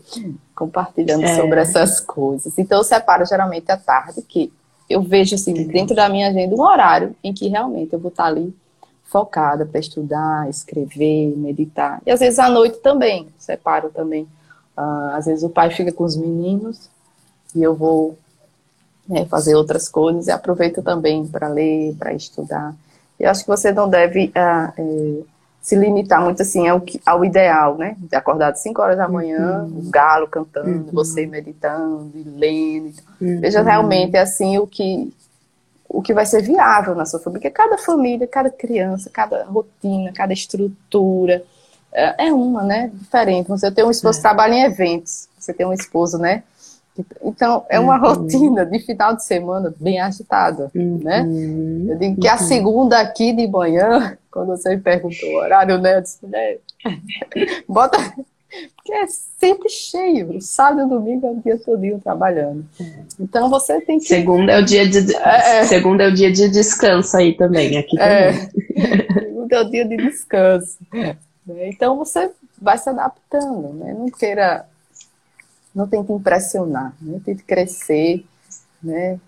Compartilhando 0.54 1.24
é. 1.24 1.36
sobre 1.36 1.62
essas 1.62 2.02
coisas. 2.02 2.58
Então, 2.58 2.80
eu 2.80 2.84
separo 2.84 3.26
geralmente 3.26 3.72
à 3.72 3.78
tarde, 3.78 4.22
que 4.24 4.52
eu 4.90 5.02
vejo, 5.02 5.36
assim, 5.36 5.54
dentro 5.68 5.96
da 5.96 6.10
minha 6.10 6.30
agenda, 6.30 6.56
um 6.56 6.62
horário 6.62 7.16
em 7.24 7.32
que 7.32 7.48
realmente 7.48 7.94
eu 7.94 8.00
vou 8.00 8.10
estar 8.10 8.26
ali 8.26 8.54
focada 9.04 9.66
para 9.66 9.80
estudar, 9.80 10.50
escrever, 10.50 11.38
meditar. 11.38 12.02
E 12.06 12.12
às 12.12 12.20
vezes 12.20 12.40
à 12.40 12.50
noite 12.50 12.80
também, 12.80 13.30
separo 13.38 13.90
também. 13.90 14.24
Uh, 14.76 15.14
às 15.14 15.26
vezes 15.26 15.44
o 15.44 15.50
pai 15.50 15.70
fica 15.70 15.92
com 15.92 16.04
os 16.04 16.18
meninos 16.18 16.90
e 17.56 17.64
eu 17.64 17.74
vou 17.76 18.18
né, 19.08 19.26
fazer 19.26 19.56
outras 19.56 19.88
coisas 19.88 20.28
e 20.28 20.32
aproveito 20.32 20.82
também 20.82 21.26
para 21.28 21.48
ler, 21.48 21.96
para 21.98 22.14
estudar. 22.14 22.76
Eu 23.20 23.30
acho 23.30 23.42
que 23.44 23.48
você 23.48 23.72
não 23.72 23.90
deve 23.90 24.28
uh, 24.28 24.74
é, 24.78 25.24
se 25.62 25.76
limitar 25.76 26.22
muito 26.22 26.42
assim 26.42 26.68
ao, 26.68 26.82
ao 27.06 27.26
ideal, 27.26 27.78
né? 27.78 27.96
De 27.98 28.16
acordar 28.16 28.52
de 28.52 28.62
5 28.62 28.82
horas 28.82 28.98
da 28.98 29.08
manhã, 29.08 29.64
uhum. 29.64 29.80
o 29.80 29.90
galo 29.90 30.28
cantando, 30.28 30.70
uhum. 30.70 30.90
você 30.92 31.26
meditando 31.26 32.12
e 32.14 32.24
lendo. 32.24 32.94
Uhum. 33.20 33.40
Veja 33.40 33.62
realmente 33.62 34.18
assim 34.18 34.58
o 34.58 34.68
que 34.68 35.12
o 35.88 36.02
que 36.02 36.14
vai 36.14 36.26
ser 36.26 36.42
viável 36.42 36.94
na 36.94 37.06
sua 37.06 37.20
família. 37.20 37.42
Porque 37.42 37.56
cada 37.56 37.78
família, 37.78 38.28
cada 38.28 38.50
criança, 38.50 39.10
cada 39.10 39.46
rotina, 39.46 40.12
cada 40.14 40.34
estrutura 40.34 41.44
é, 41.92 42.28
é 42.28 42.34
uma, 42.34 42.64
né? 42.64 42.92
Diferente. 42.94 43.48
Você 43.48 43.72
tem 43.72 43.86
um 43.86 43.92
esposo 43.92 44.20
que 44.20 44.28
é. 44.28 44.30
trabalha 44.30 44.54
em 44.54 44.64
eventos, 44.64 45.30
você 45.40 45.54
tem 45.54 45.66
um 45.66 45.74
esposo, 45.74 46.18
né? 46.18 46.44
Então, 47.22 47.66
é 47.70 47.80
uma 47.80 47.96
uhum. 47.96 48.14
rotina 48.14 48.66
de 48.66 48.80
final 48.80 49.16
de 49.16 49.26
semana 49.26 49.74
bem 49.80 50.00
agitada, 50.00 50.72
uhum. 50.74 51.00
né? 51.04 51.26
Eu 51.90 51.98
digo 51.98 52.22
que 52.22 52.28
a 52.28 52.34
uhum. 52.34 52.40
segunda 52.40 53.00
aqui 53.00 53.34
de 53.34 53.48
manhã, 53.48 54.18
quando 54.32 54.48
você 54.48 54.76
me 54.76 54.82
perguntou 54.82 55.30
o 55.30 55.38
horário, 55.38 55.78
né? 55.78 55.98
Eu 55.98 56.02
disse, 56.02 56.26
né? 56.26 56.58
Bota... 57.68 57.98
Porque 58.78 58.94
é 58.94 59.06
sempre 59.08 59.68
cheio. 59.68 60.40
Sábado 60.40 60.88
e 60.88 60.90
domingo 60.90 61.28
é 61.28 61.32
o 61.32 61.42
dia 61.42 61.58
todinho 61.58 62.00
trabalhando. 62.00 62.66
Então, 63.20 63.50
você 63.50 63.82
tem 63.82 64.00
que... 64.00 64.06
Segunda 64.06 64.54
é 64.54 64.60
o 64.60 64.64
dia 64.64 64.88
de... 64.88 65.14
É, 65.14 65.58
é. 65.58 65.64
Segunda 65.66 66.04
é 66.06 66.08
o 66.08 66.14
dia 66.14 66.32
de 66.32 66.48
descanso 66.48 67.18
aí 67.18 67.34
também, 67.34 67.78
aqui 67.78 68.00
é. 68.00 68.32
também. 68.32 68.50
Segunda 69.26 69.56
é 69.58 69.62
o 69.62 69.70
dia 69.70 69.86
de 69.86 69.98
descanso. 69.98 70.78
Então, 71.50 71.98
você 71.98 72.32
vai 72.62 72.78
se 72.78 72.90
adaptando, 72.90 73.74
né? 73.74 73.94
Não 73.94 74.06
queira 74.06 74.66
não 75.76 75.88
tente 75.88 76.12
impressionar, 76.12 76.96
né? 77.02 77.20
tente 77.24 77.44
crescer, 77.44 78.26
né? 78.82 79.20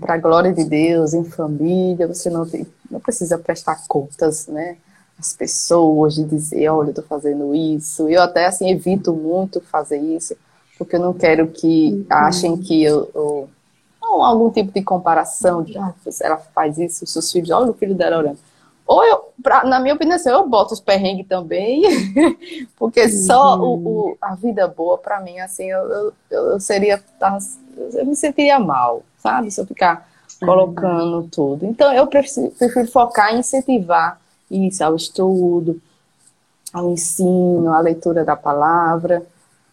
Para 0.00 0.14
a 0.14 0.18
glória 0.18 0.52
de 0.52 0.64
Deus, 0.64 1.12
em 1.12 1.24
família, 1.24 2.06
você 2.06 2.30
não, 2.30 2.46
tem, 2.46 2.66
não 2.90 3.00
precisa 3.00 3.36
prestar 3.36 3.82
contas, 3.88 4.46
né? 4.46 4.76
As 5.18 5.32
pessoas 5.32 6.14
de 6.14 6.24
dizer, 6.24 6.68
olha, 6.68 6.88
eu 6.88 6.90
estou 6.90 7.04
fazendo 7.04 7.54
isso. 7.54 8.08
Eu 8.08 8.22
até 8.22 8.46
assim 8.46 8.70
evito 8.70 9.12
muito 9.12 9.60
fazer 9.60 9.98
isso, 9.98 10.36
porque 10.78 10.96
eu 10.96 11.00
não 11.00 11.12
quero 11.12 11.48
que 11.48 12.06
achem 12.08 12.56
que 12.56 12.82
eu, 12.82 13.10
eu 13.14 13.48
algum 14.02 14.50
tipo 14.50 14.72
de 14.72 14.82
comparação, 14.82 15.62
de 15.62 15.76
ah, 15.76 15.92
ela 16.22 16.36
faz 16.36 16.78
isso, 16.78 17.06
seus 17.06 17.30
filhos, 17.30 17.50
olha 17.50 17.70
o 17.70 17.74
filho 17.74 17.94
dela 17.94 18.18
orando. 18.18 18.38
Ou 18.86 19.04
eu, 19.04 19.32
pra, 19.42 19.64
na 19.64 19.80
minha 19.80 19.94
opinião, 19.94 20.14
assim, 20.14 20.30
eu 20.30 20.48
boto 20.48 20.72
os 20.72 20.80
perrengues 20.80 21.26
também, 21.26 21.82
porque 22.78 23.08
só 23.08 23.58
o, 23.58 23.74
o, 23.74 24.18
a 24.20 24.36
vida 24.36 24.68
boa, 24.68 24.96
para 24.96 25.20
mim, 25.20 25.40
assim, 25.40 25.64
eu, 25.64 25.80
eu, 25.80 26.12
eu, 26.30 26.60
seria, 26.60 27.02
eu 27.94 28.06
me 28.06 28.14
sentiria 28.14 28.60
mal, 28.60 29.02
sabe? 29.18 29.50
Se 29.50 29.60
eu 29.60 29.66
ficar 29.66 30.08
colocando 30.38 31.16
uhum. 31.16 31.28
tudo. 31.28 31.66
Então, 31.66 31.92
eu 31.92 32.06
prefiro, 32.06 32.50
prefiro 32.52 32.88
focar 32.88 33.34
em 33.34 33.40
incentivar 33.40 34.20
isso, 34.50 34.84
ao 34.84 34.94
estudo, 34.94 35.80
ao 36.72 36.90
ensino, 36.90 37.72
à 37.72 37.80
leitura 37.80 38.24
da 38.24 38.36
palavra. 38.36 39.26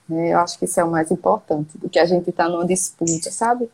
Né? 0.10 0.34
Eu 0.34 0.40
acho 0.40 0.58
que 0.58 0.66
isso 0.66 0.80
é 0.80 0.84
o 0.84 0.90
mais 0.90 1.12
importante 1.12 1.78
do 1.78 1.90
que 1.90 2.00
a 2.00 2.06
gente 2.06 2.30
estar 2.30 2.46
tá 2.46 2.50
numa 2.50 2.66
disputa, 2.66 3.30
sabe? 3.30 3.70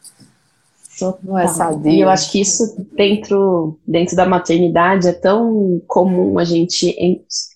Não 1.24 1.38
é 1.38 1.48
sadio. 1.48 1.92
E 1.92 2.02
eu 2.02 2.10
acho 2.10 2.32
que 2.32 2.42
isso 2.42 2.76
dentro, 2.96 3.78
dentro 3.88 4.16
da 4.16 4.26
maternidade 4.26 5.08
é 5.08 5.14
tão 5.14 5.82
comum 5.88 6.40
a 6.40 6.44
gente 6.44 6.96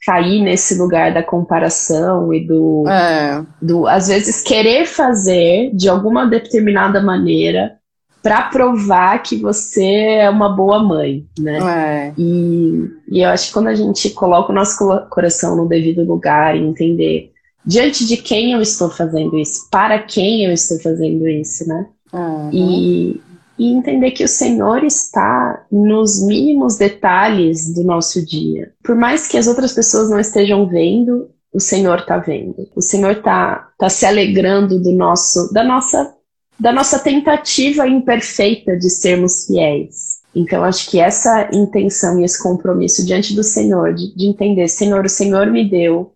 cair 0.05 0.41
nesse 0.41 0.75
lugar 0.75 1.13
da 1.13 1.23
comparação 1.23 2.33
e 2.33 2.45
do, 2.45 2.87
é. 2.87 3.43
do 3.61 3.87
às 3.87 4.07
vezes 4.07 4.41
querer 4.41 4.85
fazer 4.85 5.71
de 5.73 5.89
alguma 5.89 6.25
determinada 6.25 7.01
maneira 7.01 7.77
para 8.21 8.43
provar 8.43 9.21
que 9.21 9.35
você 9.35 9.83
é 9.83 10.29
uma 10.29 10.47
boa 10.47 10.81
mãe, 10.81 11.25
né? 11.37 11.59
É. 11.59 12.13
E, 12.17 12.89
e 13.11 13.21
eu 13.21 13.29
acho 13.29 13.47
que 13.47 13.53
quando 13.53 13.67
a 13.67 13.75
gente 13.75 14.09
coloca 14.11 14.51
o 14.51 14.55
nosso 14.55 14.77
coração 15.09 15.57
no 15.57 15.67
devido 15.67 16.05
lugar 16.05 16.55
e 16.55 16.63
entender 16.63 17.33
diante 17.65 18.05
de 18.07 18.15
quem 18.15 18.53
eu 18.53 18.61
estou 18.61 18.89
fazendo 18.89 19.37
isso, 19.37 19.67
para 19.69 19.99
quem 19.99 20.45
eu 20.45 20.53
estou 20.53 20.79
fazendo 20.79 21.27
isso, 21.27 21.67
né? 21.67 21.85
Uhum. 22.13 22.49
E, 22.51 23.21
e 23.57 23.71
entender 23.71 24.11
que 24.11 24.23
o 24.23 24.27
Senhor 24.27 24.83
está 24.83 25.65
nos 25.71 26.21
mínimos 26.25 26.75
detalhes 26.75 27.73
do 27.73 27.83
nosso 27.83 28.25
dia. 28.25 28.73
Por 28.83 28.95
mais 28.95 29.27
que 29.27 29.37
as 29.37 29.47
outras 29.47 29.73
pessoas 29.73 30.09
não 30.09 30.19
estejam 30.19 30.67
vendo, 30.67 31.29
o 31.53 31.59
Senhor 31.59 31.99
está 31.99 32.17
vendo. 32.17 32.67
O 32.75 32.81
Senhor 32.81 33.11
está 33.11 33.69
tá 33.77 33.89
se 33.89 34.05
alegrando 34.05 34.79
do 34.79 34.91
nosso, 34.91 35.53
da 35.53 35.63
nossa, 35.63 36.15
da 36.59 36.71
nossa 36.71 36.97
tentativa 36.97 37.87
imperfeita 37.87 38.75
de 38.75 38.89
sermos 38.89 39.45
fiéis. 39.45 40.23
Então, 40.35 40.63
acho 40.63 40.89
que 40.89 40.99
essa 40.99 41.49
intenção 41.53 42.19
e 42.19 42.25
esse 42.25 42.41
compromisso 42.41 43.05
diante 43.05 43.35
do 43.35 43.43
Senhor, 43.43 43.93
de, 43.93 44.15
de 44.15 44.25
entender, 44.25 44.67
Senhor, 44.67 45.05
o 45.05 45.09
Senhor 45.09 45.51
me 45.51 45.69
deu 45.69 46.11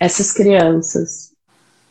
essas 0.00 0.32
crianças, 0.32 1.33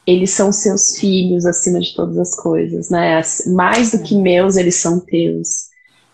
eles 0.06 0.32
são 0.32 0.51
seus 0.51 0.97
filhos 0.97 1.45
acima 1.45 1.80
de 1.80 1.95
todas 1.95 2.18
as 2.18 2.36
coisas, 2.36 2.89
né? 2.89 3.22
Mais 3.47 3.91
do 3.91 4.04
que 4.04 4.16
meus, 4.16 4.58
eles 4.58 4.76
são 4.76 4.99
teus. 4.99 5.70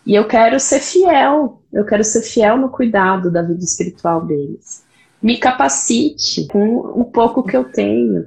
E 0.06 0.16
eu 0.16 0.28
quero 0.28 0.60
ser 0.60 0.80
fiel, 0.80 1.62
eu 1.74 1.86
quero 1.86 2.04
ser 2.04 2.22
fiel 2.22 2.58
no 2.58 2.70
cuidado 2.70 3.32
da 3.32 3.42
vida 3.42 3.64
espiritual 3.64 4.26
deles. 4.26 4.84
Me 5.22 5.38
capacite 5.38 6.48
com 6.48 6.78
o 6.78 7.06
pouco 7.06 7.44
que 7.44 7.58
eu 7.58 7.66
tenho 7.66 8.26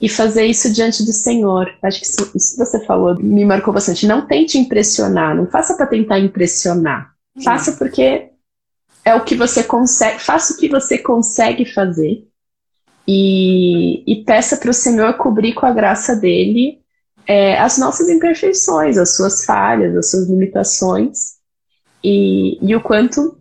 e 0.00 0.08
fazer 0.08 0.44
isso 0.46 0.72
diante 0.72 1.04
do 1.04 1.12
Senhor. 1.12 1.72
Acho 1.82 2.00
que 2.00 2.06
isso, 2.06 2.30
isso 2.34 2.52
que 2.52 2.64
você 2.64 2.84
falou 2.84 3.14
me 3.18 3.44
marcou 3.44 3.72
bastante. 3.72 4.06
Não 4.06 4.26
tente 4.26 4.58
impressionar, 4.58 5.36
não 5.36 5.46
faça 5.46 5.74
para 5.76 5.86
tentar 5.86 6.18
impressionar. 6.18 7.12
Faça 7.42 7.72
porque 7.72 8.30
é 9.04 9.14
o 9.14 9.24
que 9.24 9.34
você 9.34 9.62
consegue, 9.62 10.18
faça 10.18 10.54
o 10.54 10.56
que 10.56 10.68
você 10.68 10.98
consegue 10.98 11.64
fazer 11.64 12.26
e, 13.06 14.02
e 14.06 14.24
peça 14.24 14.56
para 14.56 14.70
o 14.70 14.74
Senhor 14.74 15.14
cobrir 15.14 15.54
com 15.54 15.66
a 15.66 15.72
graça 15.72 16.14
dele 16.14 16.80
é, 17.26 17.58
as 17.58 17.78
nossas 17.78 18.08
imperfeições, 18.08 18.98
as 18.98 19.16
suas 19.16 19.44
falhas, 19.44 19.96
as 19.96 20.10
suas 20.10 20.28
limitações 20.28 21.34
e, 22.02 22.58
e 22.60 22.74
o 22.74 22.80
quanto 22.80 23.38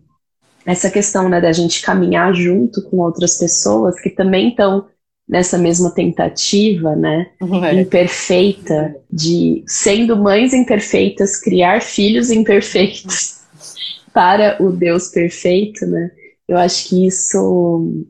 essa 0.66 0.90
questão 0.90 1.28
né, 1.28 1.42
da 1.42 1.52
gente 1.52 1.82
caminhar 1.82 2.34
junto 2.34 2.82
com 2.84 2.98
outras 2.98 3.38
pessoas 3.38 4.00
que 4.00 4.10
também 4.10 4.50
estão 4.50 4.88
nessa 5.28 5.58
mesma 5.58 5.92
tentativa, 5.92 6.96
né, 6.96 7.32
é. 7.64 7.74
imperfeita 7.82 8.96
de 9.12 9.64
sendo 9.66 10.16
mães 10.16 10.54
imperfeitas 10.54 11.40
criar 11.40 11.82
filhos 11.82 12.30
imperfeitos 12.30 13.40
para 14.14 14.62
o 14.62 14.72
Deus 14.72 15.08
perfeito, 15.08 15.86
né? 15.86 16.12
Eu 16.48 16.58
acho 16.58 16.90
que 16.90 17.08
isso 17.08 18.06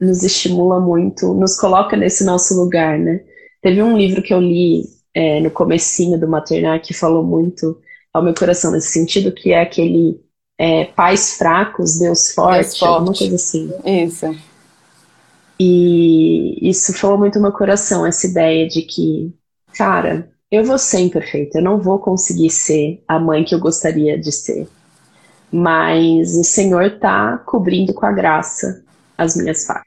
nos 0.00 0.22
estimula 0.22 0.78
muito, 0.80 1.34
nos 1.34 1.56
coloca 1.58 1.96
nesse 1.96 2.24
nosso 2.24 2.54
lugar, 2.54 2.98
né? 2.98 3.20
Teve 3.62 3.82
um 3.82 3.96
livro 3.96 4.22
que 4.22 4.32
eu 4.32 4.40
li 4.40 4.84
é, 5.14 5.40
no 5.40 5.50
comecinho 5.50 6.18
do 6.18 6.28
maternar 6.28 6.80
que 6.82 6.92
falou 6.92 7.24
muito 7.24 7.78
ao 8.12 8.22
meu 8.22 8.34
coração 8.34 8.70
nesse 8.70 8.88
sentido, 8.88 9.32
que 9.32 9.52
é 9.52 9.60
aquele 9.60 10.20
é, 10.58 10.84
pais 10.84 11.36
fracos, 11.36 11.98
Deus 11.98 12.30
forte, 12.32 12.60
Deus 12.60 12.78
forte, 12.78 12.94
alguma 12.94 13.14
coisa 13.14 13.34
assim. 13.34 13.70
Isso. 13.84 14.36
E 15.58 16.68
isso 16.68 16.92
falou 16.92 17.18
muito 17.18 17.36
no 17.36 17.42
meu 17.42 17.52
coração, 17.52 18.04
essa 18.04 18.26
ideia 18.26 18.68
de 18.68 18.82
que, 18.82 19.34
cara, 19.74 20.30
eu 20.50 20.64
vou 20.64 20.78
ser 20.78 21.00
imperfeita, 21.00 21.58
eu 21.58 21.64
não 21.64 21.80
vou 21.80 21.98
conseguir 21.98 22.50
ser 22.50 23.02
a 23.08 23.18
mãe 23.18 23.42
que 23.42 23.54
eu 23.54 23.58
gostaria 23.58 24.18
de 24.18 24.30
ser. 24.30 24.68
Mas 25.50 26.34
o 26.36 26.44
Senhor 26.44 26.98
tá 26.98 27.38
cobrindo 27.38 27.94
com 27.94 28.04
a 28.04 28.12
graça 28.12 28.84
as 29.16 29.34
minhas 29.34 29.64
falhas. 29.64 29.85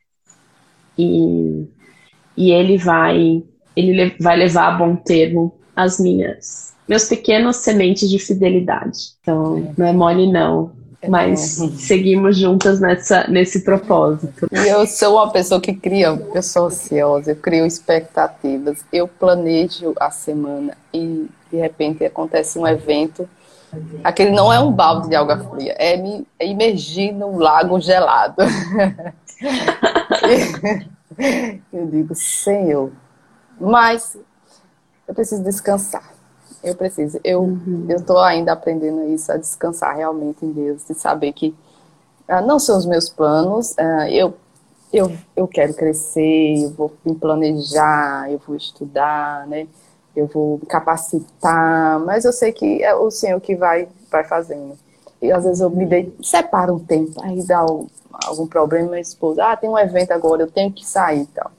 E, 1.02 1.68
e 2.36 2.52
ele 2.52 2.78
vai 2.78 3.44
ele 3.76 4.16
vai 4.20 4.38
levar 4.38 4.74
a 4.74 4.78
bom 4.78 4.96
termo 4.96 5.54
as 5.76 6.00
minhas 6.00 6.70
meus 6.90 7.06
pequenos 7.06 7.58
sementes 7.58 8.10
de 8.10 8.18
fidelidade. 8.18 9.14
Então, 9.22 9.72
não 9.78 9.86
é 9.86 9.94
mole 9.94 10.26
não, 10.26 10.72
é 11.00 11.08
mas 11.08 11.60
bom. 11.60 11.70
seguimos 11.70 12.36
juntas 12.36 12.80
nessa, 12.80 13.28
nesse 13.28 13.64
propósito. 13.64 14.48
E 14.52 14.68
eu 14.68 14.88
sou 14.88 15.18
uma 15.18 15.32
pessoa 15.32 15.62
que 15.62 15.72
cria, 15.72 16.08
eu 16.34 16.42
sou 16.42 16.66
ansiosa, 16.66 17.32
eu 17.32 17.36
crio 17.36 17.64
expectativas, 17.64 18.84
eu 18.92 19.08
planejo 19.08 19.94
a 20.00 20.10
semana 20.10 20.76
e 20.92 21.30
de 21.52 21.58
repente 21.58 22.04
acontece 22.04 22.58
um 22.58 22.66
evento. 22.66 23.30
Aquele 24.04 24.32
não 24.32 24.52
é 24.52 24.60
um 24.60 24.72
balde 24.72 25.10
de 25.10 25.16
água 25.16 25.38
fria, 25.38 25.76
é 25.78 25.96
me 25.96 26.26
é 26.40 26.48
imergir 26.48 27.14
num 27.14 27.38
lago 27.38 27.80
gelado. 27.80 28.42
eu 31.72 31.88
digo, 31.88 32.16
Senhor, 32.16 32.92
mas 33.60 34.18
eu 35.08 35.14
preciso 35.14 35.44
descansar. 35.44 36.14
Eu 36.64 36.76
preciso. 36.76 37.20
Eu 37.24 37.42
uhum. 37.42 37.88
estou 37.90 38.20
ainda 38.20 38.52
aprendendo 38.52 39.08
isso, 39.14 39.32
a 39.32 39.38
descansar 39.38 39.96
realmente 39.96 40.46
em 40.46 40.52
Deus, 40.52 40.86
de 40.86 40.94
saber 40.94 41.34
que 41.34 41.56
ah, 42.28 42.42
não 42.42 42.60
são 42.60 42.78
os 42.78 42.86
meus 42.86 43.10
planos, 43.10 43.78
ah, 43.78 44.10
eu, 44.12 44.36
eu, 44.92 45.12
eu 45.36 45.48
quero 45.48 45.74
crescer, 45.74 46.64
eu 46.64 46.72
vou 46.72 46.94
me 47.06 47.16
planejar, 47.16 48.32
eu 48.32 48.42
vou 48.46 48.56
estudar, 48.56 49.48
né? 49.48 49.68
eu 50.16 50.28
vou 50.28 50.60
me 50.60 50.66
capacitar, 50.66 52.00
mas 52.00 52.26
eu 52.26 52.34
sei 52.34 52.52
que 52.52 52.84
é 52.84 52.94
o 52.94 53.10
Senhor 53.10 53.40
que 53.40 53.56
vai, 53.56 53.88
vai 54.12 54.24
fazendo. 54.24 54.78
E 55.22 55.32
às 55.32 55.44
vezes 55.44 55.60
eu 55.60 55.70
me 55.70 55.86
dei, 55.86 56.14
separo 56.22 56.76
um 56.76 56.80
tempo, 56.80 57.22
aí 57.24 57.46
dá 57.46 57.66
o, 57.66 57.88
algum 58.26 58.48
problema, 58.48 58.90
minha 58.90 59.02
esposa, 59.02 59.46
ah, 59.46 59.58
tem 59.58 59.70
um 59.70 59.78
evento 59.78 60.12
agora, 60.12 60.44
eu 60.44 60.52
tenho 60.52 60.72
que 60.72 60.86
sair 60.86 61.24
e 61.24 61.28
tal. 61.28 61.52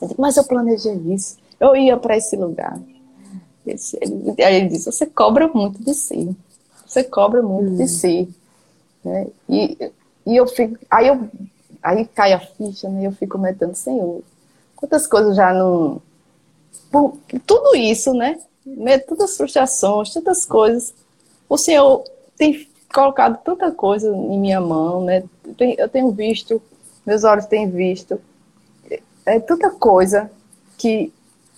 Eu 0.00 0.08
digo, 0.08 0.22
mas 0.22 0.36
eu 0.36 0.44
planejei 0.44 0.94
isso, 0.94 1.36
eu 1.58 1.76
ia 1.76 1.96
para 1.96 2.16
esse 2.16 2.36
lugar. 2.36 2.78
Ele, 3.64 4.42
aí 4.42 4.56
ele 4.56 4.68
disse, 4.68 4.90
você 4.90 5.06
cobra 5.06 5.48
muito 5.48 5.82
de 5.82 5.94
si, 5.94 6.36
você 6.86 7.04
cobra 7.04 7.42
muito 7.42 7.72
hum. 7.72 7.76
de 7.76 7.88
si. 7.88 8.28
Né? 9.04 9.26
E, 9.48 9.90
e 10.26 10.36
eu 10.36 10.46
fico, 10.46 10.76
aí 10.90 11.08
eu 11.08 11.28
aí 11.82 12.06
cai 12.06 12.32
a 12.32 12.38
ficha, 12.38 12.88
né? 12.88 13.06
Eu 13.06 13.12
fico 13.12 13.36
metendo, 13.36 13.74
Senhor, 13.74 14.22
quantas 14.76 15.06
coisas 15.06 15.34
já 15.34 15.52
não. 15.52 16.00
Por, 16.90 17.18
tudo 17.44 17.74
isso, 17.74 18.14
né? 18.14 18.38
Tantas 19.08 19.36
frustrações, 19.36 20.12
tantas 20.12 20.46
coisas. 20.46 20.94
O 21.48 21.58
Senhor 21.58 22.04
tem 22.36 22.68
colocado 22.92 23.42
tanta 23.42 23.70
coisa 23.72 24.08
em 24.08 24.38
minha 24.38 24.60
mão, 24.60 25.04
né? 25.04 25.24
Eu 25.78 25.88
tenho 25.88 26.10
visto, 26.12 26.62
meus 27.06 27.24
olhos 27.24 27.46
têm 27.46 27.68
visto, 27.70 28.20
é 29.24 29.40
tanta 29.40 29.70
coisa 29.70 30.30
que 30.76 31.12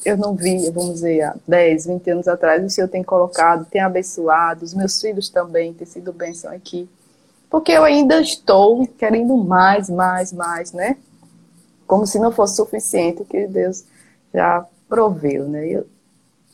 eu 0.04 0.16
não 0.18 0.34
via, 0.34 0.70
vamos 0.70 0.94
dizer, 0.94 1.22
há 1.22 1.34
10, 1.48 1.86
20 1.86 2.10
anos 2.10 2.28
atrás, 2.28 2.62
o 2.62 2.68
Senhor 2.68 2.88
tem 2.88 3.02
colocado, 3.02 3.64
tem 3.64 3.80
abençoado, 3.80 4.64
os 4.64 4.74
meus 4.74 5.00
filhos 5.00 5.30
também 5.30 5.72
têm 5.72 5.86
sido 5.86 6.12
bênção 6.12 6.52
aqui. 6.52 6.88
Porque 7.48 7.72
eu 7.72 7.84
ainda 7.84 8.20
estou 8.20 8.86
querendo 8.86 9.36
mais, 9.36 9.88
mais, 9.88 10.32
mais, 10.32 10.72
né? 10.72 10.96
Como 11.86 12.06
se 12.06 12.18
não 12.18 12.32
fosse 12.32 12.56
suficiente 12.56 13.22
o 13.22 13.24
que 13.24 13.46
Deus 13.46 13.84
já 14.32 14.66
proveu, 14.88 15.48
né? 15.48 15.66
Eu, 15.66 15.86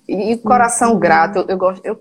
e, 0.07 0.33
e 0.33 0.39
coração 0.39 0.93
uhum. 0.93 0.99
grato, 0.99 1.39
eu, 1.39 1.47
eu 1.49 1.59
gosto, 1.59 1.85
eu 1.85 2.01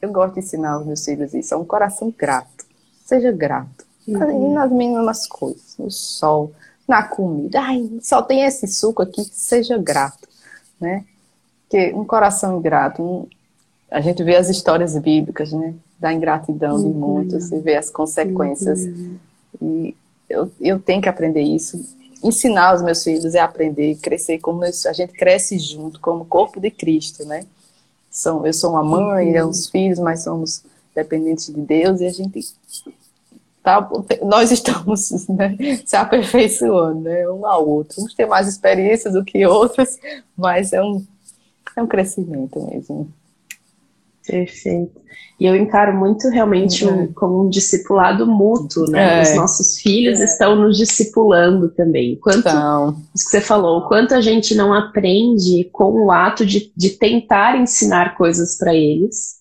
eu 0.00 0.12
gosto 0.12 0.34
de 0.34 0.40
ensinar 0.40 0.72
aos 0.72 0.86
meus 0.86 1.04
filhos 1.04 1.34
isso, 1.34 1.54
é 1.54 1.56
um 1.56 1.64
coração 1.64 2.12
grato. 2.16 2.64
Seja 3.04 3.32
grato. 3.32 3.84
Uhum. 4.06 4.52
Nas 4.52 4.70
mínimas 4.70 5.26
coisas, 5.26 5.76
no 5.78 5.90
sol, 5.90 6.52
na 6.86 7.02
comida. 7.02 7.60
Ai, 7.60 7.90
só 8.00 8.22
tem 8.22 8.44
esse 8.44 8.66
suco 8.68 9.02
aqui, 9.02 9.24
seja 9.24 9.76
grato, 9.78 10.28
né? 10.80 11.04
Porque 11.62 11.92
um 11.92 12.04
coração 12.04 12.60
grato, 12.60 13.02
um... 13.02 13.26
a 13.90 14.00
gente 14.00 14.22
vê 14.22 14.36
as 14.36 14.48
histórias 14.48 14.96
bíblicas, 14.96 15.52
né? 15.52 15.74
da 15.98 16.12
ingratidão 16.12 16.80
de 16.80 16.88
muitos 16.88 17.50
e 17.50 17.58
ver 17.58 17.76
as 17.76 17.90
consequências. 17.90 18.80
E 19.60 19.96
eu, 20.28 20.50
eu 20.60 20.78
tenho 20.78 21.00
que 21.00 21.08
aprender 21.08 21.42
isso. 21.42 21.82
Ensinar 22.22 22.74
os 22.74 22.82
meus 22.82 23.02
filhos 23.02 23.34
é 23.34 23.40
aprender, 23.40 23.96
crescer 23.96 24.38
como 24.38 24.62
a 24.64 24.92
gente 24.92 25.12
cresce 25.12 25.58
junto, 25.58 26.00
como 26.00 26.24
corpo 26.24 26.60
de 26.60 26.70
Cristo, 26.70 27.24
né? 27.24 27.44
São, 28.16 28.46
eu 28.46 28.52
sou 28.54 28.70
uma 28.70 28.82
mãe, 28.82 29.38
uhum. 29.38 29.50
os 29.50 29.68
filhos, 29.68 29.98
mas 29.98 30.24
somos 30.24 30.64
dependentes 30.94 31.48
de 31.48 31.60
Deus 31.60 32.00
e 32.00 32.06
a 32.06 32.10
gente 32.10 32.40
tá, 33.62 33.86
nós 34.22 34.50
estamos 34.50 35.10
né, 35.28 35.54
se 35.84 35.94
aperfeiçoando, 35.94 37.00
né, 37.00 37.28
um 37.28 37.44
ao 37.44 37.68
outro. 37.68 38.02
Uns 38.02 38.14
têm 38.14 38.26
mais 38.26 38.48
experiências 38.48 39.12
do 39.12 39.22
que 39.22 39.44
outros, 39.44 39.98
mas 40.34 40.72
é 40.72 40.82
um, 40.82 41.04
é 41.76 41.82
um 41.82 41.86
crescimento 41.86 42.58
mesmo. 42.70 43.12
Perfeito. 44.26 45.06
E 45.38 45.44
eu 45.44 45.54
encaro 45.54 45.94
muito 45.94 46.28
realmente 46.28 46.86
um, 46.86 47.00
uhum. 47.00 47.12
como 47.14 47.44
um 47.44 47.48
discipulado 47.50 48.26
mútuo, 48.26 48.90
né? 48.90 49.18
É. 49.18 49.22
Os 49.22 49.34
nossos 49.36 49.78
filhos 49.78 50.18
é. 50.18 50.24
estão 50.24 50.56
nos 50.56 50.78
discipulando 50.78 51.68
também. 51.68 52.16
Quanto, 52.16 52.38
então. 52.38 52.96
Isso 53.14 53.26
que 53.26 53.30
você 53.32 53.40
falou, 53.40 53.80
o 53.80 53.88
quanto 53.88 54.14
a 54.14 54.20
gente 54.20 54.54
não 54.54 54.72
aprende 54.72 55.68
com 55.72 55.92
o 56.06 56.10
ato 56.10 56.46
de, 56.46 56.72
de 56.74 56.90
tentar 56.90 57.58
ensinar 57.58 58.16
coisas 58.16 58.56
para 58.56 58.74
eles, 58.74 59.36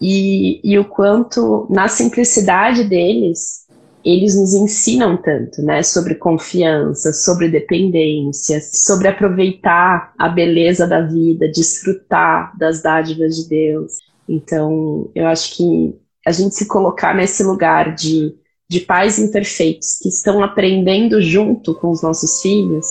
e, 0.00 0.60
e 0.62 0.78
o 0.78 0.84
quanto, 0.84 1.66
na 1.68 1.88
simplicidade 1.88 2.84
deles, 2.84 3.64
eles 4.04 4.36
nos 4.36 4.54
ensinam 4.54 5.16
tanto, 5.16 5.62
né? 5.62 5.82
Sobre 5.82 6.14
confiança, 6.14 7.12
sobre 7.12 7.48
dependência, 7.48 8.60
sobre 8.60 9.08
aproveitar 9.08 10.12
a 10.16 10.28
beleza 10.28 10.86
da 10.86 11.00
vida, 11.00 11.48
desfrutar 11.48 12.56
das 12.56 12.82
dádivas 12.82 13.34
de 13.34 13.48
Deus. 13.48 14.03
Então, 14.28 15.10
eu 15.14 15.26
acho 15.26 15.56
que 15.56 15.94
a 16.26 16.32
gente 16.32 16.54
se 16.54 16.66
colocar 16.66 17.14
nesse 17.14 17.42
lugar 17.42 17.94
de, 17.94 18.34
de 18.68 18.80
pais 18.80 19.18
imperfeitos 19.18 19.98
que 20.00 20.08
estão 20.08 20.42
aprendendo 20.42 21.20
junto 21.20 21.74
com 21.74 21.90
os 21.90 22.02
nossos 22.02 22.40
filhos, 22.40 22.86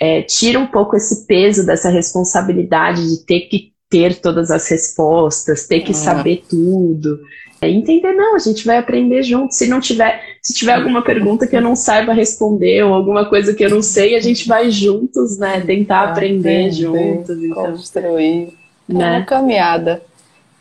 é, 0.00 0.22
tira 0.22 0.58
um 0.58 0.66
pouco 0.66 0.96
esse 0.96 1.26
peso 1.26 1.64
dessa 1.64 1.88
responsabilidade 1.88 3.08
de 3.08 3.24
ter 3.24 3.40
que 3.42 3.72
ter 3.90 4.20
todas 4.20 4.50
as 4.50 4.68
respostas, 4.68 5.66
ter 5.66 5.80
que 5.80 5.92
é. 5.92 5.94
saber 5.94 6.44
tudo. 6.48 7.20
É 7.60 7.68
entender, 7.68 8.12
não, 8.12 8.36
a 8.36 8.38
gente 8.38 8.64
vai 8.64 8.78
aprender 8.78 9.22
junto. 9.24 9.52
Se 9.52 9.66
não 9.66 9.80
tiver, 9.80 10.20
se 10.40 10.54
tiver 10.54 10.74
alguma 10.74 11.02
pergunta 11.02 11.46
que 11.46 11.56
eu 11.56 11.60
não 11.60 11.74
saiba 11.74 12.12
responder 12.12 12.84
ou 12.84 12.94
alguma 12.94 13.28
coisa 13.28 13.52
que 13.52 13.64
eu 13.64 13.70
não 13.70 13.82
sei, 13.82 14.14
a 14.14 14.20
gente 14.20 14.46
vai 14.46 14.70
juntos, 14.70 15.38
né? 15.38 15.60
Tentar 15.60 16.10
aprender, 16.10 16.68
aprender 16.68 16.70
juntos. 16.70 17.42
Então, 17.42 17.72
construir. 17.72 18.54
Né? 18.88 19.16
É 19.16 19.18
uma 19.18 19.24
caminhada. 19.24 20.00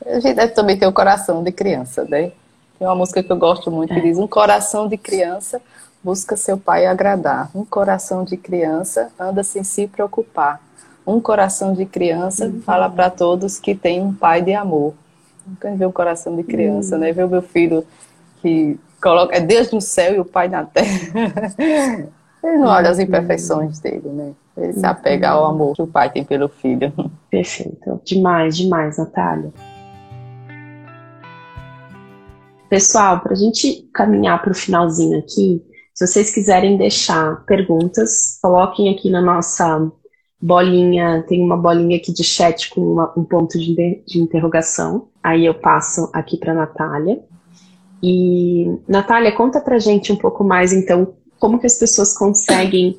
A 0.10 0.20
gente 0.20 0.36
deve 0.36 0.54
também 0.54 0.78
ter 0.78 0.88
o 0.88 0.94
coração 0.94 1.44
de 1.44 1.52
criança, 1.52 2.06
né? 2.06 2.32
Tem 2.78 2.88
uma 2.88 2.96
música 2.96 3.24
que 3.24 3.32
eu 3.32 3.38
gosto 3.38 3.72
muito 3.72 3.94
que 3.94 4.00
é. 4.00 4.04
diz: 4.04 4.18
Um 4.18 4.28
coração 4.28 4.88
de 4.88 4.98
criança 4.98 5.62
busca 6.04 6.38
seu 6.38 6.58
pai 6.58 6.86
agradar. 6.86 7.50
Um 7.54 7.66
coração 7.66 8.24
de 8.24 8.38
criança 8.38 9.10
anda 9.20 9.44
sem 9.44 9.64
se 9.64 9.88
preocupar. 9.88 10.62
Um 11.06 11.20
coração 11.20 11.74
de 11.74 11.86
criança 11.86 12.46
uhum. 12.46 12.62
fala 12.62 12.90
para 12.90 13.10
todos 13.10 13.60
que 13.60 13.74
tem 13.74 14.02
um 14.02 14.14
pai 14.14 14.42
de 14.42 14.54
amor. 14.54 14.94
Nunca 15.46 15.72
vi 15.72 15.86
um 15.86 15.92
coração 15.92 16.36
de 16.36 16.44
criança, 16.44 16.96
uhum. 16.96 17.02
né? 17.02 17.12
Ver 17.12 17.26
o 17.26 17.30
meu 17.30 17.42
filho 17.42 17.86
que 18.42 18.80
coloca 19.02 19.36
é 19.36 19.40
Deus 19.40 19.72
no 19.72 19.82
céu 19.82 20.16
e 20.16 20.20
o 20.20 20.26
pai 20.26 20.48
na 20.48 20.64
terra. 20.66 20.88
Ele 22.44 22.58
não 22.58 22.68
olha 22.68 22.90
as 22.90 23.00
imperfeições 23.00 23.80
dele, 23.80 24.10
né? 24.10 24.32
Ele 24.56 24.74
se 24.74 24.86
apega 24.86 25.30
ao 25.30 25.46
amor 25.46 25.76
que 25.76 25.82
o 25.82 25.88
pai 25.88 26.10
tem 26.10 26.24
pelo 26.24 26.48
filho. 26.48 26.94
Perfeito. 27.30 28.00
Demais, 28.04 28.56
demais, 28.56 28.98
Natália. 28.98 29.52
Pessoal, 32.70 33.22
para 33.22 33.32
a 33.32 33.36
gente 33.36 33.90
caminhar 33.94 34.42
para 34.42 34.52
o 34.52 34.56
finalzinho 34.56 35.20
aqui, 35.20 35.64
se 35.94 36.06
vocês 36.06 36.34
quiserem 36.34 36.78
deixar 36.78 37.46
perguntas, 37.46 38.38
coloquem 38.42 38.94
aqui 38.94 39.10
na 39.10 39.22
nossa 39.22 39.90
bolinha, 40.40 41.24
tem 41.28 41.42
uma 41.42 41.58
bolinha 41.58 41.98
aqui 41.98 42.14
de 42.14 42.24
chat 42.24 42.70
com 42.70 42.82
uma, 42.82 43.14
um 43.18 43.24
ponto 43.24 43.58
de, 43.58 44.04
de 44.06 44.20
interrogação. 44.20 45.08
Aí 45.24 45.46
eu 45.46 45.54
passo 45.54 46.10
aqui 46.14 46.38
para 46.38 46.54
Natália. 46.54 47.20
E 48.04 48.68
Natália, 48.88 49.32
conta 49.32 49.60
para 49.60 49.80
gente 49.80 50.12
um 50.12 50.18
pouco 50.18 50.44
mais, 50.44 50.72
então, 50.72 51.16
como 51.40 51.60
que 51.60 51.66
as 51.66 51.80
pessoas 51.80 52.16
conseguem 52.16 52.98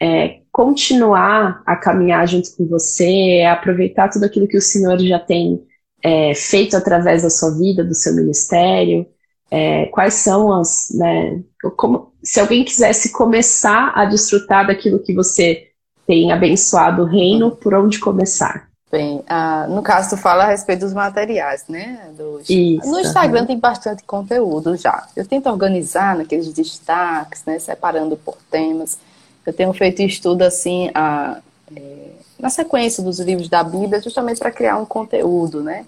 é, 0.00 0.40
continuar 0.50 1.62
a 1.66 1.76
caminhar 1.76 2.26
junto 2.26 2.56
com 2.56 2.66
você, 2.66 3.44
aproveitar 3.48 4.08
tudo 4.08 4.24
aquilo 4.24 4.48
que 4.48 4.56
o 4.56 4.62
Senhor 4.62 4.98
já 4.98 5.18
tem 5.18 5.62
é, 6.02 6.34
feito 6.34 6.76
através 6.76 7.22
da 7.22 7.30
sua 7.30 7.50
vida, 7.56 7.84
do 7.84 7.94
seu 7.94 8.14
ministério? 8.14 9.06
É, 9.50 9.86
quais 9.86 10.14
são 10.14 10.52
as, 10.52 10.88
né, 10.94 11.40
como, 11.76 12.12
se 12.22 12.38
alguém 12.38 12.64
quisesse 12.64 13.10
começar 13.10 13.92
a 13.94 14.04
desfrutar 14.04 14.66
daquilo 14.66 15.00
que 15.00 15.12
você 15.12 15.68
tem 16.06 16.30
abençoado 16.30 17.02
o 17.02 17.06
reino, 17.06 17.50
por 17.50 17.74
onde 17.74 17.98
começar? 17.98 18.70
Bem, 18.90 19.22
ah, 19.28 19.68
no 19.68 19.82
caso 19.82 20.10
tu 20.10 20.16
fala 20.16 20.42
a 20.42 20.48
respeito 20.48 20.80
dos 20.80 20.92
materiais, 20.92 21.64
né? 21.68 22.10
Dos... 22.16 22.50
Isso, 22.50 22.90
no 22.90 22.98
Instagram 22.98 23.42
uhum. 23.42 23.46
tem 23.46 23.58
bastante 23.58 24.02
conteúdo 24.02 24.76
já. 24.76 25.06
Eu 25.14 25.24
tento 25.24 25.48
organizar 25.48 26.16
naqueles 26.16 26.52
destaques, 26.52 27.44
né? 27.46 27.60
Separando 27.60 28.16
por 28.16 28.36
temas. 28.50 28.98
Eu 29.46 29.52
tenho 29.52 29.72
feito 29.72 30.02
estudo 30.02 30.42
assim, 30.42 30.90
a, 30.92 31.38
é, 31.76 32.10
na 32.38 32.50
sequência 32.50 33.02
dos 33.02 33.20
livros 33.20 33.48
da 33.48 33.62
Bíblia, 33.62 34.00
justamente 34.00 34.38
para 34.38 34.50
criar 34.50 34.76
um 34.76 34.84
conteúdo, 34.84 35.62
né? 35.62 35.84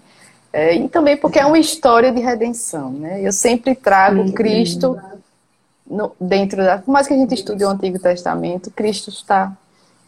É, 0.51 0.75
e 0.75 0.87
também 0.87 1.17
porque 1.17 1.39
é 1.39 1.45
uma 1.45 1.57
história 1.57 2.11
de 2.11 2.21
redenção, 2.21 2.91
né? 2.91 3.21
Eu 3.21 3.31
sempre 3.31 3.73
trago 3.73 4.21
uhum. 4.21 4.31
Cristo 4.31 4.99
no, 5.85 6.11
dentro 6.19 6.57
da. 6.57 6.77
Por 6.77 6.91
mais 6.91 7.07
que 7.07 7.13
a 7.13 7.17
gente 7.17 7.33
estude 7.33 7.65
o 7.65 7.69
Antigo 7.69 7.97
Testamento, 7.97 8.69
Cristo 8.69 9.09
está, 9.09 9.51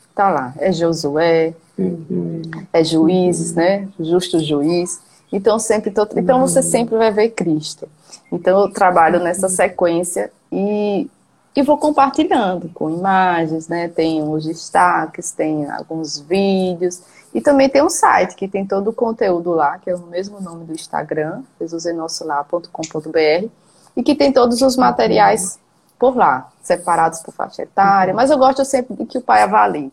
está 0.10 0.30
lá. 0.30 0.54
É 0.58 0.72
Josué, 0.72 1.56
uhum. 1.78 2.44
é 2.72 2.84
juízes, 2.84 3.54
né? 3.54 3.88
Justo 4.00 4.40
juiz. 4.40 5.02
Então 5.34 5.58
sempre 5.58 5.90
tô, 5.90 6.08
então 6.16 6.40
você 6.40 6.60
uhum. 6.60 6.64
sempre 6.64 6.96
vai 6.96 7.12
ver 7.12 7.30
Cristo. 7.30 7.90
Então 8.32 8.62
eu 8.62 8.70
trabalho 8.72 9.20
nessa 9.20 9.50
sequência 9.50 10.32
e 10.52 11.10
e 11.56 11.64
vou 11.64 11.78
compartilhando 11.78 12.70
com 12.74 12.90
imagens, 12.90 13.70
né? 13.70 13.88
Tem 13.88 14.22
os 14.22 14.44
destaques, 14.44 15.32
tem 15.32 15.70
alguns 15.72 16.20
vídeos 16.20 17.02
e 17.34 17.40
também 17.40 17.70
tem 17.70 17.82
um 17.82 17.90
site 17.90 18.36
que 18.36 18.48
tem 18.48 18.66
todo 18.66 18.90
o 18.90 18.94
conteúdo 18.94 19.52
lá, 19.52 19.78
que 19.80 19.90
é 19.90 19.96
o 19.96 20.02
mesmo 20.08 20.42
nome 20.42 20.66
do 20.66 20.74
Instagram, 20.74 21.44
jesusenossolar.com.br 21.60 23.50
e 23.96 24.04
que 24.04 24.16
tem 24.16 24.34
todos 24.34 24.62
os 24.62 24.76
materiais 24.76 25.58
por 25.98 26.18
lá, 26.18 26.52
separados 26.62 27.22
por 27.22 27.34
faixa 27.34 27.62
etária, 27.62 28.14
mas 28.14 28.30
eu 28.30 28.38
gosto 28.38 28.66
sempre 28.66 28.94
de 28.96 29.06
que 29.06 29.18
o 29.18 29.22
pai 29.22 29.42
avalie, 29.42 29.92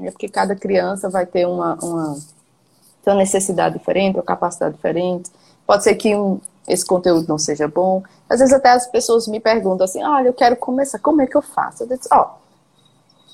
né? 0.00 0.10
porque 0.10 0.28
cada 0.28 0.56
criança 0.56 1.10
vai 1.10 1.26
ter 1.26 1.46
uma, 1.46 1.74
uma, 1.82 2.16
uma 3.04 3.14
necessidade 3.16 3.78
diferente, 3.78 4.16
uma 4.16 4.22
capacidade 4.22 4.74
diferente. 4.74 5.30
Pode 5.66 5.84
ser 5.84 5.94
que 5.94 6.16
um, 6.16 6.40
esse 6.66 6.84
conteúdo 6.84 7.26
não 7.28 7.38
seja 7.38 7.66
bom. 7.66 8.02
Às 8.28 8.40
vezes 8.40 8.54
até 8.54 8.70
as 8.70 8.86
pessoas 8.86 9.26
me 9.26 9.40
perguntam 9.40 9.84
assim, 9.84 10.02
olha, 10.02 10.28
eu 10.28 10.32
quero 10.32 10.56
começar, 10.56 10.98
como 10.98 11.22
é 11.22 11.26
que 11.26 11.36
eu 11.36 11.42
faço? 11.42 11.82
Eu 11.82 11.88
disse, 11.88 12.08
ó, 12.12 12.22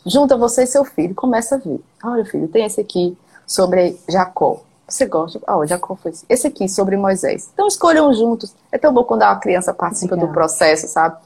oh, 0.07 0.09
junta 0.09 0.37
você 0.37 0.63
e 0.63 0.67
seu 0.67 0.85
filho, 0.85 1.15
começa 1.15 1.57
a 1.57 1.59
ver. 1.59 1.81
Olha, 2.03 2.25
filho, 2.25 2.49
tem 2.49 2.65
esse 2.65 2.81
aqui 2.81 3.17
sobre 3.47 3.99
Jacó. 4.09 4.61
Você 4.87 5.05
gosta? 5.05 5.39
Ó, 5.47 5.59
oh, 5.59 5.67
Jacó 5.67 5.95
foi 5.97 6.13
esse. 6.13 6.25
esse 6.29 6.47
aqui 6.47 6.69
sobre 6.69 6.97
Moisés. 6.97 7.51
Então 7.53 7.67
escolham 7.67 8.13
juntos. 8.15 8.55
É 8.73 8.79
tão 8.79 8.93
bom 8.93 9.05
quando 9.05 9.23
a 9.23 9.37
criança 9.37 9.75
participa 9.75 10.15
Legal. 10.15 10.29
do 10.29 10.33
processo, 10.33 10.89
sabe? 10.89 11.19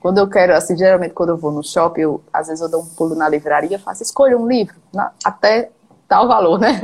Quando 0.00 0.18
eu 0.18 0.28
quero, 0.28 0.54
assim, 0.54 0.76
geralmente 0.76 1.12
quando 1.12 1.30
eu 1.30 1.36
vou 1.36 1.50
no 1.50 1.64
shopping, 1.64 2.02
eu, 2.02 2.22
às 2.32 2.46
vezes 2.46 2.62
eu 2.62 2.68
dou 2.68 2.82
um 2.82 2.86
pulo 2.86 3.16
na 3.16 3.28
livraria, 3.28 3.78
faço, 3.78 4.04
escolha 4.04 4.38
um 4.38 4.46
livro, 4.46 4.76
na, 4.92 5.10
até 5.24 5.70
tal 6.08 6.26
valor, 6.26 6.58
né? 6.58 6.80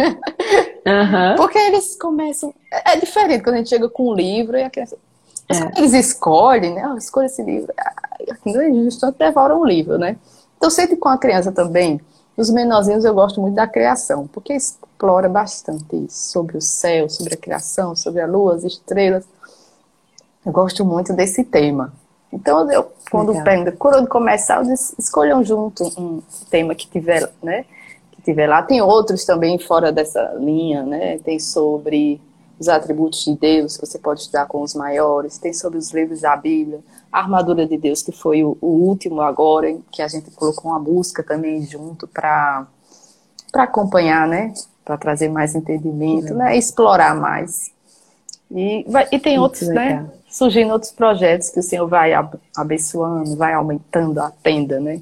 Uhum. 0.86 1.36
Porque 1.36 1.58
eles 1.58 1.96
começam. 1.96 2.54
É, 2.70 2.92
é 2.92 2.96
diferente 3.00 3.42
quando 3.42 3.54
a 3.54 3.58
gente 3.58 3.70
chega 3.70 3.88
com 3.88 4.10
um 4.10 4.14
livro 4.14 4.56
e 4.56 4.62
a 4.62 4.70
criança. 4.70 4.96
É. 5.48 5.78
Eles 5.78 5.92
escolhem, 5.92 6.74
né? 6.74 6.88
Oh, 6.92 6.96
escolha 6.96 7.26
esse 7.26 7.42
livro. 7.42 7.72
Não 8.44 8.84
justo, 8.84 9.10
devoram 9.12 9.60
um 9.60 9.64
livro, 9.64 9.98
né? 9.98 10.16
Então, 10.56 10.70
sempre 10.70 10.96
com 10.96 11.08
a 11.08 11.18
criança 11.18 11.52
também, 11.52 12.00
os 12.36 12.50
menorzinhos 12.50 13.04
eu 13.04 13.14
gosto 13.14 13.40
muito 13.40 13.54
da 13.54 13.66
criação, 13.66 14.26
porque 14.26 14.54
explora 14.54 15.28
bastante 15.28 15.84
isso, 15.96 16.32
sobre 16.32 16.56
o 16.56 16.60
céu, 16.60 17.08
sobre 17.08 17.34
a 17.34 17.36
criação, 17.36 17.94
sobre 17.94 18.20
a 18.20 18.26
lua, 18.26 18.56
as 18.56 18.64
estrelas. 18.64 19.24
Eu 20.44 20.52
gosto 20.52 20.84
muito 20.84 21.12
desse 21.12 21.44
tema. 21.44 21.92
Então, 22.32 22.70
eu, 22.70 22.90
quando 23.10 23.42
pego, 23.44 23.72
quando 23.76 24.08
começar, 24.08 24.64
eu 24.64 24.74
escolham 24.98 25.44
junto 25.44 25.84
um 25.98 26.20
tema 26.50 26.74
que 26.74 26.88
tiver, 26.88 27.30
né? 27.42 27.64
Tiver 28.24 28.46
lá. 28.46 28.62
Tem 28.62 28.80
outros 28.80 29.24
também 29.24 29.58
fora 29.58 29.92
dessa 29.92 30.34
linha, 30.38 30.82
né? 30.82 31.18
Tem 31.18 31.38
sobre 31.38 32.20
os 32.58 32.68
atributos 32.68 33.24
de 33.24 33.36
Deus, 33.36 33.76
que 33.76 33.86
você 33.86 33.98
pode 33.98 34.20
estudar 34.20 34.46
com 34.46 34.62
os 34.62 34.74
maiores, 34.74 35.38
tem 35.38 35.52
sobre 35.52 35.78
os 35.78 35.92
livros 35.92 36.20
da 36.20 36.36
Bíblia, 36.36 36.80
a 37.12 37.18
armadura 37.18 37.66
de 37.66 37.76
Deus, 37.76 38.02
que 38.02 38.12
foi 38.12 38.44
o, 38.44 38.56
o 38.60 38.68
último 38.68 39.20
agora, 39.20 39.76
que 39.90 40.00
a 40.00 40.08
gente 40.08 40.30
colocou 40.30 40.70
uma 40.70 40.78
busca 40.80 41.22
também 41.22 41.62
junto 41.62 42.06
para 42.06 42.66
acompanhar, 43.54 44.26
né? 44.26 44.54
Para 44.84 44.96
trazer 44.96 45.28
mais 45.28 45.54
entendimento, 45.54 46.34
né? 46.34 46.56
Explorar 46.56 47.14
mais. 47.14 47.72
E, 48.50 48.84
vai, 48.88 49.08
e 49.10 49.18
tem 49.18 49.38
Muito 49.38 49.42
outros, 49.42 49.68
legal. 49.68 49.84
né? 49.84 50.10
Surgindo 50.28 50.72
outros 50.72 50.92
projetos 50.92 51.50
que 51.50 51.60
o 51.60 51.62
Senhor 51.62 51.86
vai 51.86 52.12
abençoando, 52.56 53.36
vai 53.36 53.52
aumentando 53.52 54.20
a 54.20 54.30
tenda, 54.30 54.80
né? 54.80 55.00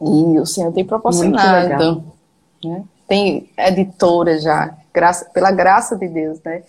E 0.00 0.38
o 0.38 0.46
Senhor 0.46 0.72
tem 0.72 0.84
proporcionado. 0.84 2.04
Né? 2.64 2.84
Tem 3.08 3.48
editora 3.56 4.38
já, 4.38 4.76
graça, 4.92 5.26
pela 5.26 5.50
graça 5.50 5.96
de 5.96 6.08
Deus, 6.08 6.38
né? 6.44 6.62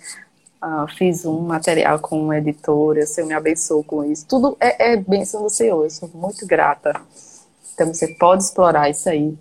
Ah, 0.62 0.86
fiz 0.98 1.26
um 1.26 1.40
material 1.42 2.00
com 2.00 2.20
uma 2.20 2.38
editora, 2.38 3.04
o 3.04 3.08
Senhor 3.08 3.28
me 3.28 3.34
abençoou 3.34 3.84
com 3.84 4.04
isso. 4.04 4.26
Tudo 4.28 4.58
é, 4.60 4.94
é 4.94 4.98
bênção 4.98 5.44
do 5.44 5.50
Senhor, 5.50 5.84
eu 5.84 5.90
sou 5.90 6.10
muito 6.14 6.46
grata. 6.48 7.00
Então 7.74 7.94
você 7.94 8.08
pode 8.08 8.44
explorar 8.44 8.90
isso 8.90 9.08
aí 9.10 9.38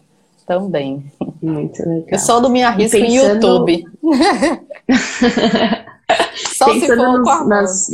também. 0.46 1.10
Muito 1.42 1.80
legal. 1.80 2.04
Eu 2.08 2.18
só 2.18 2.40
não 2.40 2.50
me 2.50 2.62
arrisco 2.62 2.98
pensando... 2.98 3.10
em 3.10 3.16
YouTube. 3.16 3.84
só 6.56 6.66
pensando 6.66 6.80
se 6.80 6.86
for 6.86 6.96
nos, 6.96 7.22
com 7.22 7.30
a 7.30 7.38
mão. 7.38 7.48
Nas... 7.48 7.90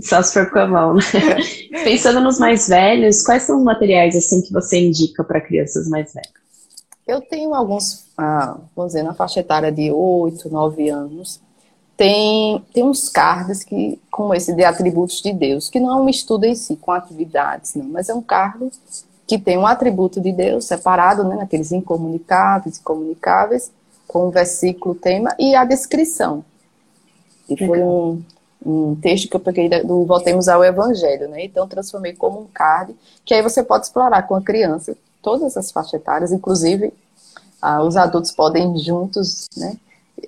Só 0.00 0.22
se 0.22 0.32
for 0.32 0.50
com 0.50 0.58
a 0.58 0.66
mão. 0.66 0.94
Né? 0.94 1.02
pensando 1.84 2.20
nos 2.20 2.38
mais 2.38 2.68
velhos, 2.68 3.22
quais 3.22 3.42
são 3.42 3.58
os 3.58 3.64
materiais 3.64 4.16
assim 4.16 4.40
que 4.42 4.52
você 4.52 4.78
indica 4.78 5.22
para 5.22 5.40
crianças 5.40 5.88
mais 5.88 6.12
velhas? 6.12 6.32
Eu 7.06 7.20
tenho 7.20 7.54
alguns, 7.54 8.06
ah, 8.16 8.58
vamos 8.76 8.92
dizer, 8.92 9.02
na 9.02 9.14
faixa 9.14 9.40
etária 9.40 9.72
de 9.72 9.90
8, 9.90 10.50
9 10.50 10.88
anos, 10.90 11.40
tem, 11.96 12.62
tem 12.72 12.84
uns 12.84 13.08
cards 13.08 13.64
que, 13.64 14.00
como 14.10 14.34
esse 14.34 14.52
de 14.54 14.62
atributos 14.62 15.20
de 15.20 15.32
Deus, 15.32 15.68
que 15.68 15.80
não 15.80 15.90
é 15.90 15.96
um 16.00 16.08
estudo 16.08 16.44
em 16.44 16.54
si, 16.54 16.76
com 16.76 16.92
atividades, 16.92 17.74
não, 17.74 17.86
mas 17.86 18.08
é 18.08 18.14
um 18.14 18.22
card 18.22 18.70
que 19.26 19.38
tem 19.38 19.58
um 19.58 19.66
atributo 19.66 20.20
de 20.20 20.32
Deus 20.32 20.66
separado, 20.66 21.24
né, 21.24 21.36
naqueles 21.36 21.72
incomunicáveis 21.72 22.76
e 22.76 22.82
comunicáveis, 22.82 23.72
com 24.06 24.28
o 24.28 24.30
versículo, 24.30 24.94
tema 24.94 25.34
e 25.38 25.54
a 25.54 25.64
descrição. 25.64 26.44
E 27.48 27.66
foi 27.66 27.82
um, 27.82 28.22
um 28.64 28.94
texto 28.96 29.28
que 29.28 29.36
eu 29.36 29.40
peguei 29.40 29.68
do 29.82 30.04
Voltemos 30.04 30.48
ao 30.48 30.64
Evangelho, 30.64 31.28
né? 31.28 31.44
Então 31.44 31.66
transformei 31.66 32.14
como 32.14 32.40
um 32.40 32.46
card, 32.46 32.94
que 33.24 33.34
aí 33.34 33.42
você 33.42 33.62
pode 33.62 33.86
explorar 33.86 34.22
com 34.22 34.34
a 34.34 34.42
criança, 34.42 34.96
todas 35.22 35.56
as 35.56 35.70
faixas 35.70 35.94
etárias, 35.94 36.32
inclusive 36.32 36.92
ah, 37.60 37.82
os 37.82 37.96
adultos 37.96 38.32
podem 38.32 38.76
juntos, 38.78 39.48
né? 39.56 39.76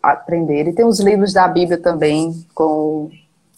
aprender. 0.03 0.69
E 0.69 0.73
tem 0.73 0.85
os 0.85 1.01
livros 1.01 1.33
da 1.33 1.47
Bíblia 1.49 1.79
também, 1.79 2.45
com 2.55 3.11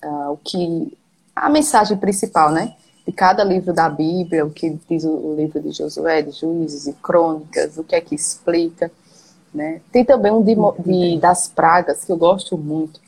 uh, 0.05 0.33
o 0.33 0.37
que. 0.43 0.97
a 1.35 1.49
mensagem 1.49 1.97
principal, 1.97 2.51
né? 2.51 2.75
De 3.07 3.13
cada 3.13 3.43
livro 3.43 3.73
da 3.73 3.89
Bíblia, 3.89 4.47
o 4.47 4.51
que 4.51 4.79
diz 4.89 5.05
o, 5.05 5.35
livro 5.37 5.61
de 5.61 5.73
Josué, 5.73 6.23
de 6.23 6.31
Juízes 6.31 6.87
e 6.87 6.93
Crônicas, 6.95 7.77
o 7.77 7.85
que 7.85 7.97
é 7.97 8.01
que 8.01 8.15
explica. 8.15 8.91
Né? 9.53 9.81
Tem 9.91 10.05
também 10.05 10.33
um 10.33 10.43
de, 10.43 10.55
de, 10.79 11.19
das 11.19 11.49
pragas, 11.49 12.05
que 12.05 12.13
eu 12.13 12.17
gosto 12.17 12.57
muito, 12.57 13.01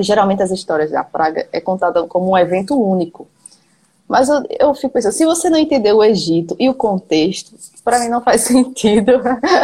que 0.00 0.04
geralmente 0.04 0.42
as 0.42 0.50
histórias 0.50 0.90
da 0.90 1.04
praga 1.04 1.46
é 1.52 1.60
contada 1.60 2.02
como 2.06 2.30
um 2.30 2.38
evento 2.38 2.74
único. 2.74 3.28
Mas 4.08 4.30
eu, 4.30 4.42
eu 4.58 4.74
fico 4.74 4.94
pensando, 4.94 5.12
se 5.12 5.26
você 5.26 5.50
não 5.50 5.58
entender 5.58 5.92
o 5.92 6.02
Egito 6.02 6.56
e 6.58 6.70
o 6.70 6.74
contexto, 6.74 7.54
para 7.84 7.98
mim 7.98 8.08
não 8.08 8.22
faz 8.22 8.40
sentido 8.48 9.12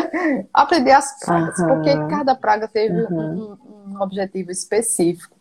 aprender 0.53 0.91
as 0.91 1.19
pragas, 1.21 1.59
uhum. 1.59 1.69
porque 1.69 1.97
cada 2.11 2.35
praga 2.35 2.69
teve 2.69 3.01
uhum. 3.05 3.57
um, 3.67 3.95
um, 3.95 4.03
objetivo 4.03 4.51
específico. 4.51 5.35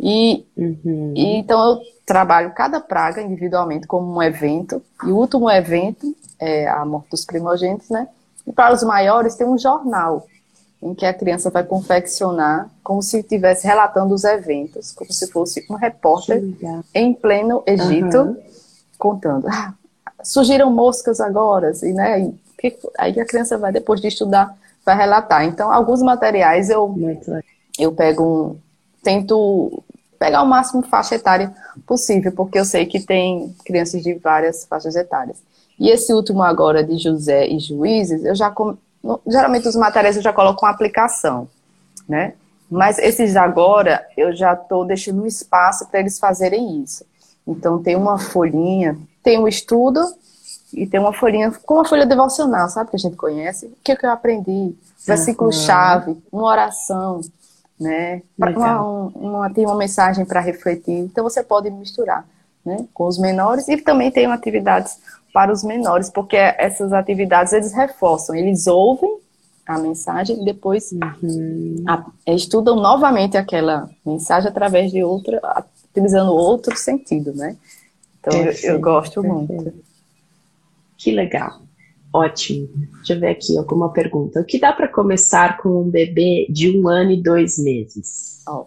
E, 0.00 0.46
uhum. 0.56 1.12
e, 1.14 1.36
então 1.36 1.62
eu 1.62 1.80
trabalho 2.06 2.54
cada 2.54 2.80
praga 2.80 3.20
individualmente 3.20 3.86
como 3.86 4.10
um 4.10 4.22
evento, 4.22 4.82
e 5.04 5.12
o 5.12 5.18
último 5.18 5.50
evento 5.50 6.16
é 6.38 6.66
a 6.66 6.82
morte 6.86 7.10
dos 7.10 7.26
primogênitos, 7.26 7.90
né? 7.90 8.08
E 8.46 8.52
para 8.54 8.72
os 8.72 8.82
maiores 8.82 9.34
tem 9.34 9.46
um 9.46 9.58
jornal 9.58 10.26
em 10.82 10.94
que 10.94 11.04
a 11.04 11.12
criança 11.12 11.50
vai 11.50 11.64
confeccionar 11.64 12.70
como 12.82 13.02
se 13.02 13.18
estivesse 13.18 13.66
relatando 13.66 14.14
os 14.14 14.24
eventos, 14.24 14.92
como 14.92 15.12
se 15.12 15.30
fosse 15.30 15.66
um 15.70 15.74
repórter 15.74 16.42
em 16.94 17.12
pleno 17.12 17.62
Egito, 17.66 18.18
uhum. 18.18 18.36
contando. 18.98 19.46
Ah, 19.48 19.74
surgiram 20.22 20.70
moscas 20.70 21.20
agora, 21.20 21.72
e, 21.82 21.92
né, 21.92 22.20
e, 22.62 22.78
aí 22.98 23.20
a 23.20 23.26
criança 23.26 23.58
vai, 23.58 23.72
depois 23.72 24.00
de 24.00 24.08
estudar, 24.08 24.56
vai 24.84 24.96
relatar. 24.96 25.44
Então, 25.44 25.70
alguns 25.70 26.02
materiais 26.02 26.70
eu, 26.70 26.94
eu 27.78 27.92
pego 27.92 28.24
um, 28.24 28.56
tento 29.02 29.82
pegar 30.18 30.42
o 30.42 30.46
máximo 30.46 30.82
faixa 30.82 31.14
etária 31.14 31.54
possível, 31.86 32.32
porque 32.32 32.58
eu 32.58 32.64
sei 32.64 32.84
que 32.84 33.00
tem 33.00 33.54
crianças 33.64 34.02
de 34.02 34.14
várias 34.14 34.64
faixas 34.64 34.94
etárias. 34.94 35.38
E 35.78 35.88
esse 35.88 36.12
último 36.12 36.42
agora 36.42 36.84
de 36.84 36.98
José 36.98 37.48
e 37.48 37.58
Juízes, 37.58 38.22
eu 38.24 38.34
já 38.34 38.50
geralmente 39.26 39.68
os 39.68 39.76
materiais 39.76 40.16
eu 40.16 40.22
já 40.22 40.32
coloco 40.32 40.60
com 40.60 40.66
aplicação, 40.66 41.48
né? 42.08 42.34
Mas 42.70 42.98
esses 42.98 43.34
agora 43.36 44.06
eu 44.16 44.34
já 44.34 44.52
estou 44.52 44.84
deixando 44.84 45.22
um 45.22 45.26
espaço 45.26 45.88
para 45.88 46.00
eles 46.00 46.18
fazerem 46.18 46.82
isso. 46.82 47.04
Então 47.46 47.82
tem 47.82 47.96
uma 47.96 48.18
folhinha, 48.18 48.96
tem 49.22 49.38
um 49.38 49.48
estudo 49.48 50.00
e 50.72 50.86
tem 50.86 51.00
uma 51.00 51.12
folhinha 51.12 51.50
com 51.64 51.74
uma 51.74 51.84
folha 51.84 52.06
devocional, 52.06 52.68
sabe 52.68 52.90
que 52.90 52.96
a 52.96 52.98
gente 52.98 53.16
conhece? 53.16 53.66
O 53.66 53.76
que, 53.82 53.96
que 53.96 54.06
eu 54.06 54.10
aprendi? 54.10 54.74
Versículo 55.04 55.52
chave, 55.52 56.16
uma 56.30 56.44
oração, 56.44 57.20
né? 57.78 58.22
Uma, 58.38 58.82
uma, 58.82 59.50
tem 59.50 59.64
uma 59.64 59.74
mensagem 59.74 60.24
para 60.24 60.40
refletir. 60.40 60.92
Então 60.92 61.24
você 61.24 61.42
pode 61.42 61.70
misturar, 61.70 62.24
né? 62.64 62.86
Com 62.92 63.06
os 63.06 63.18
menores 63.18 63.66
e 63.66 63.78
também 63.78 64.10
tem 64.10 64.26
atividades 64.26 64.98
para 65.32 65.52
os 65.52 65.62
menores, 65.62 66.10
porque 66.10 66.36
essas 66.36 66.92
atividades 66.92 67.52
eles 67.52 67.72
reforçam, 67.72 68.34
eles 68.34 68.66
ouvem 68.66 69.18
a 69.66 69.78
mensagem 69.78 70.40
e 70.40 70.44
depois 70.44 70.90
uhum. 70.92 71.84
a, 71.86 72.04
estudam 72.26 72.76
novamente 72.76 73.36
aquela 73.36 73.88
mensagem 74.04 74.48
através 74.48 74.90
de 74.90 75.02
outra, 75.02 75.40
utilizando 75.90 76.32
outro 76.32 76.76
sentido, 76.76 77.32
né? 77.34 77.56
Então 78.18 78.32
perfeito, 78.32 78.66
eu, 78.66 78.74
eu, 78.74 78.80
gosto 78.80 79.22
perfeito. 79.22 79.52
muito. 79.52 79.74
Que 80.98 81.12
legal. 81.12 81.60
Ótimo. 82.12 82.68
Deixa 82.96 83.14
eu 83.14 83.20
ver 83.20 83.28
aqui 83.28 83.56
alguma 83.56 83.92
pergunta. 83.92 84.40
O 84.40 84.44
que 84.44 84.58
dá 84.58 84.72
para 84.72 84.88
começar 84.88 85.58
com 85.58 85.82
um 85.82 85.88
bebê 85.88 86.46
de 86.50 86.76
um 86.76 86.88
ano 86.88 87.12
e 87.12 87.22
dois 87.22 87.56
meses? 87.58 88.42
Oh. 88.48 88.66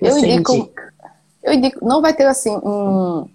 Eu 0.00 0.16
indico, 0.18 0.54
indica? 0.54 0.94
eu 1.42 1.52
indico, 1.52 1.84
não 1.84 2.00
vai 2.00 2.14
ter 2.14 2.26
assim 2.26 2.56
um 2.56 3.28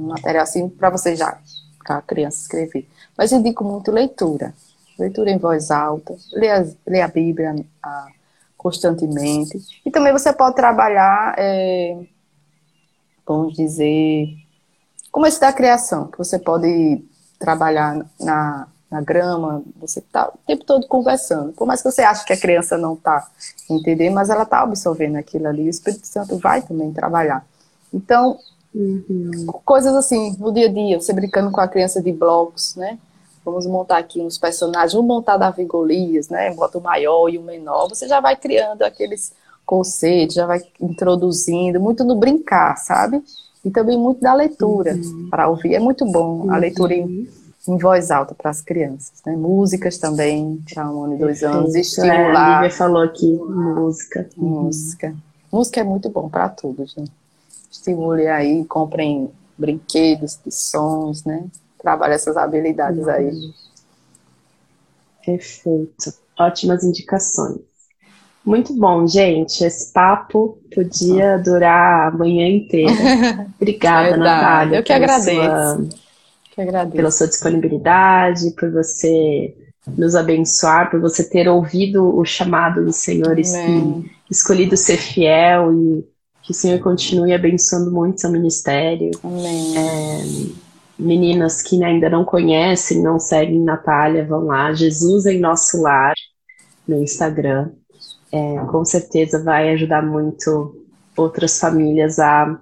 um 0.00 0.08
material 0.08 0.42
assim 0.42 0.68
para 0.68 0.90
você 0.90 1.14
já, 1.14 1.38
para 1.84 1.98
a 1.98 2.02
criança 2.02 2.42
escrever. 2.42 2.88
Mas 3.16 3.32
indico 3.32 3.64
muito 3.64 3.90
leitura. 3.90 4.54
Leitura 4.98 5.30
em 5.30 5.38
voz 5.38 5.70
alta, 5.70 6.14
ler 6.32 6.50
a, 6.50 6.66
ler 6.86 7.00
a 7.00 7.08
Bíblia 7.08 7.54
a, 7.82 8.08
constantemente. 8.56 9.58
E 9.84 9.90
também 9.90 10.12
você 10.12 10.32
pode 10.32 10.56
trabalhar, 10.56 11.34
é, 11.38 11.98
vamos 13.26 13.54
dizer, 13.54 14.28
como 15.10 15.26
esse 15.26 15.40
da 15.40 15.52
criação, 15.52 16.08
que 16.08 16.18
você 16.18 16.38
pode 16.38 17.02
trabalhar 17.38 18.04
na, 18.20 18.68
na 18.90 19.00
grama, 19.00 19.62
você 19.76 20.00
está 20.00 20.28
o 20.28 20.38
tempo 20.46 20.64
todo 20.64 20.86
conversando. 20.86 21.52
Por 21.52 21.66
mais 21.66 21.80
que 21.80 21.90
você 21.90 22.02
ache 22.02 22.24
que 22.24 22.32
a 22.32 22.40
criança 22.40 22.76
não 22.76 22.94
está 22.94 23.26
entendendo, 23.70 24.14
mas 24.14 24.28
ela 24.28 24.42
está 24.42 24.60
absorvendo 24.60 25.16
aquilo 25.16 25.48
ali, 25.48 25.62
o 25.62 25.70
Espírito 25.70 26.06
Santo 26.06 26.36
vai 26.36 26.60
também 26.60 26.92
trabalhar. 26.92 27.44
Então, 27.92 28.38
Uhum. 28.74 29.46
Coisas 29.64 29.94
assim, 29.94 30.36
no 30.38 30.52
dia 30.52 30.66
a 30.66 30.72
dia, 30.72 31.00
você 31.00 31.12
brincando 31.12 31.50
com 31.50 31.60
a 31.60 31.68
criança 31.68 32.02
de 32.02 32.12
blocos, 32.12 32.76
né? 32.76 32.98
Vamos 33.44 33.66
montar 33.66 33.98
aqui 33.98 34.20
uns 34.20 34.38
personagens, 34.38 34.92
vamos 34.92 35.08
montar 35.08 35.36
Davi 35.36 35.64
Golias, 35.64 36.28
né? 36.28 36.54
Bota 36.54 36.78
o 36.78 36.80
maior 36.80 37.28
e 37.28 37.38
o 37.38 37.42
menor, 37.42 37.88
você 37.88 38.06
já 38.06 38.20
vai 38.20 38.36
criando 38.36 38.82
aqueles 38.82 39.32
conceitos, 39.66 40.34
já 40.34 40.46
vai 40.46 40.60
introduzindo, 40.80 41.80
muito 41.80 42.04
no 42.04 42.16
brincar, 42.16 42.76
sabe? 42.76 43.22
E 43.64 43.70
também 43.70 43.98
muito 43.98 44.20
da 44.20 44.34
leitura, 44.34 44.94
uhum. 44.94 45.28
para 45.30 45.48
ouvir. 45.48 45.74
É 45.74 45.78
muito 45.80 46.04
bom 46.04 46.50
a 46.50 46.56
leitura 46.56 46.94
em, 46.94 47.28
em 47.68 47.78
voz 47.78 48.10
alta 48.10 48.34
para 48.34 48.50
as 48.50 48.60
crianças, 48.60 49.20
né? 49.26 49.34
Músicas 49.34 49.98
também, 49.98 50.62
para 50.72 50.90
um 50.90 51.04
ano 51.04 51.14
e 51.14 51.18
dois 51.18 51.42
anos, 51.42 51.74
estimular. 51.74 52.14
É, 52.14 52.36
a 52.36 52.54
Lívia 52.62 52.76
falou 52.76 53.02
aqui, 53.02 53.32
música. 53.32 54.28
Música. 54.36 55.16
Música 55.50 55.80
é 55.80 55.84
muito 55.84 56.08
bom 56.08 56.28
para 56.28 56.48
tudo, 56.48 56.86
gente 56.86 57.19
estimule 57.80 58.26
aí, 58.26 58.64
comprem 58.66 59.30
brinquedos 59.56 60.38
sons, 60.50 61.24
né? 61.24 61.46
Trabalhe 61.80 62.14
essas 62.14 62.36
habilidades 62.36 63.04
uhum. 63.04 63.10
aí. 63.10 63.54
Perfeito. 65.24 66.14
Ótimas 66.38 66.84
indicações. 66.84 67.58
Muito 68.44 68.74
bom, 68.74 69.06
gente. 69.06 69.64
Esse 69.64 69.92
papo 69.92 70.58
podia 70.74 71.38
durar 71.38 72.08
a 72.08 72.10
manhã 72.10 72.48
inteira. 72.48 73.46
Obrigada, 73.60 74.16
Natália. 74.16 74.78
Eu 74.78 74.82
que 74.82 74.92
agradeço. 74.92 75.30
Sua, 75.30 75.88
que 76.54 76.60
agradeço. 76.60 76.96
Pela 76.96 77.10
sua 77.10 77.28
disponibilidade, 77.28 78.50
por 78.52 78.70
você 78.70 79.54
nos 79.86 80.14
abençoar, 80.14 80.90
por 80.90 81.00
você 81.00 81.28
ter 81.28 81.48
ouvido 81.48 82.16
o 82.16 82.24
chamado 82.24 82.84
do 82.84 82.92
Senhor 82.92 83.38
e 83.38 83.42
escolhido 84.30 84.76
ser 84.76 84.96
fiel 84.96 85.72
e 85.74 86.04
que 86.50 86.52
o 86.52 86.54
Senhor 86.54 86.80
continue 86.80 87.32
abençoando 87.32 87.92
muito 87.92 88.20
seu 88.20 88.30
ministério. 88.30 89.12
Amém. 89.22 89.78
É, 89.78 90.22
meninas 90.98 91.62
que 91.62 91.82
ainda 91.84 92.10
não 92.10 92.24
conhecem, 92.24 93.00
não 93.00 93.20
seguem 93.20 93.62
Natália, 93.62 94.26
vão 94.26 94.46
lá. 94.46 94.72
Jesus 94.72 95.26
em 95.26 95.38
Nosso 95.38 95.80
Lar, 95.80 96.12
no 96.88 97.00
Instagram. 97.02 97.70
é, 98.32 98.58
com 98.66 98.84
certeza 98.84 99.42
vai 99.42 99.70
ajudar 99.74 100.02
muito 100.02 100.84
outras 101.16 101.58
famílias 101.58 102.18
a, 102.18 102.58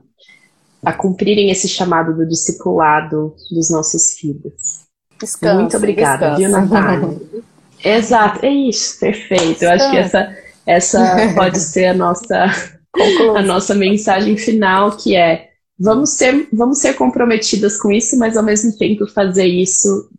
a 0.85 0.93
cumprirem 0.93 1.51
esse 1.51 1.69
chamado 1.69 2.15
do 2.15 2.27
discipulado 2.27 3.35
dos 3.51 3.71
nossos 3.71 4.19
filhos. 4.19 4.85
Descanso, 5.19 5.61
muito 5.61 5.77
obrigada, 5.77 6.35
descanso. 6.35 6.39
viu, 6.39 6.51
Natália? 6.51 7.21
Exato, 7.83 8.45
é 8.45 8.51
isso, 8.51 8.99
perfeito. 9.01 9.63
Eu 9.63 9.71
acho 9.71 9.91
que 9.91 9.97
essa, 9.97 10.37
essa 10.67 11.17
pode 11.35 11.61
ser 11.61 11.87
a 11.87 11.95
nossa, 11.95 12.78
a 13.37 13.43
nossa 13.43 13.75
mensagem 13.75 14.37
final, 14.37 14.97
que 14.97 15.17
é 15.17 15.49
vamos 15.79 16.11
ser, 16.11 16.49
vamos 16.53 16.79
ser 16.79 16.95
comprometidas 16.95 17.77
com 17.77 17.93
isso, 17.93 18.19
mas 18.19 18.37
ao 18.37 18.43
mesmo 18.43 18.77
tempo 18.77 19.07
fazer 19.07 19.47
isso 19.47 20.11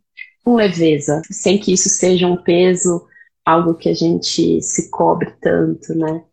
com 0.43 0.55
leveza, 0.55 1.21
sem 1.29 1.57
que 1.57 1.73
isso 1.73 1.89
seja 1.89 2.27
um 2.27 2.37
peso, 2.37 3.05
algo 3.45 3.73
que 3.73 3.89
a 3.89 3.93
gente 3.93 4.61
se 4.61 4.89
cobre 4.89 5.33
tanto, 5.41 5.93
né? 5.95 6.23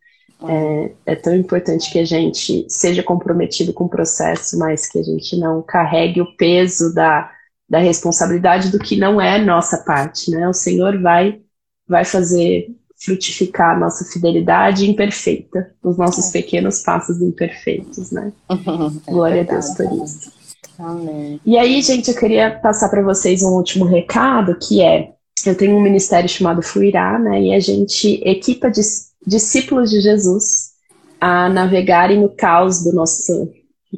É, 0.49 0.93
é, 1.07 1.16
tão 1.16 1.34
importante 1.34 1.91
que 1.91 1.99
a 1.99 2.05
gente 2.05 2.66
seja 2.68 3.03
comprometido 3.03 3.72
com 3.72 3.84
o 3.84 3.89
processo, 3.89 4.59
mas 4.59 4.87
que 4.87 4.99
a 4.99 5.03
gente 5.03 5.34
não 5.39 5.62
carregue 5.62 6.20
o 6.20 6.37
peso 6.37 6.95
da, 6.95 7.32
da 7.68 7.78
responsabilidade 7.78 8.70
do 8.70 8.78
que 8.78 8.97
não 8.97 9.18
é 9.18 9.39
nossa 9.43 9.78
parte, 9.78 10.30
né? 10.30 10.47
O 10.47 10.53
Senhor 10.53 11.01
vai, 11.01 11.41
vai 11.89 12.05
fazer 12.05 12.68
frutificar 12.99 13.77
a 13.77 13.79
nossa 13.79 14.05
fidelidade 14.05 14.89
imperfeita, 14.89 15.71
os 15.83 15.97
nossos 15.97 16.29
é. 16.29 16.33
pequenos 16.33 16.81
passos 16.81 17.21
imperfeitos, 17.21 18.11
né? 18.11 18.33
É 19.07 19.11
Glória 19.11 19.45
verdade. 19.45 19.71
a 19.71 19.75
Deus 19.75 19.91
por 19.91 20.05
isso. 20.05 20.33
Amém. 20.79 21.41
E 21.45 21.57
aí, 21.57 21.81
gente, 21.83 22.11
eu 22.11 22.17
queria 22.17 22.51
passar 22.51 22.89
para 22.89 23.03
vocês 23.03 23.43
um 23.43 23.53
último 23.53 23.85
recado, 23.85 24.57
que 24.59 24.83
é, 24.83 25.13
eu 25.45 25.55
tenho 25.55 25.77
um 25.77 25.81
ministério 25.81 26.29
chamado 26.29 26.63
Fluirá, 26.63 27.19
né? 27.19 27.41
E 27.43 27.55
a 27.55 27.61
gente 27.61 28.21
equipa 28.25 28.71
dis 28.71 29.07
discípulos 29.27 29.91
de 29.91 30.01
Jesus 30.01 30.77
a 31.21 31.49
navegarem 31.49 32.21
no 32.21 32.29
caos 32.29 32.85
do 32.85 32.93
nosso 32.93 33.51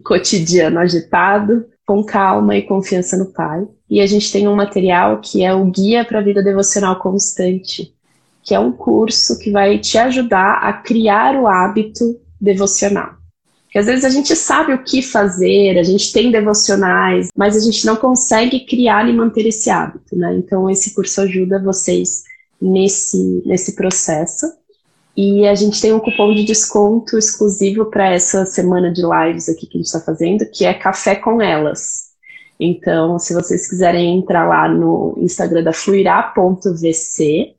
cotidiano 0.03 0.79
agitado, 0.79 1.67
com 1.87 2.03
calma 2.05 2.57
e 2.57 2.63
confiança 2.63 3.17
no 3.17 3.33
Pai. 3.33 3.67
E 3.91 4.01
a 4.01 4.07
gente 4.07 4.31
tem 4.31 4.47
um 4.47 4.55
material 4.55 5.21
que 5.21 5.43
é 5.43 5.53
o 5.55 5.65
Guia 5.67 6.05
para 6.05 6.19
a 6.19 6.23
Vida 6.23 6.43
Devocional 6.43 6.99
Constante, 6.99 7.95
que 8.43 8.55
é 8.55 8.59
um 8.59 8.73
curso 8.73 9.39
que 9.39 9.51
vai 9.51 9.79
te 9.79 9.99
ajudar 9.99 10.59
a 10.63 10.73
criar 10.73 11.37
o 11.37 11.47
hábito 11.47 12.19
devocional. 12.41 13.19
Porque 13.65 13.79
às 13.79 13.87
vezes 13.87 14.05
a 14.05 14.09
gente 14.09 14.35
sabe 14.35 14.73
o 14.73 14.83
que 14.83 15.03
fazer, 15.03 15.79
a 15.79 15.83
gente 15.83 16.11
tem 16.11 16.31
devocionais, 16.31 17.29
mas 17.37 17.55
a 17.55 17.61
gente 17.61 17.85
não 17.85 17.97
consegue 17.97 18.61
criar 18.61 19.07
e 19.07 19.13
manter 19.13 19.47
esse 19.47 19.69
hábito, 19.69 20.17
né? 20.17 20.35
Então 20.37 20.71
esse 20.71 20.95
curso 20.95 21.21
ajuda 21.21 21.63
vocês 21.63 22.23
nesse, 22.61 23.43
nesse 23.45 23.75
processo. 23.75 24.47
E 25.15 25.47
a 25.47 25.55
gente 25.55 25.81
tem 25.83 25.93
um 25.93 25.99
cupom 25.99 26.33
de 26.33 26.45
desconto 26.45 27.19
exclusivo 27.19 27.87
para 27.87 28.11
essa 28.11 28.47
semana 28.47 28.91
de 28.91 29.03
lives 29.03 29.49
aqui 29.49 29.67
que 29.67 29.77
a 29.77 29.81
gente 29.81 29.87
está 29.87 30.01
fazendo, 30.01 30.47
que 30.47 30.65
é 30.65 30.73
Café 30.73 31.17
com 31.17 31.43
Elas. 31.43 32.09
Então, 32.59 33.19
se 33.19 33.35
vocês 33.35 33.69
quiserem 33.69 34.19
entrar 34.19 34.47
lá 34.47 34.69
no 34.69 35.15
Instagram 35.19 35.63
da 35.63 35.73
fluirá.vc 35.73 37.55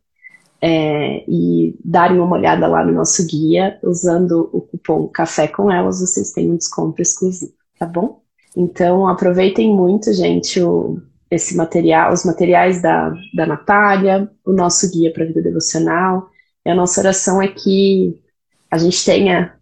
é, 0.62 1.24
e 1.28 1.76
darem 1.84 2.20
uma 2.20 2.36
olhada 2.36 2.68
lá 2.68 2.84
no 2.84 2.94
nosso 2.94 3.26
guia, 3.26 3.80
usando 3.84 4.50
o 4.52 4.62
cupom 4.62 5.08
Café 5.08 5.48
com 5.48 5.72
Elas, 5.72 6.00
vocês 6.00 6.32
têm 6.32 6.52
um 6.52 6.58
desconto 6.58 7.02
exclusivo, 7.02 7.54
tá 7.78 7.86
bom? 7.86 8.22
Então, 8.56 9.08
aproveitem 9.08 9.74
muito, 9.74 10.12
gente, 10.14 10.62
o, 10.62 11.02
esse 11.32 11.56
material, 11.56 12.12
os 12.12 12.26
materiais 12.26 12.82
da, 12.82 13.14
da 13.34 13.46
Natália, 13.46 14.30
o 14.46 14.52
nosso 14.52 14.92
guia 14.92 15.14
para 15.14 15.24
a 15.24 15.28
vida 15.28 15.42
devocional 15.42 16.30
e 16.66 16.70
a 16.70 16.76
nossa 16.76 17.00
oração 17.00 17.42
é 17.42 17.48
que 17.48 18.20
a 18.70 18.78
gente 18.78 19.04
tenha 19.04 19.59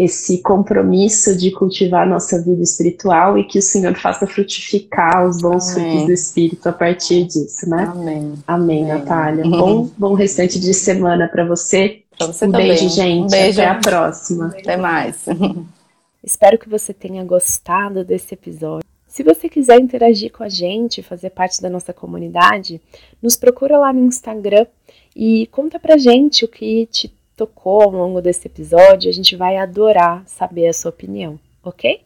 esse 0.00 0.38
compromisso 0.38 1.36
de 1.36 1.50
cultivar 1.50 2.04
a 2.04 2.10
nossa 2.10 2.42
vida 2.42 2.62
espiritual 2.62 3.36
e 3.36 3.44
que 3.44 3.58
o 3.58 3.62
Senhor 3.62 3.94
faça 3.94 4.26
frutificar 4.26 5.28
os 5.28 5.42
bons 5.42 5.76
Amém. 5.76 5.90
frutos 5.90 6.06
do 6.06 6.12
Espírito 6.12 6.68
a 6.70 6.72
partir 6.72 7.24
disso, 7.24 7.68
né? 7.68 7.84
Amém. 7.92 8.32
Amém, 8.46 8.84
Amém. 8.84 8.84
Natália. 8.86 9.44
Bom, 9.60 9.90
bom 9.98 10.14
restante 10.14 10.58
de 10.58 10.72
semana 10.72 11.28
para 11.28 11.44
você. 11.44 12.02
Pra 12.16 12.28
você 12.28 12.46
um 12.46 12.50
também. 12.50 12.68
beijo, 12.68 12.88
gente. 12.88 13.24
Um 13.24 13.26
beijo. 13.26 13.60
Até 13.60 13.68
a 13.68 13.74
próxima. 13.74 14.46
Até 14.46 14.76
mais. 14.78 15.26
Espero 16.24 16.58
que 16.58 16.68
você 16.68 16.94
tenha 16.94 17.22
gostado 17.22 18.02
desse 18.02 18.32
episódio. 18.32 18.88
Se 19.06 19.22
você 19.22 19.50
quiser 19.50 19.78
interagir 19.78 20.32
com 20.32 20.42
a 20.42 20.48
gente, 20.48 21.02
fazer 21.02 21.28
parte 21.28 21.60
da 21.60 21.68
nossa 21.68 21.92
comunidade, 21.92 22.80
nos 23.20 23.36
procura 23.36 23.76
lá 23.76 23.92
no 23.92 24.06
Instagram 24.06 24.66
e 25.14 25.46
conta 25.48 25.78
pra 25.78 25.98
gente 25.98 26.42
o 26.44 26.48
que 26.48 26.86
te 26.86 27.12
tocou 27.40 27.82
ao 27.82 27.90
longo 27.90 28.20
desse 28.20 28.46
episódio. 28.46 29.08
A 29.08 29.12
gente 29.12 29.34
vai 29.34 29.56
adorar 29.56 30.22
saber 30.26 30.68
a 30.68 30.74
sua 30.74 30.90
opinião, 30.90 31.40
ok? 31.64 32.02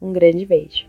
Um 0.00 0.14
grande 0.14 0.46
beijo. 0.46 0.86